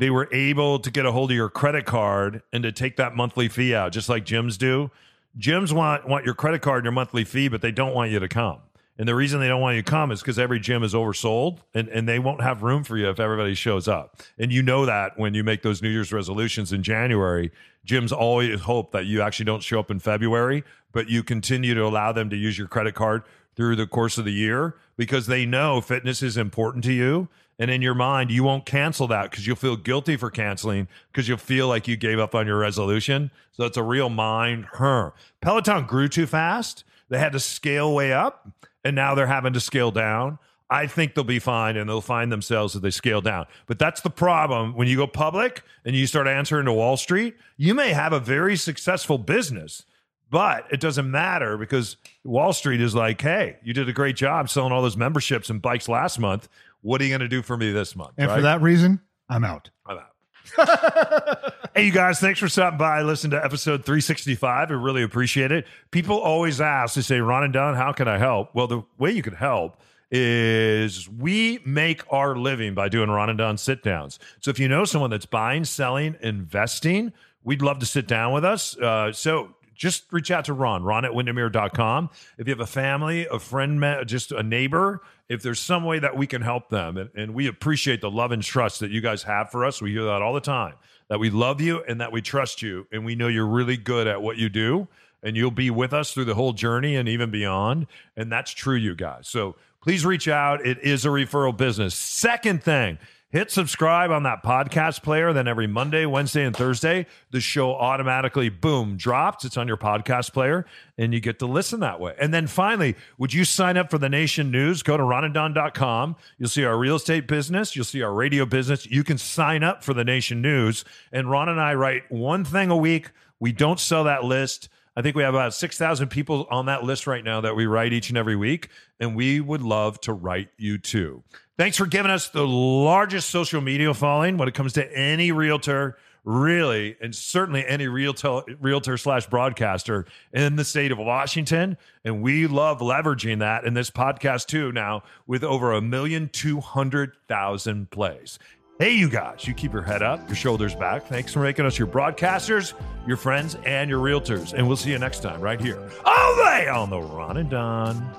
they 0.00 0.08
were 0.08 0.28
able 0.32 0.78
to 0.78 0.90
get 0.90 1.04
a 1.04 1.12
hold 1.12 1.30
of 1.30 1.36
your 1.36 1.50
credit 1.50 1.84
card 1.84 2.42
and 2.54 2.62
to 2.62 2.72
take 2.72 2.96
that 2.96 3.14
monthly 3.14 3.48
fee 3.48 3.74
out, 3.74 3.92
just 3.92 4.08
like 4.08 4.24
gyms 4.24 4.56
do. 4.56 4.90
Gyms 5.38 5.72
want 5.72 6.08
want 6.08 6.24
your 6.24 6.34
credit 6.34 6.62
card 6.62 6.78
and 6.78 6.84
your 6.86 6.92
monthly 6.92 7.22
fee, 7.22 7.48
but 7.48 7.60
they 7.60 7.70
don't 7.70 7.94
want 7.94 8.10
you 8.10 8.18
to 8.18 8.26
come. 8.26 8.60
And 9.00 9.08
the 9.08 9.14
reason 9.14 9.40
they 9.40 9.48
don't 9.48 9.62
want 9.62 9.76
you 9.76 9.82
to 9.82 9.90
come 9.90 10.12
is 10.12 10.20
because 10.20 10.38
every 10.38 10.60
gym 10.60 10.82
is 10.82 10.92
oversold 10.92 11.60
and, 11.72 11.88
and 11.88 12.06
they 12.06 12.18
won't 12.18 12.42
have 12.42 12.62
room 12.62 12.84
for 12.84 12.98
you 12.98 13.08
if 13.08 13.18
everybody 13.18 13.54
shows 13.54 13.88
up. 13.88 14.20
And 14.38 14.52
you 14.52 14.62
know 14.62 14.84
that 14.84 15.18
when 15.18 15.32
you 15.32 15.42
make 15.42 15.62
those 15.62 15.80
New 15.80 15.88
Year's 15.88 16.12
resolutions 16.12 16.70
in 16.70 16.82
January, 16.82 17.50
gyms 17.86 18.12
always 18.12 18.60
hope 18.60 18.92
that 18.92 19.06
you 19.06 19.22
actually 19.22 19.46
don't 19.46 19.62
show 19.62 19.80
up 19.80 19.90
in 19.90 20.00
February, 20.00 20.64
but 20.92 21.08
you 21.08 21.22
continue 21.22 21.72
to 21.72 21.82
allow 21.82 22.12
them 22.12 22.28
to 22.28 22.36
use 22.36 22.58
your 22.58 22.68
credit 22.68 22.94
card 22.94 23.22
through 23.56 23.76
the 23.76 23.86
course 23.86 24.18
of 24.18 24.26
the 24.26 24.34
year 24.34 24.76
because 24.98 25.26
they 25.26 25.46
know 25.46 25.80
fitness 25.80 26.22
is 26.22 26.36
important 26.36 26.84
to 26.84 26.92
you. 26.92 27.30
And 27.58 27.70
in 27.70 27.80
your 27.80 27.94
mind, 27.94 28.30
you 28.30 28.44
won't 28.44 28.66
cancel 28.66 29.06
that 29.06 29.30
because 29.30 29.46
you'll 29.46 29.56
feel 29.56 29.76
guilty 29.78 30.18
for 30.18 30.30
canceling 30.30 30.88
because 31.10 31.26
you'll 31.26 31.38
feel 31.38 31.68
like 31.68 31.88
you 31.88 31.96
gave 31.96 32.18
up 32.18 32.34
on 32.34 32.46
your 32.46 32.58
resolution. 32.58 33.30
So 33.52 33.64
it's 33.64 33.78
a 33.78 33.82
real 33.82 34.10
mind. 34.10 34.66
Her 34.72 35.14
Peloton 35.40 35.86
grew 35.86 36.08
too 36.08 36.26
fast. 36.26 36.84
They 37.08 37.18
had 37.18 37.32
to 37.32 37.40
scale 37.40 37.94
way 37.94 38.12
up, 38.12 38.48
and 38.84 38.96
now 38.96 39.14
they're 39.14 39.26
having 39.26 39.52
to 39.52 39.60
scale 39.60 39.90
down. 39.90 40.38
I 40.72 40.86
think 40.86 41.14
they'll 41.14 41.24
be 41.24 41.40
fine 41.40 41.76
and 41.76 41.88
they'll 41.90 42.00
find 42.00 42.30
themselves 42.30 42.76
as 42.76 42.82
they 42.82 42.90
scale 42.90 43.20
down. 43.20 43.46
But 43.66 43.80
that's 43.80 44.02
the 44.02 44.10
problem. 44.10 44.76
When 44.76 44.86
you 44.86 44.96
go 44.96 45.06
public 45.08 45.62
and 45.84 45.96
you 45.96 46.06
start 46.06 46.28
answering 46.28 46.66
to 46.66 46.72
Wall 46.72 46.96
Street, 46.96 47.34
you 47.56 47.74
may 47.74 47.92
have 47.92 48.12
a 48.12 48.20
very 48.20 48.56
successful 48.56 49.18
business, 49.18 49.84
but 50.30 50.66
it 50.70 50.78
doesn't 50.78 51.10
matter 51.10 51.58
because 51.58 51.96
Wall 52.22 52.52
Street 52.52 52.80
is 52.80 52.94
like, 52.94 53.20
hey, 53.20 53.56
you 53.64 53.74
did 53.74 53.88
a 53.88 53.92
great 53.92 54.14
job 54.14 54.48
selling 54.48 54.72
all 54.72 54.80
those 54.80 54.96
memberships 54.96 55.50
and 55.50 55.60
bikes 55.60 55.88
last 55.88 56.20
month. 56.20 56.48
What 56.82 57.00
are 57.00 57.04
you 57.04 57.10
going 57.10 57.20
to 57.20 57.28
do 57.28 57.42
for 57.42 57.56
me 57.56 57.72
this 57.72 57.96
month? 57.96 58.12
and 58.16 58.30
for 58.30 58.40
that 58.40 58.62
reason, 58.62 59.00
I'm 59.28 59.42
out. 59.44 59.70
I'm 59.86 59.98
out. 59.98 60.09
hey, 61.74 61.86
you 61.86 61.92
guys, 61.92 62.20
thanks 62.20 62.38
for 62.38 62.48
stopping 62.48 62.78
by. 62.78 63.02
Listen 63.02 63.30
to 63.30 63.44
episode 63.44 63.84
365. 63.84 64.70
I 64.70 64.74
really 64.74 65.02
appreciate 65.02 65.52
it. 65.52 65.66
People 65.90 66.18
always 66.18 66.60
ask, 66.60 66.94
they 66.94 67.02
say, 67.02 67.20
Ron 67.20 67.44
and 67.44 67.52
Don, 67.52 67.74
how 67.74 67.92
can 67.92 68.08
I 68.08 68.18
help? 68.18 68.54
Well, 68.54 68.66
the 68.66 68.82
way 68.98 69.12
you 69.12 69.22
can 69.22 69.34
help 69.34 69.76
is 70.10 71.08
we 71.08 71.60
make 71.64 72.02
our 72.12 72.36
living 72.36 72.74
by 72.74 72.88
doing 72.88 73.10
Ron 73.10 73.30
and 73.30 73.38
Don 73.38 73.56
sit 73.56 73.82
downs. 73.82 74.18
So 74.40 74.50
if 74.50 74.58
you 74.58 74.68
know 74.68 74.84
someone 74.84 75.10
that's 75.10 75.26
buying, 75.26 75.64
selling, 75.64 76.16
investing, 76.20 77.12
we'd 77.44 77.62
love 77.62 77.78
to 77.78 77.86
sit 77.86 78.08
down 78.08 78.32
with 78.32 78.44
us. 78.44 78.76
Uh, 78.76 79.12
so 79.12 79.54
just 79.80 80.04
reach 80.12 80.30
out 80.30 80.44
to 80.44 80.52
Ron, 80.52 80.84
ron 80.84 81.06
at 81.06 81.12
windermere.com. 81.12 82.10
If 82.36 82.46
you 82.46 82.52
have 82.52 82.60
a 82.60 82.66
family, 82.66 83.26
a 83.26 83.38
friend, 83.38 83.82
just 84.06 84.30
a 84.30 84.42
neighbor, 84.42 85.00
if 85.30 85.42
there's 85.42 85.58
some 85.58 85.84
way 85.84 85.98
that 85.98 86.14
we 86.14 86.26
can 86.26 86.42
help 86.42 86.68
them, 86.68 86.98
and, 86.98 87.08
and 87.14 87.34
we 87.34 87.46
appreciate 87.46 88.02
the 88.02 88.10
love 88.10 88.30
and 88.30 88.42
trust 88.42 88.80
that 88.80 88.90
you 88.90 89.00
guys 89.00 89.22
have 89.22 89.50
for 89.50 89.64
us. 89.64 89.80
We 89.80 89.92
hear 89.92 90.04
that 90.04 90.20
all 90.20 90.34
the 90.34 90.40
time 90.40 90.74
that 91.08 91.18
we 91.18 91.30
love 91.30 91.62
you 91.62 91.82
and 91.88 91.98
that 92.02 92.12
we 92.12 92.20
trust 92.20 92.60
you, 92.60 92.86
and 92.92 93.06
we 93.06 93.14
know 93.14 93.26
you're 93.26 93.46
really 93.46 93.78
good 93.78 94.06
at 94.06 94.20
what 94.20 94.36
you 94.36 94.50
do, 94.50 94.86
and 95.22 95.34
you'll 95.34 95.50
be 95.50 95.70
with 95.70 95.94
us 95.94 96.12
through 96.12 96.26
the 96.26 96.34
whole 96.34 96.52
journey 96.52 96.96
and 96.96 97.08
even 97.08 97.30
beyond. 97.30 97.86
And 98.18 98.30
that's 98.30 98.50
true, 98.50 98.76
you 98.76 98.94
guys. 98.94 99.28
So 99.28 99.56
please 99.82 100.04
reach 100.04 100.28
out. 100.28 100.64
It 100.64 100.78
is 100.80 101.06
a 101.06 101.08
referral 101.08 101.56
business. 101.56 101.94
Second 101.94 102.62
thing, 102.62 102.98
hit 103.30 103.50
subscribe 103.50 104.10
on 104.10 104.24
that 104.24 104.42
podcast 104.42 105.02
player. 105.02 105.32
Then 105.32 105.48
every 105.48 105.66
Monday, 105.66 106.04
Wednesday, 106.04 106.44
and 106.44 106.54
Thursday, 106.54 107.06
the 107.30 107.40
show 107.40 107.74
automatically, 107.74 108.48
boom, 108.48 108.96
drops. 108.96 109.44
It's 109.44 109.56
on 109.56 109.68
your 109.68 109.76
podcast 109.76 110.32
player, 110.32 110.66
and 110.98 111.14
you 111.14 111.20
get 111.20 111.38
to 111.38 111.46
listen 111.46 111.80
that 111.80 112.00
way. 112.00 112.14
And 112.20 112.34
then 112.34 112.46
finally, 112.46 112.96
would 113.18 113.32
you 113.32 113.44
sign 113.44 113.76
up 113.76 113.90
for 113.90 113.98
the 113.98 114.08
Nation 114.08 114.50
News? 114.50 114.82
Go 114.82 114.96
to 114.96 115.02
ronandon.com. 115.02 116.16
You'll 116.38 116.48
see 116.48 116.64
our 116.64 116.76
real 116.76 116.96
estate 116.96 117.26
business, 117.26 117.74
you'll 117.74 117.84
see 117.84 118.02
our 118.02 118.12
radio 118.12 118.44
business. 118.44 118.86
You 118.86 119.04
can 119.04 119.18
sign 119.18 119.62
up 119.62 119.82
for 119.82 119.94
the 119.94 120.04
Nation 120.04 120.42
News. 120.42 120.84
And 121.12 121.30
Ron 121.30 121.48
and 121.48 121.60
I 121.60 121.74
write 121.74 122.10
one 122.10 122.44
thing 122.44 122.70
a 122.70 122.76
week. 122.76 123.10
We 123.38 123.52
don't 123.52 123.80
sell 123.80 124.04
that 124.04 124.24
list. 124.24 124.68
I 124.96 125.02
think 125.02 125.16
we 125.16 125.22
have 125.22 125.34
about 125.34 125.54
6,000 125.54 126.08
people 126.08 126.46
on 126.50 126.66
that 126.66 126.82
list 126.82 127.06
right 127.06 127.24
now 127.24 127.40
that 127.40 127.54
we 127.54 127.66
write 127.66 127.92
each 127.92 128.08
and 128.08 128.18
every 128.18 128.36
week, 128.36 128.68
and 128.98 129.14
we 129.14 129.40
would 129.40 129.62
love 129.62 130.00
to 130.02 130.12
write 130.12 130.48
you 130.58 130.78
too. 130.78 131.22
Thanks 131.60 131.76
for 131.76 131.84
giving 131.84 132.10
us 132.10 132.30
the 132.30 132.46
largest 132.46 133.28
social 133.28 133.60
media 133.60 133.92
following 133.92 134.38
when 134.38 134.48
it 134.48 134.54
comes 134.54 134.72
to 134.72 134.96
any 134.96 135.30
realtor, 135.30 135.98
really, 136.24 136.96
and 137.02 137.14
certainly 137.14 137.66
any 137.66 137.86
realtor, 137.86 138.40
realtor 138.62 138.96
slash 138.96 139.26
broadcaster 139.26 140.06
in 140.32 140.56
the 140.56 140.64
state 140.64 140.90
of 140.90 140.96
Washington. 140.96 141.76
And 142.02 142.22
we 142.22 142.46
love 142.46 142.78
leveraging 142.78 143.40
that 143.40 143.66
in 143.66 143.74
this 143.74 143.90
podcast 143.90 144.46
too 144.46 144.72
now 144.72 145.02
with 145.26 145.44
over 145.44 145.74
a 145.74 145.82
million 145.82 146.30
two 146.32 146.60
hundred 146.60 147.12
thousand 147.28 147.90
plays. 147.90 148.38
Hey, 148.78 148.92
you 148.92 149.10
guys, 149.10 149.46
you 149.46 149.52
keep 149.52 149.74
your 149.74 149.82
head 149.82 150.02
up, 150.02 150.26
your 150.28 150.36
shoulders 150.36 150.74
back. 150.74 151.08
Thanks 151.08 151.34
for 151.34 151.40
making 151.40 151.66
us 151.66 151.78
your 151.78 151.88
broadcasters, 151.88 152.72
your 153.06 153.18
friends, 153.18 153.58
and 153.66 153.90
your 153.90 154.02
realtors. 154.02 154.54
And 154.54 154.66
we'll 154.66 154.78
see 154.78 154.92
you 154.92 154.98
next 154.98 155.20
time 155.20 155.42
right 155.42 155.60
here, 155.60 155.76
only 156.06 156.68
on 156.68 156.88
the 156.88 157.02
Ron 157.02 157.36
and 157.36 157.50
Don 157.50 158.16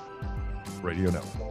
Radio 0.83 1.09
Network. 1.09 1.50